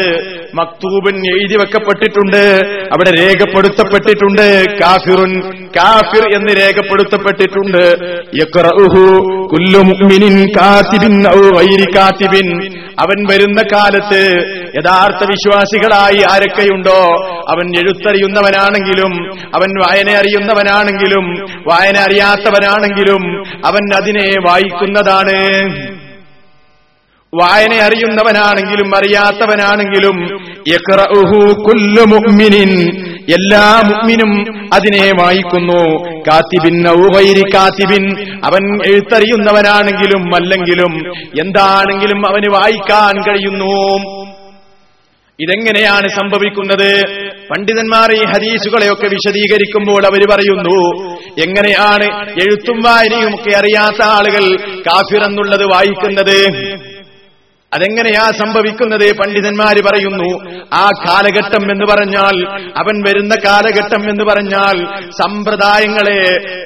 മക്തൂബൻ 0.54 1.16
എഴുതി 1.16 1.56
വെക്കപ്പെട്ടിട്ടുണ്ട്. 1.56 2.60
അവിടെ 2.68 3.22
രേഖപ്പെടുത്തപ്പെട്ടിട്ടുണ്ട്. 3.22 4.66
കാഫിറുൻ 4.82 5.42
കാഫിർ 5.76 6.36
എന്ന് 6.36 6.54
രേഖപ്പെടുത്തപ്പെട്ടിട്ടുണ്ട്. 6.58 8.10
അവൻ 13.00 13.24
വരുന്ന 13.32 13.62
കാലത്ത് 13.62 14.44
യഥാർത്ഥ 14.78 15.24
വിശ്വാസികളായി 15.24 16.24
ആരൊക്കെയുണ്ടോ? 16.32 17.06
അവൻ 17.50 17.76
എഴുത്തറിയുന്നവനാണെങ്കിലും 17.76 19.40
അവൻ 19.56 19.82
വായന 19.82 20.10
അറിയുന്നവനാണെങ്കിലും 20.10 21.46
വായന 21.68 21.98
അറിയാത്തവനാണെങ്കിലും 21.98 23.44
അവൻ 23.66 23.96
അതിനെ 23.96 24.34
വായിക്കുന്നതാണ്. 24.50 25.99
വായന 27.36 27.74
അറിയുന്നവനാണെങ്കിലും 27.74 28.96
അറിയാത്തവനാണെങ്കിലും 28.96 30.16
എല്ലാ 33.34 33.82
മുഅ്മിനും 33.88 34.32
അതിനെ 34.74 35.12
വായിക്കുന്നു. 35.24 35.82
കാത്തിബിൻ 36.20 36.90
ഔഹൈരി 36.90 37.44
കാത്തിബിൻ. 37.54 38.04
അവൻ 38.44 38.82
എഴുത്തറിയുന്നവനാണെങ്കിലും 38.94 40.36
അല്ലെങ്കിലും 40.36 41.12
എന്താണെങ്കിലും 41.42 42.30
അവന് 42.30 42.50
വായിക്കാൻ 42.54 43.22
കഴിയുന്നു. 43.22 43.76
ഇതെങ്ങനെയാണ് 45.40 46.08
സംഭവിക്കുന്നത്? 46.10 47.06
പണ്ഡിതന്മാർ 47.52 48.12
ഈ 48.12 48.26
ഹദീസുകളെയൊക്കെ 48.26 49.08
വിശദീകരിക്കുമ്പോൾ 49.08 50.06
അവർ 50.06 50.32
പറയുന്നു 50.32 50.78
എങ്ങനെയാണ് 51.44 52.30
എഴുത്തും 52.32 52.82
വായനയും 52.82 53.36
ഒക്കെ 53.36 53.58
അറിയാത്ത 53.58 54.02
ആളുകൾ 54.04 54.56
കാഫിർ 54.80 55.24
എന്നുള്ളത് 55.24 55.66
വായിക്കുന്നത്? 55.66 56.60
അതെങ്ങനെയാ 57.72 58.24
സംഭവിക്കുന്നത്? 58.42 59.06
പണ്ഡിതന്മാര് 59.20 59.82
പറയുന്നു 59.88 60.30
ആ 60.74 60.86
കാലഘട്ടം 61.06 61.64
എന്ന് 61.74 61.86
പറഞ്ഞാൽ 61.92 62.36
അവൻ 62.82 62.96
വരുന്ന 63.08 63.34
കാലഘട്ടം 63.46 64.04
എന്ന് 64.10 64.24
പറഞ്ഞാൽ 64.24 64.78
സമ്പ്രദായങ്ങളെ 65.20 66.20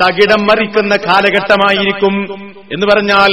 തകിടം 0.04 0.42
മറിക്കുന്ന 0.50 0.96
കാലഘട്ടമായിരിക്കും 1.08 2.16
എന്ന് 2.74 2.88
പറഞ്ഞാൽ 2.92 3.32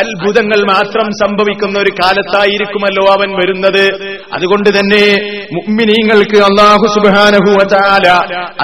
അത്ഭുതങ്ങൾ 0.00 0.60
മാത്രം 0.70 1.06
സംഭവിക്കുന്ന 1.20 1.76
ഒരു 1.78 1.92
കാലത്തായിരിക്കുമല്ലോ 2.00 3.04
അവൻ 3.12 3.30
വരുന്നത്. 3.40 3.84
അതുകൊണ്ട് 4.36 4.70
തന്നെ 4.78 5.04
മുഅ്മിനീങ്ങൾക്ക് 5.56 6.38
അള്ളാഹു 6.48 6.86
സുബാനഹുല 6.96 8.08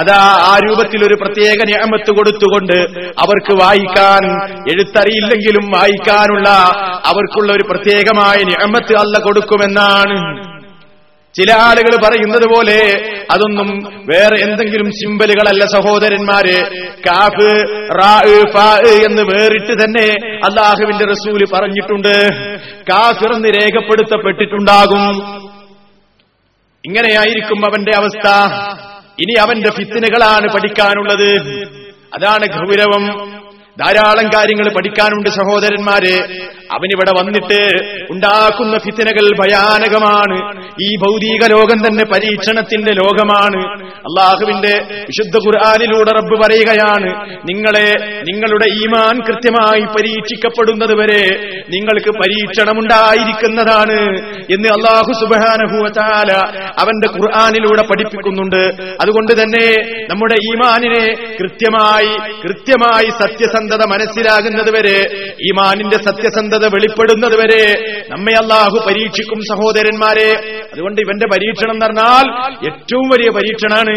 അതാ 0.01 0.19
ആ 0.49 0.53
രൂപത്തിൽ 0.65 0.99
ഒരു 1.07 1.15
പ്രത്യേക 1.23 1.57
നിയമത്ത് 1.71 2.11
കൊടുത്തുകൊണ്ട് 2.17 2.77
അവർക്ക് 3.23 3.55
വായിക്കാൻ 3.61 4.23
എഴുത്തറിയില്ലെങ്കിലും 4.73 5.65
വായിക്കാനുള്ള 5.77 6.49
അവർക്കുള്ള 7.11 7.49
ഒരു 7.53 7.65
പ്രത്യേകമായ 7.71 8.37
നിയമത്ത് 8.49 8.95
അല്ല 8.95 9.23
കൊടുക്കുമെന്നാണ്. 9.23 10.43
ചില 11.33 11.51
ആളുകൾ 11.51 12.07
പറയുന്നത് 12.07 12.47
പോലെ 12.47 12.81
അതൊന്നും 13.31 13.67
വേറെ 14.09 14.43
എന്തെങ്കിലും 14.43 14.91
സിമ്പലുകളല്ല 14.91 15.65
സഹോദരന്മാരെ. 15.65 16.85
കാഫ് 16.85 17.55
എന്ന് 18.87 19.21
വേറിട്ട് 19.21 19.73
തന്നെ 19.73 20.27
അള്ളാഹുവിന്റെ 20.35 21.05
റസൂൽ 21.05 21.43
പറഞ്ഞിട്ടുണ്ട്. 21.53 22.27
കാഫിർ 22.91 23.35
എന്ന് 23.35 23.47
രേഖപ്പെടുത്തപ്പെട്ടിട്ടുണ്ടാകും. 23.47 25.35
ഇങ്ങനെയായിരിക്കും 26.85 27.65
അവന്റെ 27.65 27.91
അവസ്ഥ. 27.97 28.31
ഇനി 29.19 29.39
അവന്റെ 29.39 29.71
ഫിത്തിനുകളാണ് 29.71 30.53
പഠിക്കാനുള്ളത്. 30.53 31.49
അതാണ് 32.13 32.45
ഗൗരവം. 32.47 33.29
ധാരാളം 33.77 34.29
കാര്യങ്ങൾ 34.35 34.69
പഠിക്കാനുണ്ട് 34.69 35.29
സഹോദരന്മാരെ. 35.29 36.47
അവനിവിടെ 36.71 37.21
വന്നിട്ട് 37.21 37.61
ഉണ്ടാക്കുന്ന 38.11 38.77
ഫിത്തിനകൾ 38.77 39.41
ഭയാനകമാണ്. 39.41 40.65
ഈ 40.83 40.95
ഭൗതിക 40.95 41.49
ലോകം 41.49 41.87
തന്നെ 41.87 42.05
പരീക്ഷണത്തിന്റെ 42.05 42.91
ലോകമാണ്. 42.91 43.83
അള്ളാഹുവിന്റെ 43.83 44.87
വിശുദ്ധ 44.91 45.37
ഖുർആാനിലൂടെ 45.37 46.11
റബ്ബ് 46.11 46.41
പറയുകയാണ് 46.41 47.39
നിങ്ങളെ 47.49 48.21
നിങ്ങളുടെ 48.29 48.69
ഈമാൻ 48.69 49.19
കൃത്യമായി 49.19 49.81
പരീക്ഷിക്കപ്പെടുന്നത് 49.81 50.95
വരെ 50.95 51.23
നിങ്ങൾക്ക് 51.69 52.09
പരീക്ഷണമുണ്ടായിരിക്കുന്നതാണ് 52.09 53.99
എന്ന് 54.53 54.69
അള്ളാഹു 54.69 55.13
സുബാനഹുല 55.13 56.43
അവന്റെ 56.77 57.09
ഖുർആാനിലൂടെ 57.09 57.81
പഠിപ്പിക്കുന്നുണ്ട്. 57.81 58.71
അതുകൊണ്ട് 59.01 59.43
തന്നെ 59.43 59.75
നമ്മുടെ 60.09 60.33
ഈമാനിനെ 60.33 61.35
കൃത്യമായി 61.41 62.43
കൃത്യമായി 62.43 63.09
സത്യസന്ധത 63.59 63.83
മനസ്സിലാകുന്നത് 63.91 64.69
വരെ 64.75 64.97
ഈമാനിന്റെ 65.47 65.97
സത്യസന്ധത 66.07 66.65
വെളിപ്പെടുന്നത് 66.73 67.35
വരെ 67.41 67.63
നമ്മെ 68.11 68.33
അള്ളാഹു 68.41 68.77
പരീക്ഷിക്കും 68.87 69.39
സഹോദരന്മാരെ. 69.49 70.29
അതുകൊണ്ട് 70.73 70.99
ഇവന്റെ 71.01 71.27
പരീക്ഷണം 71.33 71.73
എന്ന് 71.73 71.85
പറഞ്ഞാൽ 71.85 72.25
ഏറ്റവും 72.69 73.05
വലിയ 73.13 73.29
പരീക്ഷണമാണ് 73.37 73.95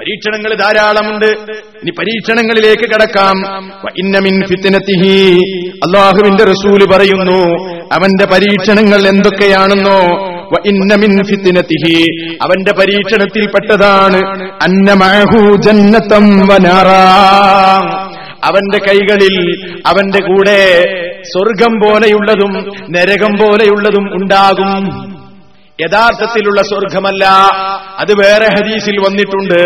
പരീക്ഷണങ്ങൾ 0.00 0.50
ധാരാളമുണ്ട്. 0.62 1.28
ഇനി 1.82 1.92
പരീക്ഷണങ്ങളിലേക്ക് 1.98 2.86
കടക്കാം. 2.90 3.36
ഇന്നമിൻ 4.02 4.34
ഫിത്തിനത്തിഹി 4.50 5.16
അള്ളാഹുവിന്റെ 5.86 6.44
റസൂൽ 6.52 6.80
പറയുന്നു 6.94 7.40
അവന്റെ 7.98 8.26
പരീക്ഷണങ്ങൾ 8.32 9.00
എന്തൊക്കെയാണെന്നോ 9.12 10.00
ഇന്നമിൻ 10.66 11.12
ഫിത്തിനത്തിഹി 11.28 11.96
അവന്റെ 12.44 12.72
പരീക്ഷണത്തിൽപ്പെട്ടതാണ് 12.80 14.18
അന്ന 14.66 14.88
മഅഹു 15.00 15.40
ജന്നത്തം 15.66 16.26
വനാറാ 16.48 17.00
അവന്റെ 18.44 18.78
കൈകളിൽ 18.78 19.66
അവന്റെ 19.86 20.26
കൂടെ 20.26 20.82
സ്വർഗം 21.22 21.76
പോലെയുള്ളതും 21.76 22.52
നരകം 22.90 23.36
പോലെയുള്ളതും 23.38 24.14
ഉണ്ടാകും. 24.14 25.16
യഥാർത്ഥത്തിലുള്ള 25.80 26.62
സ്വർഗമല്ല. 26.62 27.24
അത് 27.98 28.12
വേറെ 28.18 28.44
ഹദീസിൽ 28.44 28.98
വന്നിട്ടുണ്ട്. 28.98 29.62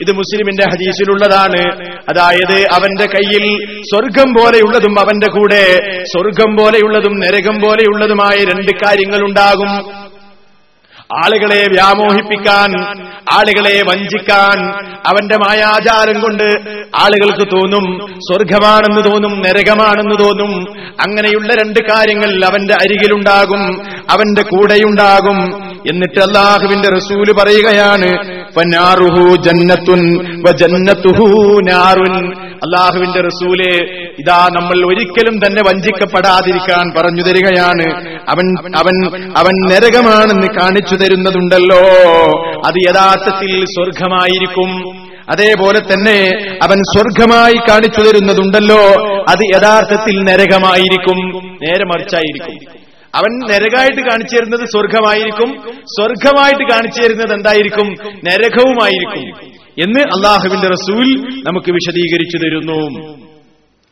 ഇത് 0.00 0.12
മുസ്ലിമിന്റെ 0.12 0.62
ഹദീസിലുള്ളതാണ്. 0.70 1.88
അതായത് 2.08 2.62
അവന്റെ 2.72 3.04
കയ്യിൽ 3.04 3.66
സ്വർഗം 3.82 4.32
പോലെയുള്ളതും 4.32 5.00
അവന്റെ 5.00 5.30
കൂടെ 5.38 5.64
സ്വർഗം 6.04 6.56
പോലെയുള്ളതും 6.56 7.20
നരകം 7.20 7.60
പോലെയുള്ളതുമായ 7.60 8.44
രണ്ട് 8.44 8.70
കാര്യങ്ങൾ 8.72 9.24
ഉണ്ടാകും 9.24 9.98
ആളുകളെ 11.10 11.66
വ്യാമോഹിപ്പിക്കാൻ 11.66 12.70
ആളുകളെ 13.32 13.82
വഞ്ചിക്കാൻ 13.90 14.58
അവന്റെ 15.06 15.36
മായാചാരം 15.36 16.20
കൊണ്ട് 16.20 16.44
ആളുകൾക്ക് 16.94 17.46
തോന്നും 17.52 17.84
സ്വർഗമാണെന്ന് 18.18 19.02
തോന്നും 19.10 19.42
നരകമാണെന്ന് 19.42 20.16
തോന്നും 20.24 20.52
അങ്ങനെയുള്ള 21.00 21.54
രണ്ട് 21.54 21.80
കാര്യങ്ങൾ 21.90 22.44
അവന്റെ 22.44 22.74
അരികിലുണ്ടാകും 22.74 23.62
അവന്റെ 24.10 24.42
കൂടെയുണ്ടാകും 24.42 25.38
എന്നിട്ട് 25.90 26.20
അള്ളാഹുവിന്റെ 26.20 26.88
റസൂൽ 26.88 27.32
പറയുകയാണ് 27.32 28.10
അള്ളാഹുവിന്റെ 32.48 33.20
റസൂലെ 33.20 33.84
ഇതാ 34.18 34.48
നമ്മൾ 34.60 34.86
ഒരിക്കലും 34.86 35.38
തന്നെ 35.38 35.62
വഞ്ചിക്കപ്പെടാതിരിക്കാൻ 35.62 36.92
പറഞ്ഞു 36.98 37.22
തരികയാണ്. 37.22 38.08
അവൻ 38.28 38.76
അവൻ 38.76 39.22
അവൻ 39.36 39.70
നരകമാണെന്ന് 39.70 40.60
കാണിച്ചു 40.60 40.94
തരുന്നതുണ്ടല്ലോ. 40.94 41.80
അത് 42.66 42.90
യഥാർത്ഥത്തിൽ 42.90 43.64
സ്വർഗമായിരിക്കും 43.64 44.98
അതേപോലെ 45.30 45.78
തന്നെ 45.78 46.46
അവൻ 46.62 46.78
സ്വർഗമായി 46.78 47.54
കാണിച്ചു 47.70 48.00
തരുന്നതുണ്ടല്ലോ. 48.00 48.80
അത് 49.28 49.56
യഥാർത്ഥത്തിൽ 49.56 50.24
നരകമായിരിക്കും. 50.24 51.16
നേരെ 51.62 51.84
മറിച്ചായിരിക്കും. 51.84 52.77
അവൻ 53.18 53.52
നരകായിട്ട് 53.52 54.00
കാണിച്ചു 54.00 54.36
തരുന്നത് 54.36 54.60
സ്വർഗമായിരിക്കും. 54.60 55.62
സ്വർഗമായിട്ട് 55.82 56.72
കാണിച്ചു 56.72 57.02
തരുന്നത് 57.02 57.32
എന്തായിരിക്കും? 57.32 57.88
നരകവുമായിരിക്കും. 58.12 59.58
എന്ന് 59.84 60.00
അള്ളാഹുവിന്റെ 60.00 60.68
റസൂൽ 60.68 61.14
നമുക്ക് 61.46 61.72
വിശദീകരിച്ചു 61.72 62.36
തരുന്നു. 62.36 63.18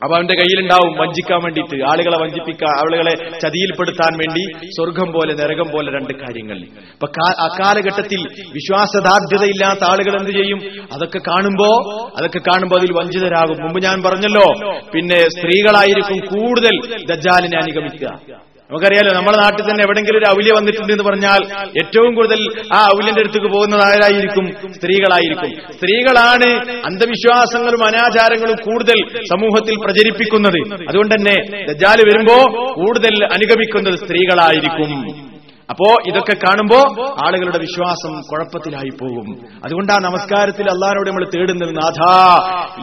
അപ്പൊ 0.03 0.15
അവന്റെ 0.15 0.35
കയ്യിലുണ്ടാവും 0.35 0.97
വഞ്ചിക്കാൻ 0.97 1.43
വേണ്ടിയിട്ട് 1.43 1.83
ആളുകളെ 1.83 2.17
വഞ്ചിപ്പിക്കാൻ 2.17 2.69
ആളുകളെ 2.69 3.39
ചതിയിൽപ്പെടുത്താൻ 3.39 4.17
വേണ്ടി 4.17 4.67
സ്വർഗം 4.69 5.11
പോലെ 5.11 5.33
നരകം 5.33 5.71
പോലെ 5.71 5.91
രണ്ട് 5.91 6.13
കാര്യങ്ങൾ. 6.13 6.57
അപ്പൊ 6.93 7.07
അക്കാലഘട്ടത്തിൽ 7.39 8.21
വിശ്വാസദാർഢ്യതയില്ലാത്ത 8.53 9.79
ആളുകൾ 9.83 10.19
എന്ത് 10.19 10.31
ചെയ്യും? 10.31 10.61
അതൊക്കെ 10.93 11.17
കാണുമ്പോ 11.17 11.71
അതൊക്കെ 12.17 12.39
കാണുമ്പോ 12.39 12.77
അതിൽ 12.77 12.91
വഞ്ചിതരാകും. 12.91 13.63
മുമ്പ് 13.63 13.83
ഞാൻ 13.83 14.03
പറഞ്ഞല്ലോ 14.03 14.79
പിന്നെ 14.93 15.19
സ്ത്രീകളായിരിക്കും 15.19 16.39
കൂടുതൽ 16.39 16.79
ദജാലിനെ 17.09 17.57
അനുഗമിക്കുക. 17.57 18.46
നമുക്കറിയാലോ 18.71 19.13
നമ്മുടെ 19.13 19.37
നാട്ടിൽ 19.37 19.71
തന്നെ 19.71 19.83
എവിടെങ്കിലും 19.83 20.17
ഒരു 20.17 20.25
ഔല്യ 20.25 20.53
വന്നിട്ടുണ്ട് 20.53 20.93
എന്ന് 20.93 21.03
പറഞ്ഞാൽ 21.03 21.41
ഏറ്റവും 21.67 22.15
കൂടുതൽ 22.15 22.39
ആ 22.73 22.79
ഔല്യന്റെ 22.83 23.21
അടുത്തേക്ക് 23.21 23.47
പോകുന്നതായിരിക്കും 23.47 24.73
സ്ത്രീകളായിരിക്കും. 24.73 25.73
സ്ത്രീകളാണ് 25.73 26.49
അന്ധവിശ്വാസങ്ങളും 26.85 27.85
അനാചാരങ്ങളും 27.85 28.55
കൂടുതൽ 28.55 29.19
സമൂഹത്തിൽ 29.19 29.75
പ്രചരിപ്പിക്കുന്നത്. 29.85 30.59
അതുകൊണ്ട് 30.89 31.15
തന്നെ 31.15 31.65
ദജാൽ 31.73 31.97
വരുമ്പോ 32.07 32.37
കൂടുതൽ 32.73 33.25
അനുഗമിക്കുന്നത് 33.25 33.99
സ്ത്രീകളായിരിക്കും. 33.99 35.26
അപ്പോ 35.69 35.95
ഇതൊക്കെ 36.07 36.33
കാണുമ്പോ 36.33 36.79
ആളുകളുടെ 37.25 37.57
വിശ്വാസം 37.57 38.21
കുഴപ്പത്തിലായി 38.21 38.91
പോകും. 39.01 39.27
അതുകൊണ്ട് 39.65 39.91
ആ 39.91 39.95
നമസ്കാരത്തിൽ 39.95 40.65
അള്ളാഹിനോട് 40.71 41.09
നമ്മൾ 41.09 41.25
തേടുന്നത് 41.35 41.75
നാഥാ 41.77 42.13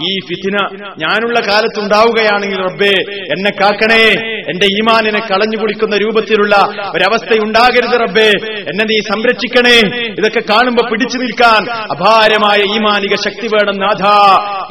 ഈ 0.06 0.18
ഫിത്തിന 0.28 0.56
ഞാനുള്ള 0.98 1.40
കാലത്തുണ്ടാവുകയാണെങ്കിൽ 1.40 2.56
റബ്ബേ 2.56 2.94
എന്നെ 3.12 3.50
കാക്കണേ 3.50 4.04
എന്റെ 4.50 4.66
ഈമാനിനെ 4.66 5.20
കളഞ്ഞു 5.30 5.56
കുടിക്കുന്ന 5.60 5.96
രൂപത്തിലുള്ള 5.96 6.56
ഒരവസ്ഥ 6.94 7.38
ഉണ്ടാകരുത് 7.42 8.00
റബ്ബേ 8.00 8.30
എന്നെ 8.70 8.84
നീ 8.84 8.98
സംരക്ഷിക്കണേ. 9.00 9.78
ഇതൊക്കെ 10.18 10.42
കാണുമ്പോ 10.50 10.88
പിടിച്ചു 10.90 11.18
നിൽക്കാൻ 11.18 11.62
അപാരമായ 11.90 12.76
ഈമാനിക 12.76 13.14
ശക്തി 13.14 13.46
വേണം 13.46 13.76
നാഥാ. 13.78 14.16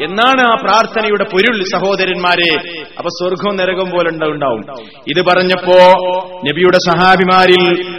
എന്നാണ് 0.03 0.41
ആ 0.41 0.53
പ്രാർത്ഥനയുടെ 0.63 1.23
പൊരുൾ 1.23 1.63
സഹോദരന്മാരെ. 1.63 2.53
അപ്പൊ 2.97 3.09
സ്വർഗവും 3.09 3.55
നരകം 3.55 3.89
പോലെ 3.89 4.09
ഉണ്ടാവും. 4.09 4.61
ഇത് 5.07 5.21
പറഞ്ഞപ്പോ 5.25 5.79
നബിയുടെ 6.49 6.77
സഹാബിമാരിൽ 6.89 7.93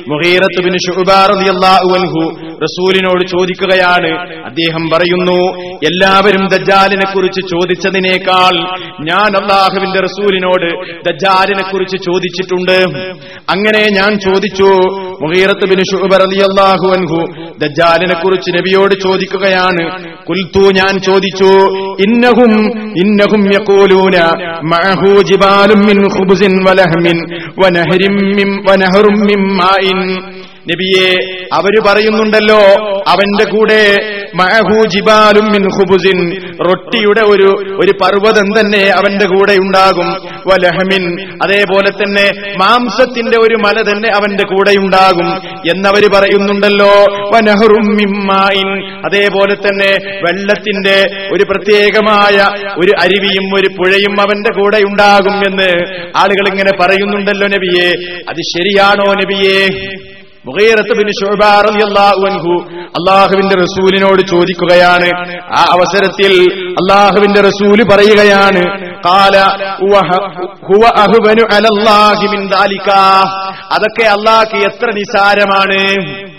റസൂലിനോട് 2.64 3.22
ചോദിക്കുകയാണ്. 3.32 4.10
അദ്ദേഹം 4.48 4.84
പറയുന്നു 4.92 5.38
എല്ലാവരും 5.88 6.44
ദജ്ജാലിനെ 6.52 7.06
കുറിച്ച് 7.12 7.42
ചോദിച്ചതിനേക്കാൾ 7.52 8.54
ഞാൻ 9.10 9.30
അള്ളാഹുവിന്റെ 9.40 10.00
റസൂലിനോട് 10.06 10.68
ദജ്ജാലിനെ 11.06 11.64
കുറിച്ച് 11.70 11.98
ചോദിച്ചിട്ടുണ്ട്. 12.08 12.78
അങ്ങനെ 13.54 13.82
ഞാൻ 13.98 14.12
ചോദിച്ചു 14.26 14.70
മുഹീറത്ത് 15.22 15.66
ബിൻ 15.70 15.80
ശുഅബ 15.90 16.12
റളിയല്ലാഹു 16.24 16.86
അൻഹു 16.96 17.20
ദജ്ജാലിനെ 17.62 18.16
കുറിച്ച് 18.22 18.50
നബിയോട് 18.56 18.94
ചോദിക്കുകയാണ്. 19.06 19.84
കുൽത്തു 20.28 20.64
ഞാൻ 20.80 20.94
ചോദിച്ചു 21.08 21.50
ഇന്നഹും 22.06 22.52
ഇന്നഹും 23.02 23.42
യഖൂലൂന 23.56 24.16
മഅഹു 24.72 25.10
മിൻ 25.88 25.98
ഖുബ്സിൻ 26.16 26.52
വലഹ്മിൻ 26.66 27.18
വനഹരിം 27.62 28.16
മിൻ 28.38 28.48
വനഹറും 28.68 29.16
മിൻ 29.28 29.40
മാഇൻ 29.60 29.93
നബിയെ 30.70 31.08
അവർ 31.52 31.74
പറയുന്നുണ്ടല്ലോ 31.86 32.60
അവന്റെ 33.08 33.44
കൂടെ 33.44 33.82
ഖുബ്സിൻ. 35.66 36.34
റൊട്ടിയുടെ 36.40 37.20
ഒരു 37.20 37.76
ഒരു 37.80 37.92
പർവതം 37.92 38.60
തന്നെ 38.60 38.90
അവന്റെ 38.90 39.26
കൂടെ 39.26 39.52
ഉണ്ടാകും. 39.52 40.06
വലഹമിൻ. 40.46 41.20
അതേപോലെ 41.42 41.90
തന്നെ 41.90 42.54
മാംസത്തിന്റെ 42.58 43.38
ഒരു 43.40 43.54
മല 43.54 43.82
തന്നെ 43.82 44.08
അവന്റെ 44.08 44.44
കൂടെ 44.44 44.80
ഉണ്ടാകും. 44.80 45.36
എന്നവര് 45.70 46.08
പറയുന്നുണ്ടല്ലോ 46.14 46.90
വനഹറും 47.34 47.96
മിമ്മായിൻ 47.96 48.90
അതേപോലെ 49.06 49.54
തന്നെ 49.54 50.16
വെള്ളത്തിന്റെ 50.16 51.26
ഒരു 51.32 51.44
പ്രത്യേകമായ 51.44 52.36
ഒരു 52.78 52.90
അരുവിയും 53.02 53.54
ഒരു 53.54 53.68
പുഴയും 53.68 54.20
അവന്റെ 54.20 54.60
കൂടെ 54.60 54.76
ഉണ്ടാകും 54.76 55.36
എന്ന് 55.36 55.68
ആളുകൾ 56.16 56.48
ഇങ്ങനെ 56.50 56.70
പറയുന്നുണ്ടല്ലോ 56.80 57.46
നബിയെ. 57.46 57.88
അത് 58.28 58.58
ശരിയാണോ 58.58 59.12
നബിയെ? 59.12 59.88
അള്ളാഹുവിന്റെ 62.86 63.54
റസൂലിനോട് 63.54 64.26
ചോദിക്കുകയാണ്. 64.30 65.08
ആ 65.58 65.64
അവസരത്തിൽ 65.72 66.32
അള്ളാഹുവിന്റെ 66.68 67.40
റസൂൽ 67.40 67.82
പറയുകയാണ്. 67.92 68.62
അതൊക്കെ 73.72 74.04
അള്ളാഹ് 74.08 74.56
എത്ര 74.56 74.90
നിസാരമാണ്. 74.90 76.33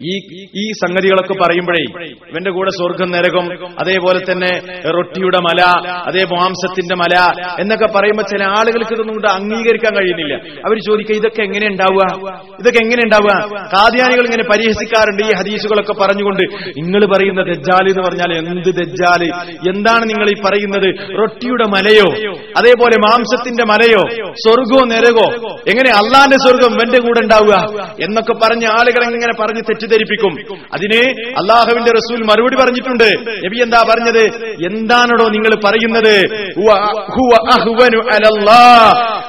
ഈ 0.00 0.12
ഈ 0.56 0.70
സംഗതികളൊക്കെ 0.70 1.32
പറയുമ്പോഴേ 1.32 1.82
ഇവന്റെ 2.30 2.50
കൂടെ 2.50 2.70
സ്വർഗം 2.70 3.10
നരകം 3.10 3.46
അതേപോലെ 3.80 4.20
തന്നെ 4.32 4.50
റൊട്ടിയുടെ 4.90 5.38
മല 5.38 5.60
അതേ 6.08 6.24
മാംസത്തിന്റെ 6.24 6.94
മല 6.94 7.14
എന്നൊക്കെ 7.60 7.86
പറയുമ്പോൾ 7.86 8.22
ചില 8.22 8.44
ആളുകൾക്ക് 8.44 8.92
ഇതൊന്നും 8.94 9.14
കൊണ്ട് 9.14 9.28
അംഗീകരിക്കാൻ 9.28 9.94
കഴിയുന്നില്ല. 9.96 10.34
അവർ 10.66 10.78
ചോദിക്കുക 10.78 11.14
ഇതൊക്കെ 11.14 11.42
എങ്ങനെ 11.42 11.66
ഉണ്ടാവുക? 11.66 12.04
ഇതൊക്കെ 12.60 12.78
എങ്ങനെ 12.84 13.02
ഉണ്ടാവുക? 13.04 13.32
കാദ്യാനികൾ 13.74 14.24
ഇങ്ങനെ 14.24 14.42
പരിഹസിക്കാറുണ്ട് 14.42 15.22
ഈ 15.22 15.30
ഹദീസുകളൊക്കെ 15.38 15.92
പറഞ്ഞുകൊണ്ട്. 15.92 16.44
നിങ്ങൾ 16.68 17.04
പറയുന്ന 17.06 17.42
ദജ്ജാൽ 17.42 17.84
എന്ന് 17.88 18.02
പറഞ്ഞാൽ 18.02 18.38
എന്ത് 18.38 18.70
ദജ്ജാൽ? 18.80 19.24
എന്താണ് 19.68 20.02
നിങ്ങൾ 20.02 20.30
ഈ 20.30 20.34
പറയുന്നത്? 20.46 21.18
റൊട്ടിയുടെ 21.18 21.64
മലയോ? 21.64 22.08
അതേപോലെ 22.56 22.96
മാംസത്തിന്റെ 23.08 23.64
മലയോ? 23.64 24.32
സ്വർഗോ 24.44 24.80
നരകോ? 24.84 25.26
എങ്ങനെ 25.68 25.90
അള്ളാന്റെ 25.90 26.36
സ്വർഗം 26.36 26.72
എന്റെ 26.72 26.98
കൂടെ 26.98 27.20
ഉണ്ടാവുക? 27.20 27.54
എന്നൊക്കെ 28.04 28.32
പറഞ്ഞ 28.32 28.64
ആളുകൾ 28.78 29.04
ഇങ്ങനെ 29.04 29.42
പറഞ്ഞ് 29.42 29.62
തെറ്റിദ്ധരിപ്പിക്കും. 29.88 30.58
അതിന് 30.74 31.00
അള്ളാഹുവിന്റെ 31.30 31.90
റസൂൽ 31.90 32.24
മറുപടി 32.24 32.56
പറഞ്ഞിട്ടുണ്ട്. 32.56 33.08
നബി 33.46 33.62
എന്താ 33.62 33.84
പറഞ്ഞത്? 33.90 34.24
എന്താണോ 34.66 35.28
നിങ്ങൾ 35.28 35.54
പറയുന്നത്. 35.64 36.14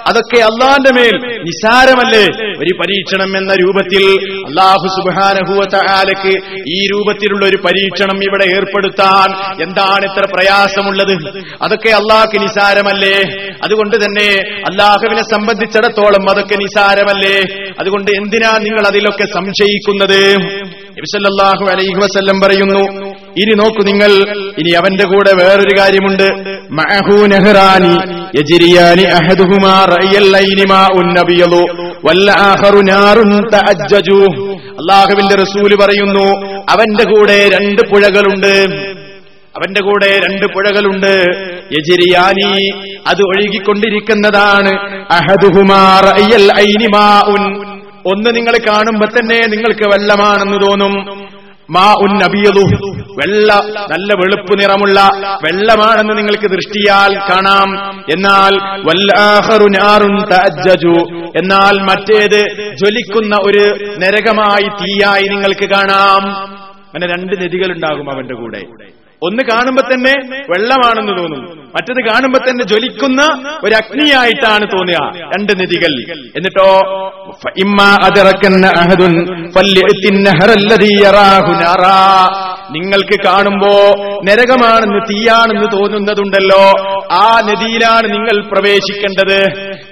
അതൊക്കെ 0.10 0.40
അള്ളാന്റെ 0.44 0.92
മേൽ 0.96 1.16
നിസാരമല്ലേ? 1.48 2.26
ഒരു 2.60 2.74
പരീക്ഷണം 2.80 3.38
എന്ന 3.38 3.54
രൂപത്തിൽ 3.54 4.04
അള്ളാഹു 4.48 4.88
സുബാനഹുവലക്ക് 4.88 6.34
ഈ 6.68 6.88
രൂപത്തിലുള്ള 6.88 7.46
ഒരു 7.46 7.58
പരീക്ഷണം 7.58 8.18
ഇവിടെ 8.24 8.46
ഏർപ്പെടുത്താൻ 8.56 9.28
എന്താണ് 9.64 10.06
ഇത്ര 10.06 10.26
പ്രയാസമുള്ളത്? 10.36 11.16
അതൊക്കെ 11.62 11.90
അള്ളാഹ്ക്ക് 11.90 12.42
നിസാരമല്ലേ? 12.42 13.18
അതുകൊണ്ട് 13.64 13.96
തന്നെ 13.96 14.30
അള്ളാഹുവിനെ 14.72 15.22
സംബന്ധിച്ചിടത്തോളം 15.22 16.30
അതൊക്കെ 16.30 16.56
നിസാരമല്ലേ? 16.56 17.38
അതുകൊണ്ട് 17.80 18.12
എന്തിനാ 18.12 18.58
നിങ്ങൾ 18.58 18.88
അതിലൊക്കെ 18.88 19.26
സംശയിക്കുന്നത്? 19.34 20.49
നബിസല്ലാഹു 20.98 21.66
അലൈഹി 21.66 21.94
വസല്ലം 21.94 22.42
പറയുന്നു 22.42 23.10
ഇനി 23.42 23.54
നോക്കൂ 23.56 23.84
നിങ്ങൾ 23.86 24.12
ഇനി 24.58 24.70
അവന്റെ 24.70 25.06
കൂടെ 25.06 25.32
വേറൊരു 25.34 25.80
കാര്യമുണ്ട്. 25.80 26.28
മഅഹു 26.72 27.26
അഹദുഹുമാ 29.20 29.86
അല്ലാഹുവിന്റെ 34.80 35.36
റസൂൽ 35.36 35.76
പറയുന്നു 35.76 36.28
അവന്റെ 36.70 37.04
കൂടെ 37.04 37.50
രണ്ട് 37.50 37.82
പുഴകളുണ്ട്. 37.90 38.56
അവന്റെ 39.58 39.82
കൂടെ 39.82 40.20
രണ്ട് 40.20 40.46
പുഴകളുണ്ട്. 40.46 41.14
യജിരിയാനി 41.78 42.70
അത് 43.08 43.22
ഒഴുകിക്കൊണ്ടിരിക്കുന്നതാണ്. 43.22 44.72
അഹദുഹുമാ 45.12 45.82
അയ്യൽ 46.20 46.52
ഐനിമാ 46.60 47.00
മാഉൻ 47.00 47.44
ഒന്ന് 48.12 48.36
നിങ്ങൾ 48.36 48.54
കാണുമ്പോ 48.70 49.06
തന്നെ 49.06 49.48
നിങ്ങൾക്ക് 49.48 49.88
വെള്ളമാണെന്ന് 49.88 50.68
തോന്നും. 50.68 51.30
മാ 51.72 51.94
ഉൻ 52.02 52.24
അബിയതു 52.24 52.76
വെള്ള 53.20 53.54
നല്ല 53.92 54.14
വെളുപ്പ് 54.14 54.60
നിറമുള്ള 54.60 55.10
വെള്ളമാണെന്ന് 55.44 56.18
നിങ്ങൾക്ക് 56.18 56.50
ദൃഷ്ടിയാൽ 56.50 57.14
കാണാം. 57.14 58.00
എന്നാൽ 58.14 58.82
എന്നാൽ 61.36 61.82
മറ്റേത് 61.82 62.72
ജ്വലിക്കുന്ന 62.76 63.36
ഒരു 63.36 63.94
നരകമായി 64.00 64.68
തീയായി 64.70 65.28
നിങ്ങൾക്ക് 65.28 65.70
കാണാം. 65.70 66.44
അങ്ങനെ 66.80 67.08
രണ്ട് 67.08 67.44
നദികളുണ്ടാകും 67.44 68.12
അവന്റെ 68.12 68.36
കൂടെ. 68.36 68.62
ഒന്ന് 69.24 69.44
കാണുമ്പോ 69.44 69.84
തന്നെ 69.94 70.14
വെള്ളമാണെന്ന് 70.50 71.18
തോന്നും. 71.20 71.59
മറ്റത് 71.76 72.10
കാണുമ്പോ 72.10 72.40
തന്നെ 72.40 72.64
ജ്വലിക്കുന്ന 72.64 73.22
ഒരു 73.64 73.76
അഗ്നിയായിട്ടാണ് 73.76 74.66
തോന്നുക. 74.72 75.02
രണ്ട് 75.34 75.52
നദികൾ 75.62 75.94
എന്നിട്ടോ 76.36 76.70
ഇമ്മ 77.58 77.82
അതിറക്കുന്ന 77.82 78.68
അഹദുൻ 78.68 79.14
നിങ്ങൾക്ക് 82.72 83.24
കാണുമ്പോ 83.26 83.74
നരകമാണെന്ന് 84.24 85.02
തീയാണെന്ന് 85.12 85.78
തോന്നുന്നതുണ്ടല്ലോ. 85.78 86.64
ആ 87.12 87.42
നദിയിലാണ് 87.44 88.14
നിങ്ങൾ 88.14 88.48
പ്രവേശിക്കേണ്ടത്. 88.48 89.40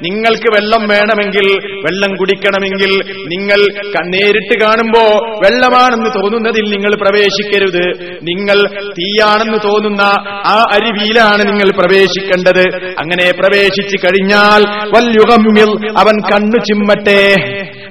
നിങ്ങൾക്ക് 0.01 0.55
വെള്ളം 0.55 0.87
വേണമെങ്കിൽ 0.87 1.47
വെള്ളം 1.77 2.15
കുടിക്കണമെങ്കിൽ 2.15 2.91
നിങ്ങൾ 3.27 3.59
നേരിട്ട് 4.05 4.59
കാണുമ്പോ 4.63 5.03
വെള്ളമാണെന്ന് 5.45 6.09
തോന്നുന്നതിൽ 6.15 6.63
നിങ്ങൾ 6.69 6.95
പ്രവേശിക്കരുത്. 6.95 7.85
നിങ്ങൾ 8.23 8.81
തീയാണെന്ന് 8.91 9.57
തോന്നുന്ന 9.67 10.01
ആ 10.29 10.65
അരുവിയിലാണ് 10.71 11.41
നിങ്ങൾ 11.49 11.71
പ്രവേശിക്കേണ്ടത്. 11.71 12.85
അങ്ങനെ 12.99 13.31
പ്രവേശിച്ചു 13.31 13.97
കഴിഞ്ഞാൽ 13.97 14.63
വല്യുഗമ്മിൽ 14.95 15.89
അവൻ 15.97 16.17
കണ്ണു 16.33 16.57
ചിമ്മട്ടെ. 16.63 17.35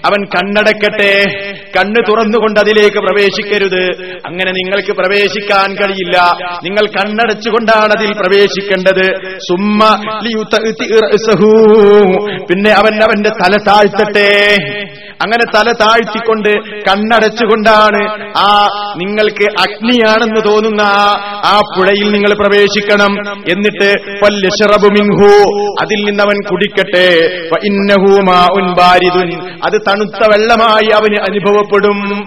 അവൻ 0.07 0.21
കണ്ണടക്കട്ടെ. 0.35 1.13
കണ്ണ് 1.77 2.01
തുറന്നുകൊണ്ട് 2.11 2.61
അതിലേക്ക് 2.61 2.97
പ്രവേശിക്കരുത്. 2.97 3.83
അങ്ങനെ 4.27 4.51
നിങ്ങൾക്ക് 4.53 4.93
പ്രവേശിക്കാൻ 4.93 5.75
കഴിയില്ല. 5.75 6.17
നിങ്ങൾ 6.65 6.85
കണ്ണടച്ചുകൊണ്ടാണ് 6.99 7.93
അതിൽ 7.99 8.13
പ്രവേശിക്കേണ്ടത്. 8.13 9.07
ലിയുതഅ്തി 10.27 10.87
പിന്നെ 12.51 12.71
അവൻ 12.71 12.95
അവന്റെ 13.03 13.31
തല 13.43 13.57
താഴ്ത്തട്ടെ. 13.69 14.31
അങ്ങനെ 15.23 15.57
തല 15.57 15.73
താഴ്ത്തിക്കൊണ്ട് 15.73 16.49
കണ്ണടച്ചുകൊണ്ടാണ് 16.81 18.33
ആ 18.39 18.69
നിങ്ങൾക്ക് 18.97 19.45
അഗ്നിയാണെന്ന് 19.61 20.51
തോന്നുന്ന 20.51 20.83
ആ- 21.47 21.61
പുഴയിൽ 21.79 22.13
നിങ്ങൾ 22.13 22.35
പ്രവേശിക്കണം. 22.35 23.33
എന്നിട്ട് 23.33 24.19
മിൻഹു 24.87 25.47
അതിൽ 25.83 26.05
നിന്നവൻ 26.05 26.43
കുടിക്കട്ടെ. 26.51 27.29
അത് 29.67 29.81
തണുത്ത 29.89 30.29
വെള്ളമായി 30.29 30.91
അവന് 30.91 31.17
അനുഭവപ്പെടും. 31.31 32.23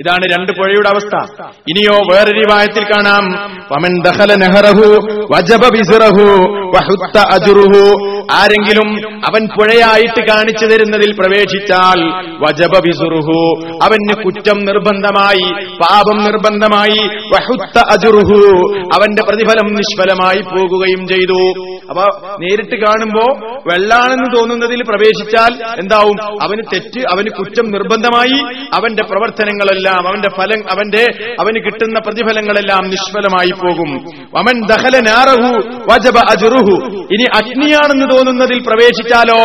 ഇതാണ് 0.00 0.38
രണ്ട് 0.38 0.52
പുഴയുടെ 0.52 0.88
അവസ്ഥ. 0.88 1.42
ഇനിയോ 1.42 1.98
വേറൊരു 2.12 2.42
വായത്തിൽ 2.50 2.82
കാണാം. 2.82 3.24
വമൻ 3.72 4.02
ദഖല 4.02 4.34
നഹറഹു 4.34 5.00
വജബ 5.30 5.72
ബിസ്റഹു 5.72 6.26
വഹുത്ത 6.48 7.18
അജ്റുഹു 7.18 8.19
ആരെങ്കിലും 8.32 9.16
അവൻ 9.16 9.46
പുഴയായിട്ട് 9.46 10.26
കാണിച്ചു 10.28 10.66
തരുന്നതിൽ 10.66 11.12
പ്രവേശിച്ചാൽ 11.12 12.00
വജബ 12.40 12.82
വിസുറുഹു. 12.86 13.60
അവന് 13.82 14.22
കുറ്റം 14.22 14.64
നിർബന്ധമായി 14.64 15.66
പാപം 15.76 16.24
നിർബന്ധമായി 16.24 17.06
വഹുത്ത 17.06 17.78
അജുറുഹു. 17.78 18.72
അവന്റെ 18.78 19.22
പ്രതിഫലം 19.22 19.74
നിഷ്ഫലമായി 19.74 20.40
പോകുകയും 20.40 21.08
ചെയ്തു. 21.08 21.70
അപ്പൊ 21.90 22.04
നേരിട്ട് 22.40 22.76
കാണുമ്പോ 22.76 23.26
വെള്ളാണെന്ന് 23.66 24.36
തോന്നുന്നതിൽ 24.36 24.82
പ്രവേശിച്ചാൽ 24.82 25.80
എന്താവും? 25.80 26.42
അവന് 26.42 26.62
തെറ്റ് 26.72 27.00
അവന് 27.00 27.30
കുറ്റം 27.30 27.70
നിർബന്ധമായി 27.70 28.64
അവന്റെ 28.74 29.02
പ്രവർത്തനങ്ങളെല്ലാം 29.02 30.08
അവന്റെ 30.08 30.28
ഫലം 30.28 30.62
അവന്റെ 30.70 31.06
അവന് 31.40 31.56
കിട്ടുന്ന 31.64 31.98
പ്രതിഫലങ്ങളെല്ലാം 31.98 32.90
നിഷ്ഫലമായി 32.90 33.50
പോകും. 33.50 33.92
അവൻ 34.38 34.66
ദഹല 34.66 34.98
നാറഹു 34.98 35.68
വജബ 35.92 36.18
അജുറുഹു. 36.30 36.86
ഇനി 37.12 37.24
അഗ്നിയാണെന്ന് 37.36 38.19
തോന്നുന്നതിൽ 38.20 38.58
പ്രവേശിച്ചാലോ? 38.58 39.40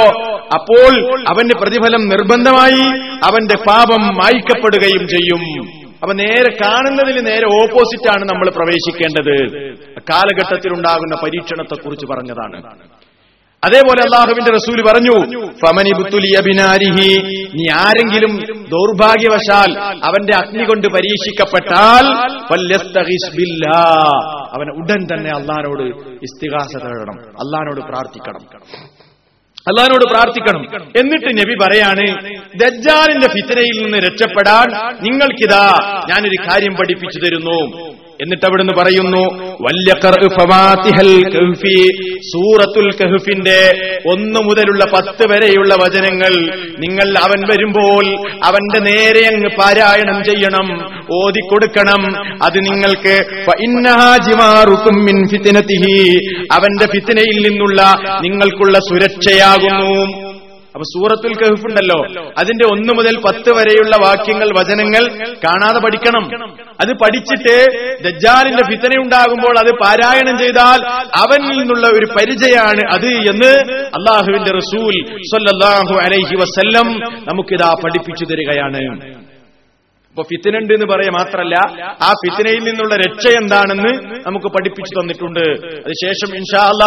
അപ്പോൾ 0.53 0.93
അവന്റെ 1.30 1.55
പ്രതിഫലം 1.61 2.09
നിർബന്ധമായി 2.09 2.84
അവന്റെ 3.23 3.57
പാപം 3.67 4.03
മായ്ക്കപ്പെടുകയും 4.07 5.07
ചെയ്യും. 5.07 5.43
അപ്പൊ 6.01 6.13
നേരെ 6.13 6.51
കാണുന്നതിന് 6.61 7.28
നേരെ 7.28 7.45
ഓപ്പോസിറ്റ് 7.45 8.09
ആണ് 8.09 8.23
നമ്മൾ 8.30 8.49
പ്രവേശിക്കേണ്ടത്. 8.49 9.36
കാലഘട്ടത്തിൽ 10.11 10.73
ഉണ്ടാകുന്ന 10.73 11.15
പരീക്ഷണത്തെക്കുറിച്ച് 11.23 12.05
പറഞ്ഞതാണ്. 12.05 12.59
അതേപോലെ 13.66 14.01
അള്ളാഹുവിന്റെ 14.01 14.51
റസൂൽ 14.51 14.80
പറഞ്ഞു 14.88 15.16
ഫമനി 15.61 15.91
ബിനാരിഹി 16.47 17.09
നീ 17.53 17.66
ആരെങ്കിലും 17.80 18.34
ദൗർഭാഗ്യവശാൽ 18.70 19.72
അവന്റെ 20.03 20.34
അഗ്നി 20.36 20.63
കൊണ്ട് 20.63 20.88
പരീക്ഷിക്കപ്പെട്ടാൽ. 20.88 22.05
അവൻ 24.55 24.68
ഉടൻ 24.78 25.01
തന്നെ 25.13 25.32
അള്ളഹാനോട് 25.36 25.86
ഇസ്തിഹാസ 26.22 26.74
തേടണം 26.78 27.18
അള്ളഹാനോട് 27.39 27.82
പ്രാർത്ഥിക്കണം 27.82 28.43
അള്ളഹാനോട് 29.68 30.05
പ്രാർത്ഥിക്കണം 30.05 30.63
എന്നിട്ട് 30.95 31.30
നബി 31.38 31.55
പറയാണ് 31.55 32.03
ദജ്ജാലിന്റെ 32.55 33.28
ഫിത്തനയിൽ 33.28 33.78
നിന്ന് 33.84 33.97
രക്ഷപ്പെടാൻ 33.97 34.68
നിങ്ങൾക്കിതാ 35.01 35.63
ഞാനൊരു 36.09 36.38
കാര്യം 36.47 36.74
പഠിപ്പിച്ചു 36.76 37.20
തരുന്നു 37.20 37.59
എന്നിട്ട് 38.22 38.45
അവിടുന്ന് 38.45 38.74
പറയുന്നു 38.74 39.24
സൂറത്തുൽ 42.32 42.89
കഹ്ഫിന്റെ 42.91 43.59
ഒന്നു 44.11 44.39
മുതലുള്ള 44.39 44.86
പത്ത് 44.93 45.32
വരെയുള്ള 45.32 45.76
വചനങ്ങൾ 45.76 46.34
നിങ്ങൾ 46.80 47.18
അവൻ 47.20 47.41
വരുമ്പോൾ 47.51 48.05
അവന്റെ 48.43 48.80
നേരെ 48.80 49.28
അങ്ങ് 49.28 49.49
പാരായണം 49.59 50.24
ചെയ്യണം 50.24 50.68
ഓതിക്കൊടുക്കണം. 51.13 52.03
അത് 52.43 52.57
നിങ്ങൾക്ക് 52.57 53.16
അവന്റെ 56.53 56.86
ഫിത്തിനയിൽ 56.86 57.49
നിന്നുള്ള 57.49 57.82
നിങ്ങൾക്കുള്ള 58.22 58.80
സുരക്ഷയാകുന്നു. 58.80 60.24
അപ്പൊ 60.76 60.86
സൂറത്തുൽ 60.93 61.34
കഹഫ് 61.41 61.65
ഉണ്ടല്ലോ. 61.67 61.99
അതിന്റെ 62.38 62.65
ഒന്ന് 62.73 62.93
മുതൽ 62.97 63.15
പത്ത് 63.26 63.51
വരെയുള്ള 63.57 63.93
വാക്യങ്ങൾ 64.05 64.47
വചനങ്ങൾ 64.57 65.03
കാണാതെ 65.45 65.80
പഠിക്കണം. 65.86 66.26
അത് 66.84 66.91
പഠിച്ചിട്ട് 67.03 67.55
ദജ്ജാലിന്റെ 68.05 68.63
ഉണ്ടാകുമ്പോൾ 69.03 69.55
അത് 69.63 69.71
പാരായണം 69.84 70.36
ചെയ്താൽ 70.43 70.80
അവനിൽ 71.23 71.55
നിന്നുള്ള 71.59 71.86
ഒരു 71.97 72.07
പരിചയമാണ് 72.17 72.84
അത് 72.95 73.09
എന്ന് 73.32 73.51
അള്ളാഹുവിന്റെ 73.99 74.53
റസൂൽ 74.61 74.95
സൊല്ലാഹു 75.34 75.95
അലൈഹി 76.05 76.36
വസ്ല്ലം 76.41 76.89
നമുക്കിതാ 77.30 77.69
പഠിപ്പിച്ചു 77.84 78.26
തരികയാണ്. 78.32 78.82
അപ്പൊ 80.16 80.24
ഫിത്തിനുണ്ട് 80.24 80.74
എന്ന് 80.74 80.86
പറയാ 80.86 81.09
മാത്രല്ല 81.11 81.55
ആ 82.03 82.09
ഫിത്തിനയിൽ 82.11 82.63
നിന്നുള്ള 82.63 82.95
രക്ഷ 82.95 83.28
എന്താണെന്ന് 83.28 84.16
നമുക്ക് 84.28 84.45
പഠിപ്പിച്ചു 84.45 85.01
തന്നിട്ടുണ്ട്. 85.01 85.68
അതിനുശേഷം 85.68 86.36
ഇൻഷാല്ല 86.36 86.84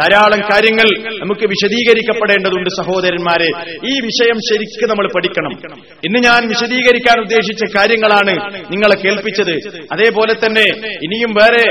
ധാരാളം 0.00 0.40
കാര്യങ്ങൾ 0.40 1.10
നമുക്ക് 1.22 1.46
വിശദീകരിക്കപ്പെടേണ്ടതുണ്ട് 1.46 2.70
സഹോദരന്മാരെ. 2.70 3.48
ഈ 3.70 3.94
വിഷയം 4.00 4.38
ശരിക്കും 4.48 4.88
നമ്മൾ 4.88 5.08
പഠിക്കണം. 5.16 5.78
ഇന്ന് 6.04 6.18
ഞാൻ 6.18 6.48
വിശദീകരിക്കാൻ 6.48 7.20
ഉദ്ദേശിച്ച 7.20 7.76
കാര്യങ്ങളാണ് 7.76 8.34
നിങ്ങളെ 8.72 8.96
കേൾപ്പിച്ചത്. 9.04 9.54
അതേപോലെ 9.92 10.32
തന്നെ 10.32 10.66
ഇനിയും 11.04 11.34
വേറെ 11.34 11.64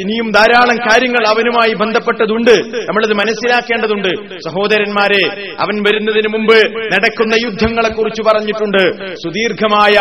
ഇനിയും 0.00 0.30
ധാരാളം 0.30 0.78
കാര്യങ്ങൾ 0.78 1.26
അവനുമായി 1.28 1.74
ബന്ധപ്പെട്ടതുണ്ട്. 1.74 2.54
നമ്മളത് 2.88 3.14
മനസ്സിലാക്കേണ്ടതുണ്ട്. 3.14 4.38
സഹോദരന്മാരെ 4.38 5.52
അവൻ 5.60 5.82
വരുന്നതിന് 5.88 6.28
മുമ്പ് 6.36 6.58
നടക്കുന്ന 6.94 7.34
യുദ്ധങ്ങളെ 7.44 7.88
കുറിച്ച് 7.88 8.22
പറഞ്ഞിട്ടുണ്ട്. 8.22 9.14
സുദീർഘമായ 9.14 9.94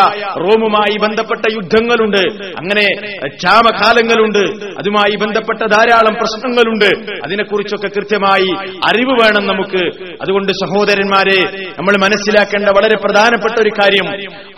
റോമുമായി 0.55 0.97
ബന്ധപ്പെട്ട 0.97 1.41
യുദ്ധങ്ങളുണ്ട്. 1.51 2.45
അങ്ങനെ 2.45 2.85
ക്ഷാമകാലങ്ങളുണ്ട്. 3.27 4.65
അതുമായി 4.77 5.15
ബന്ധപ്പെട്ട 5.15 5.59
ധാരാളം 5.59 6.13
പ്രശ്നങ്ങളുണ്ട്. 6.13 7.11
അതിനെക്കുറിച്ചൊക്കെ 7.23 7.87
കൃത്യമായി 7.87 8.47
അറിവ് 8.89 9.11
വേണം 9.11 9.47
നമുക്ക്. 9.47 9.85
അതുകൊണ്ട് 10.21 10.51
സഹോദരന്മാരെ 10.51 11.65
നമ്മൾ 11.77 12.01
മനസ്സിലാക്കേണ്ട 12.01 12.69
വളരെ 12.69 12.97
പ്രധാനപ്പെട്ട 12.97 13.61
ഒരു 13.61 13.69
കാര്യം. 13.69 14.09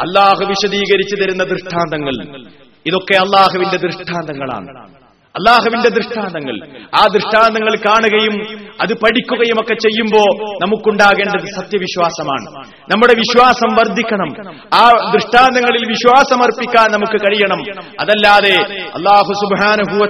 അള്ളാഹു 0.02 0.46
വിശദീകരിച്ചു 0.46 1.16
തരുന്ന 1.16 1.44
ദൃഷ്ടാന്തങ്ങൾ. 1.44 2.42
ഇതൊക്കെ 2.86 3.18
അള്ളാഹുവിന്റെ 3.18 3.78
ദൃഷ്ടാന്തങ്ങളാണ്. 3.78 5.07
അള്ളാഹുവിന്റെ 5.38 5.90
ദൃഷ്ടാന്തങ്ങൾ. 5.90 6.68
ആ 6.96 7.08
ദൃഷ്ടാന്തങ്ങൾ 7.14 7.76
കാണുകയും 7.76 8.60
അത് 8.82 8.94
പഠിക്കുകയും 8.94 9.62
ഒക്കെ 9.62 9.74
ചെയ്യുമ്പോൾ 9.74 10.58
നമുക്കുണ്ടാകേണ്ടത് 10.66 11.48
സത്യവിശ്വാസമാണ്. 11.56 12.68
നമ്മുടെ 12.92 13.14
വിശ്വാസം 13.18 13.76
വർദ്ധിക്കണം. 13.76 14.50
ആ 14.74 15.12
ദൃഷ്ടാന്തങ്ങളിൽ 15.14 15.88
വിശ്വാസമർപ്പിക്കാൻ 15.88 16.92
നമുക്ക് 16.92 17.22
കഴിയണം. 17.22 17.82
അതല്ലാതെ 18.02 18.56
അള്ളാഹു 18.96 19.34
സുബാനുഭൂല 19.34 20.04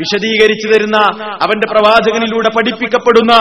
വിശദീകരിച്ചു 0.00 0.72
തരുന്ന 0.72 0.96
അവന്റെ 1.22 1.72
പ്രവാചകനിലൂടെ 1.72 2.48
പഠിപ്പിക്കപ്പെടുന്ന 2.56 3.32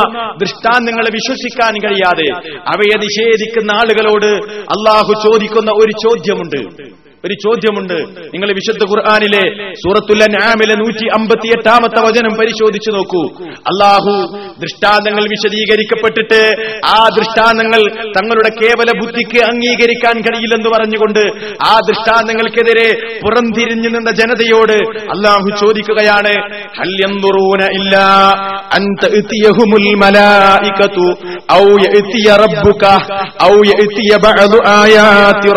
ദൃഷ്ടാന്തങ്ങളെ 0.41 1.09
വിശ്വസിക്കാൻ 1.13 1.73
കഴിയാതെ 1.73 2.57
അവയെ 2.59 2.97
നിഷേധിക്കുന്ന 2.97 3.71
ആളുകളോട് 3.71 4.53
അള്ളാഹു 4.61 5.13
ചോദിക്കുന്ന 5.13 5.71
ഒരു 5.71 5.91
ചോദ്യമുണ്ട്. 5.91 6.99
ഒരു 7.26 7.34
ചോദ്യമുണ്ട്. 7.34 7.95
നിങ്ങൾ 8.34 8.51
വിശുദ്ധ 8.53 8.84
ഖുർആാനിലെ 8.84 9.41
സൂറത്തുൽ 9.74 10.24
അൻആമിലെ 10.24 10.76
നൂറ്റി 10.76 11.05
അമ്പത്തി 11.07 11.47
എട്ടാമത്തെ 11.47 12.01
വചനം 12.01 12.34
പരിശോധിച്ചു 12.38 12.91
നോക്കൂ. 12.91 13.24
അള്ളാഹു 13.72 14.13
ദൃഷ്ടാന്തങ്ങൾ 14.59 15.24
വിശദീകരിക്കപ്പെട്ടിട്ട് 15.24 16.39
ആ 16.86 17.07
ദൃഷ്ടാന്തങ്ങൾ 17.17 17.82
തങ്ങളുടെ 18.17 18.49
കേവല 18.61 18.89
ബുദ്ധിക്ക് 18.99 19.39
അംഗീകരിക്കാൻ 19.39 20.15
കഴിയില്ലെന്ന് 20.20 20.70
പറഞ്ഞുകൊണ്ട് 20.70 21.24
ആ 21.63 21.74
ദൃഷ്ടാന്തങ്ങൾക്കെതിരെ 21.89 23.20
പുറംതിരിഞ്ഞു 23.24 23.89
നിന്ന 23.89 24.11
ജനതയോട് 24.11 24.78
അള്ളാഹു 25.15 25.49
ചോദിക്കുകയാണ് 25.59 26.34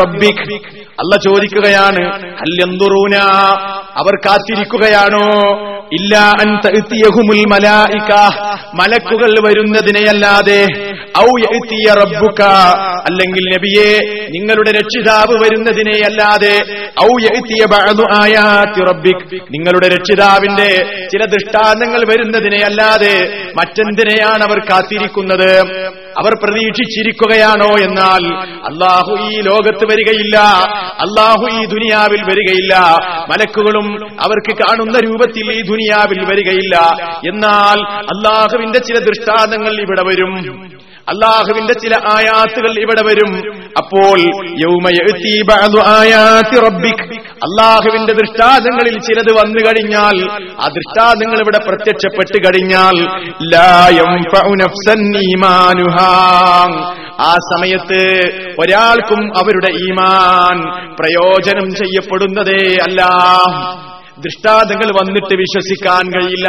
ഔ 0.04 0.81
അല്ല 1.02 1.16
ചോദിക്കുകയാണ് 1.16 2.02
അല്ലെന്തുറൂന 2.44 3.14
അവർ 4.00 4.14
കാത്തിരിക്കുകയാണോ? 4.26 5.28
ഇല്ല 5.92 6.16
അൻ 6.42 6.50
തഅതിയഹുമുൽ 6.66 7.42
മലായിക. 7.52 8.12
മലക്കുകൾ 8.74 9.32
വരുന്നതിനെയല്ലാതെ 9.46 10.60
ഔ 11.18 11.26
എത്തിയ 11.56 11.86
റബ്ബുക. 11.92 12.42
അല്ലെങ്കിൽ 13.08 13.44
നബിയെ 13.54 13.90
നിങ്ങളുടെ 14.36 14.70
രക്ഷിതാവ് 14.70 15.34
വരുന്നതിനെയല്ലാതെ 15.44 16.54
ഔ 17.02 17.10
എത്തിയ 17.30 17.64
ബഅദു 17.64 18.06
ആയാതി 18.20 18.80
റബ്ബിക്. 18.90 19.26
നിങ്ങളുടെ 19.50 19.88
രക്ഷിതാവിന്റെ 19.88 20.70
ചില 21.12 21.24
ദൃഷ്ടാന്തങ്ങൾ 21.24 22.00
വരുന്നതിനെയല്ലാതെ 22.12 23.14
മറ്റെന്തിനെയാണ് 23.56 24.44
അവർ 24.44 24.60
കാത്തിരിക്കുന്നത്? 24.70 25.52
അവർ 26.18 26.30
പ്രതീക്ഷിച്ചിരിക്കുകയാണോ 26.44 27.78
എന്നാൽ 27.78 28.34
അള്ളാഹു 28.38 29.16
ഈ 29.30 29.40
ലോകത്ത് 29.40 29.84
വരികയില്ല. 29.84 30.38
അള്ളാഹു 31.00 31.46
ഈ 31.60 31.64
ദുനിയാവിൽ 31.64 32.22
വരികയില്ല. 32.24 32.78
മലക്കുകളും 33.30 34.04
അവർക്ക് 34.20 34.56
കാണുന്ന 34.56 34.98
രൂപത്തിൽ 34.98 35.52
ഈ 35.52 35.62
ദുനിയാവിൽ 35.62 36.24
വരികയില്ല. 36.24 36.76
എന്നാൽ 37.28 37.82
അള്ളാഹുവിന്റെ 37.86 38.78
ചില 38.78 38.98
ദൃഷ്ടാന്തങ്ങൾ 38.98 39.80
ഇവിടെ 39.80 40.02
വരും. 40.02 40.62
അള്ളാഹുവിന്റെ 41.08 41.72
ചില 41.72 41.94
ആയാത്തുകൾ 41.94 42.78
ഇവിടെ 42.78 43.02
വരും. 43.02 43.54
അപ്പോൾ 43.78 44.20
യൗമയ 44.48 44.96
ആയാത്തി 45.02 45.80
ആയാതി 45.88 46.60
റബ്ബിക്. 46.60 47.21
അള്ളാഹുവിന്റെ 47.42 48.12
ദൃഷ്ടാന്തങ്ങളിൽ 48.12 48.98
ചിലത് 48.98 49.32
വന്നു 49.32 49.66
കഴിഞ്ഞാൽ 49.66 50.16
ആ 50.60 50.68
ദൃഷ്ടാന്തങ്ങൾ 50.68 51.40
ഇവിടെ 51.40 51.58
പ്രത്യക്ഷപ്പെട്ട് 51.58 52.46
കഴിഞ്ഞാൽ 52.46 52.96
ആ 57.20 57.32
സമയത്ത് 57.32 58.00
ഒരാൾക്കും 58.58 59.38
അവരുടെ 59.38 59.72
ഈമാൻ 59.88 60.58
പ്രയോജനം 60.94 61.74
ചെയ്യപ്പെടുന്നതേ 61.74 62.78
അല്ല. 62.82 63.02
ദൃഷ്ടാന്തങ്ങൾ 64.18 64.86
വന്നിട്ട് 64.86 65.34
വിശ്വസിക്കാൻ 65.34 66.12
കഴിയില്ല. 66.14 66.48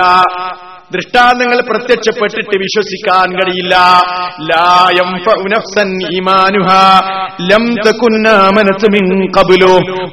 ദൃഷ്ടാന്തങ്ങൾ 0.93 1.59
പ്രത്യക്ഷപ്പെട്ടിട്ട് 1.69 2.57
വിശ്വസിക്കാൻ 2.57 3.27
കഴിയില്ല. 3.33 3.75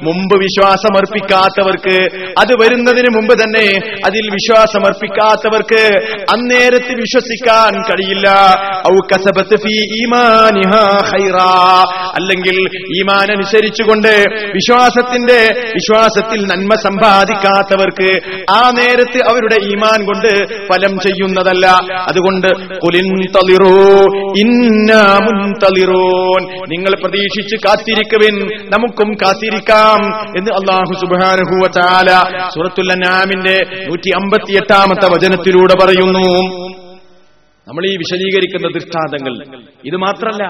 മുമ്പ് 0.03 0.35
വിശ്വാസമർപ്പിക്കാത്തവർക്ക് 0.37 1.97
അത് 2.39 2.53
വരുന്നതിന് 2.61 3.09
മുമ്പ് 3.15 3.33
തന്നെ 3.33 3.67
അതിൽ 4.05 4.29
വിശ്വാസമർപ്പിക്കാത്തവർക്ക് 4.33 5.83
അന്നേരത്ത് 6.31 6.93
വിശ്വസിക്കാൻ 6.93 7.71
കഴിയില്ല. 7.81 8.29
അല്ലെങ്കിൽ 12.17 12.57
ഈമാൻ 12.99 13.31
അനുസരിച്ചുകൊണ്ട് 13.31 14.13
വിശ്വാസത്തിന്റെ 14.55 15.39
വിശ്വാസത്തിൽ 15.73 16.39
നന്മ 16.45 16.75
സമ്പാദിക്കാത്തവർക്ക് 16.75 18.09
ആ 18.51 18.71
നേരത്ത് 18.77 19.19
അവരുടെ 19.29 19.55
ഈമാൻ 19.65 20.05
കൊണ്ട് 20.05 20.61
ഫലം 20.71 20.99
ചെയ്യുന്നതല്ല. 20.99 21.67
അതുകൊണ്ട് 22.09 22.47
നിങ്ങൾ 26.71 26.93
പ്രതീക്ഷിച്ച് 27.01 27.55
കാത്തിരിക്കുവിൻ 27.65 28.35
നമുക്കും 28.69 29.13
കാത്തിരിക്കാം 29.21 29.99
എന്ന് 30.37 30.51
അള്ളാഹു 30.51 30.93
സുബാനുഹുവ 30.93 31.67
ചാല 31.71 32.09
സുറത്തുല്ലാമിന്റെ 32.55 33.57
നൂറ്റി 33.87 34.09
അമ്പത്തിയെട്ടാമത്തെ 34.09 35.07
വചനത്തിലൂടെ 35.15 35.75
പറയുന്നു. 35.83 36.27
നമ്മൾ 37.67 37.85
ഈ 37.85 37.97
വിശദീകരിക്കുന്ന 37.97 38.67
ദൃഷ്ടാന്തങ്ങൾ. 38.73 39.57
ഇത് 39.85 39.95
മാത്രമല്ല 39.95 40.43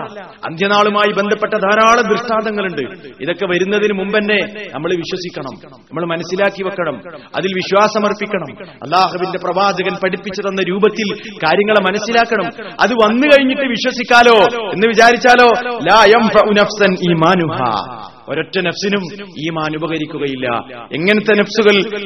അന്ത്യനാളുമായി 0.49 1.14
ബന്ധപ്പെട്ട 1.14 1.53
ധാരാളം 1.53 2.09
ദൃഷ്ടാന്തങ്ങളുണ്ട്. 2.09 3.07
ഇതൊക്കെ 3.22 3.45
വരുന്നതിന് 3.45 3.99
മുമ്പ് 3.99 4.18
തന്നെ 4.18 4.68
നമ്മൾ 4.74 4.95
വിശ്വസിക്കണം. 4.95 5.72
നമ്മൾ 5.82 6.05
മനസ്സിലാക്കി 6.05 6.64
വെക്കണം. 6.64 6.95
അതിൽ 7.18 7.53
വിശ്വാസമർപ്പിക്കണം. 7.55 8.70
അള്ളാഹുവിന്റെ 8.70 9.39
പ്രവാചകൻ 9.43 9.95
പഠിപ്പിച്ചു 10.03 10.41
തന്ന 10.41 10.64
രൂപത്തിൽ 10.64 11.32
കാര്യങ്ങളെ 11.45 11.82
മനസ്സിലാക്കണം. 11.89 12.74
അത് 12.82 12.93
വന്നു 12.93 13.28
കഴിഞ്ഞിട്ട് 13.28 13.62
വിശ്വസിക്കാലോ 13.62 14.68
എന്ന് 14.74 14.88
വിചാരിച്ചാലോ 14.88 15.78
ലാ 15.78 16.03
യംഫഉ 16.05 16.51
നഫ്സൻ 16.51 16.93
ഈമാനുഹാ. 17.09 18.07
ഒരൊറ്റ 18.32 18.59
നഫ്സിനും 18.59 19.23
ഈമാൻ 19.23 19.75
ഉപകരിക്കുകയില്ല. 19.75 20.47
എങ്ങനത്തെ 20.93 21.34
നഫ്സുകൾ? 21.34 21.97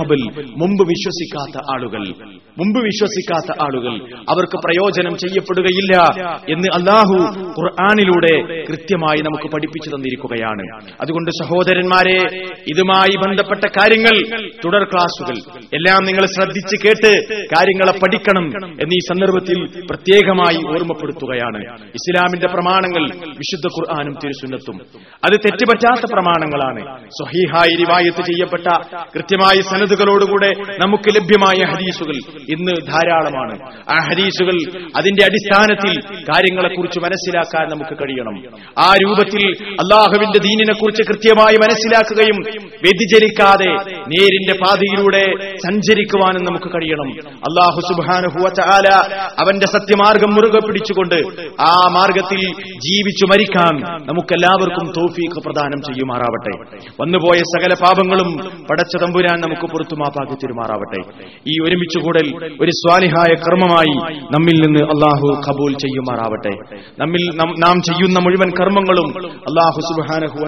ഖബൽ. 0.00 0.42
മുമ്പ് 0.56 0.88
വിശ്വസിക്കാത്ത 0.88 1.64
ആളുകൾ. 1.74 2.00
മുമ്പ് 2.58 2.84
വിശ്വസിക്കാത്ത 2.84 3.62
ആളുകൾ. 3.62 4.14
അവർക്ക് 4.28 4.58
പ്രയോജനം 4.58 5.16
ചെയ്യപ്പെടുകയില്ല 5.16 5.96
എന്ന് 6.48 6.68
അള്ളാഹു 6.74 7.38
ഖുർആാനിലൂടെ 7.38 8.64
കൃത്യമായി 8.70 9.20
നമുക്ക് 9.20 9.54
പഠിപ്പിച്ചു 9.54 9.96
തന്നിരിക്കുകയാണ്. 9.96 10.92
അതുകൊണ്ട് 11.00 11.30
സഹോദരന്മാരെ 11.30 12.44
ഇതുമായി 12.68 13.28
ബന്ധപ്പെട്ട 13.28 13.60
കാര്യങ്ങൾ 13.66 14.46
തുടർ 14.64 14.84
ക്ലാസുകൾ. 14.84 15.58
എല്ലാം 15.74 16.04
നിങ്ങൾ 16.04 16.26
ശ്രദ്ധിച്ച് 16.26 16.86
കേട്ട് 16.86 17.34
കാര്യങ്ങളെ 17.34 17.92
പഠിക്കണം 17.92 18.46
എന്ന് 18.66 18.94
ഈ 18.94 18.98
സന്ദർഭത്തിൽ 19.08 19.86
പ്രത്യേകമായി 19.90 20.56
ഓർമ്മപ്പെടുത്തുകയാണ്. 20.56 21.64
ഇസ്ലാമിന്റെ 21.80 22.46
പ്രമാണങ്ങൾ 22.46 23.04
വിശുദ്ധ 23.28 23.66
ഖുർആാനും 23.66 24.14
തിരുസുന്നത്തും 24.58 25.00
അത് 25.24 25.32
തെറ്റുപറ്റാത്ത 25.32 26.12
പ്രമാണങ്ങളാണ്. 26.12 27.08
സ്വഹീഹായി 27.08 27.76
റിവായത്ത് 27.76 28.22
ചെയ്യപ്പെട്ട 28.22 28.66
കൃത്യമായ 29.16 29.60
സനതുകളോടുകൂടെ 29.60 30.52
നമുക്ക് 30.84 31.16
ലഭ്യമായ 31.16 31.72
ഹദീസുകൾ 31.72 32.16
ഇന്ന് 32.48 32.86
ധാരാളമാണ്. 32.86 33.54
ആ 33.90 33.98
ഹദീസുകൾ 34.00 34.56
അതിന്റെ 34.96 35.24
അടിസ്ഥാനത്തിൽ 35.24 36.00
കാര്യങ്ങളെക്കുറിച്ച് 36.00 37.00
മനസ്സിലാക്കാൻ 37.00 37.68
നമുക്ക് 37.70 37.94
കഴിയണം. 38.02 38.36
ആ 38.78 38.92
രൂപത്തിൽ 39.02 39.56
അള്ളാഹുവിന്റെ 39.70 40.38
ദീനിനെ 40.38 40.74
കുറിച്ച് 40.74 41.02
കൃത്യമായി 41.02 41.56
മനസ്സിലാക്കുകയും 41.56 42.36
വ്യതിചരിക്കാതെ 42.82 43.70
നേരിന്റെ 43.98 44.52
പാതയിലൂടെ 44.52 45.24
സഞ്ചരിക്കുവാനും 45.56 46.44
നമുക്ക് 46.44 46.68
കഴിയണം. 46.74 47.08
അള്ളാഹു 47.30 47.80
സുബാനുഹുല 47.80 48.88
അവന്റെ 49.44 49.66
സത്യമാർഗം 49.66 50.34
മുറുകെ 50.34 50.66
പിടിച്ചുകൊണ്ട് 50.66 51.14
ആ 51.60 51.88
മാർഗത്തിൽ 51.90 52.40
ജീവിച്ചു 52.60 53.26
മരിക്കാൻ 53.26 53.74
നമുക്കെല്ലാവർക്കും 54.48 54.86
തോഫീക്ക് 54.96 55.38
പ്രദാനം 55.44 55.80
ചെയ്യുമാറാവട്ടെ. 55.88 56.52
വന്നുപോയ 57.00 57.38
സകല 57.52 57.72
പാപങ്ങളും 57.84 58.30
പടച്ച 58.68 58.94
തമ്പുരാൻ 59.02 59.36
നമുക്ക് 59.44 59.66
പുറത്തു 59.72 59.94
മാപ്പാക്കി 60.00 60.36
തരുമാറാവട്ടെ 60.42 61.00
ഈ 61.50 61.54
ഒരുമിച്ച് 61.64 61.98
കൂടൽ 62.04 62.28
ഒരു 62.62 62.72
സ്വാലിഹായ 62.80 63.30
കർമ്മമായി 63.44 63.94
നമ്മിൽ 64.34 64.56
നിന്ന് 64.64 64.82
അള്ളാഹു 64.94 65.26
കബൂൽ 65.46 65.72
ചെയ്യുമാറാവട്ടെ. 65.84 66.54
നമ്മിൽ 67.02 67.22
നാം 67.64 67.76
ചെയ്യുന്ന 67.88 68.18
മുഴുവൻ 68.26 68.50
കർമ്മങ്ങളും 68.60 69.08
അള്ളാഹു 69.48 69.78
സുബാനഹുവ 69.88 70.44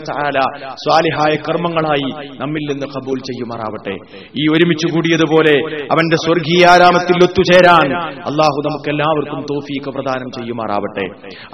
സ്വാലിഹായ 0.84 1.32
കർമ്മങ്ങളായി 1.48 2.09
നമ്മിൽ 2.42 2.64
നിന്ന് 2.70 2.86
കബൂൽ 2.96 3.18
ചെയ്യുമാറാവട്ടെ. 3.28 3.94
ഈ 4.40 4.44
ഒരുമിച്ച് 4.53 4.86
കൂടിയതുപോലെ 4.94 5.55
അവന്റെ 5.92 6.18
സ്വർഗീയാരാമത്തിൽ 6.26 7.18
ഒത്തുചേരാൻ 7.26 7.88
അള്ളാഹു 8.30 8.59
നമുക്ക് 8.66 8.88
എല്ലാവർക്കും 8.94 9.40
തോഫീക്ക് 9.53 9.90
പ്രദാനം 9.96 10.28
ചെയ്യുമാറാവട്ടെ. 10.38 11.07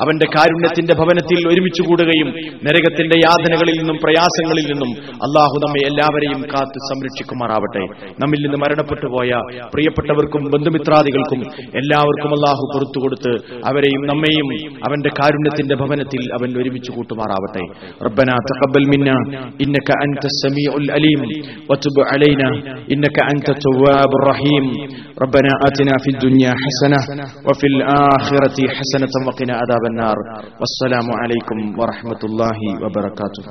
അവന്റെ 0.03 0.27
കാരുണ്യത്തിന്റെ 0.37 0.95
ഭവനത്തിൽ 1.01 1.41
ഒരുമിച്ച് 1.51 1.83
കൂടുകയും 1.89 2.26
രക്ഷപ്പെടുകയും 2.26 2.30
നരകത്തിന്റെ 2.66 3.16
യാതനകളിൽ 3.26 3.76
നിന്നും 3.82 3.98
പ്രയാസങ്ങളിൽ 4.04 4.66
നിന്നും 4.72 4.92
അള്ളാഹു 5.26 5.56
നമ്മെ 5.64 5.82
എല്ലാവരെയും 5.90 6.42
കാത്ത് 6.54 6.80
സംരക്ഷിക്കുമാറാവട്ടെ 6.90 7.84
നമ്മിൽ 8.24 8.40
നിന്ന് 8.46 8.58
മരണപ്പെട്ടു 8.64 9.08
പോയ 9.16 9.32
പ്രിയപ്പെട്ടവർക്കും 9.74 10.44
ബന്ധുമിത്രാദികൾക്കും 10.54 11.42
എല്ലാവർക്കും 11.82 12.34
അള്ളാഹു 12.38 12.64
പുറത്തു 12.74 13.02
കൊടുത്ത് 13.04 13.34
അവരെയും 13.70 14.04
നമ്മെയും 14.12 14.48
അവന്റെ 14.88 15.12
കാരുണ്യത്തിന്റെ 15.20 15.78
ഭവനത്തിൽ 15.84 16.24
അവൻ 16.38 16.50
ഒരുമിച്ച് 16.62 16.92
കൂട്ടുമാറാവട്ടെ 16.98 17.64
ربنا 18.08 18.36
تقبل 18.50 18.84
منا 18.94 19.18
انك 19.64 19.90
انت 20.06 20.24
السميع 20.34 20.72
العليم 20.84 21.22
وتب 21.70 21.96
علينا 22.12 22.50
انك 22.94 23.18
انت 23.34 23.48
التواب 23.56 24.12
الرحيم 24.20 24.66
ربنا 25.18 25.52
آتنا 25.68 25.96
في 26.04 26.10
الدنيا 26.14 26.52
حسنه 26.64 27.00
وفي 27.48 27.66
الاخره 27.74 28.58
حسنه 28.78 29.14
وقنا 29.28 29.54
عذاب 29.62 29.84
النار 29.92 30.18
والسلام 30.62 31.08
عليكم 31.22 31.58
ورحمة 32.17 32.29
الله 32.33 32.59
وبركاته. 32.85 33.43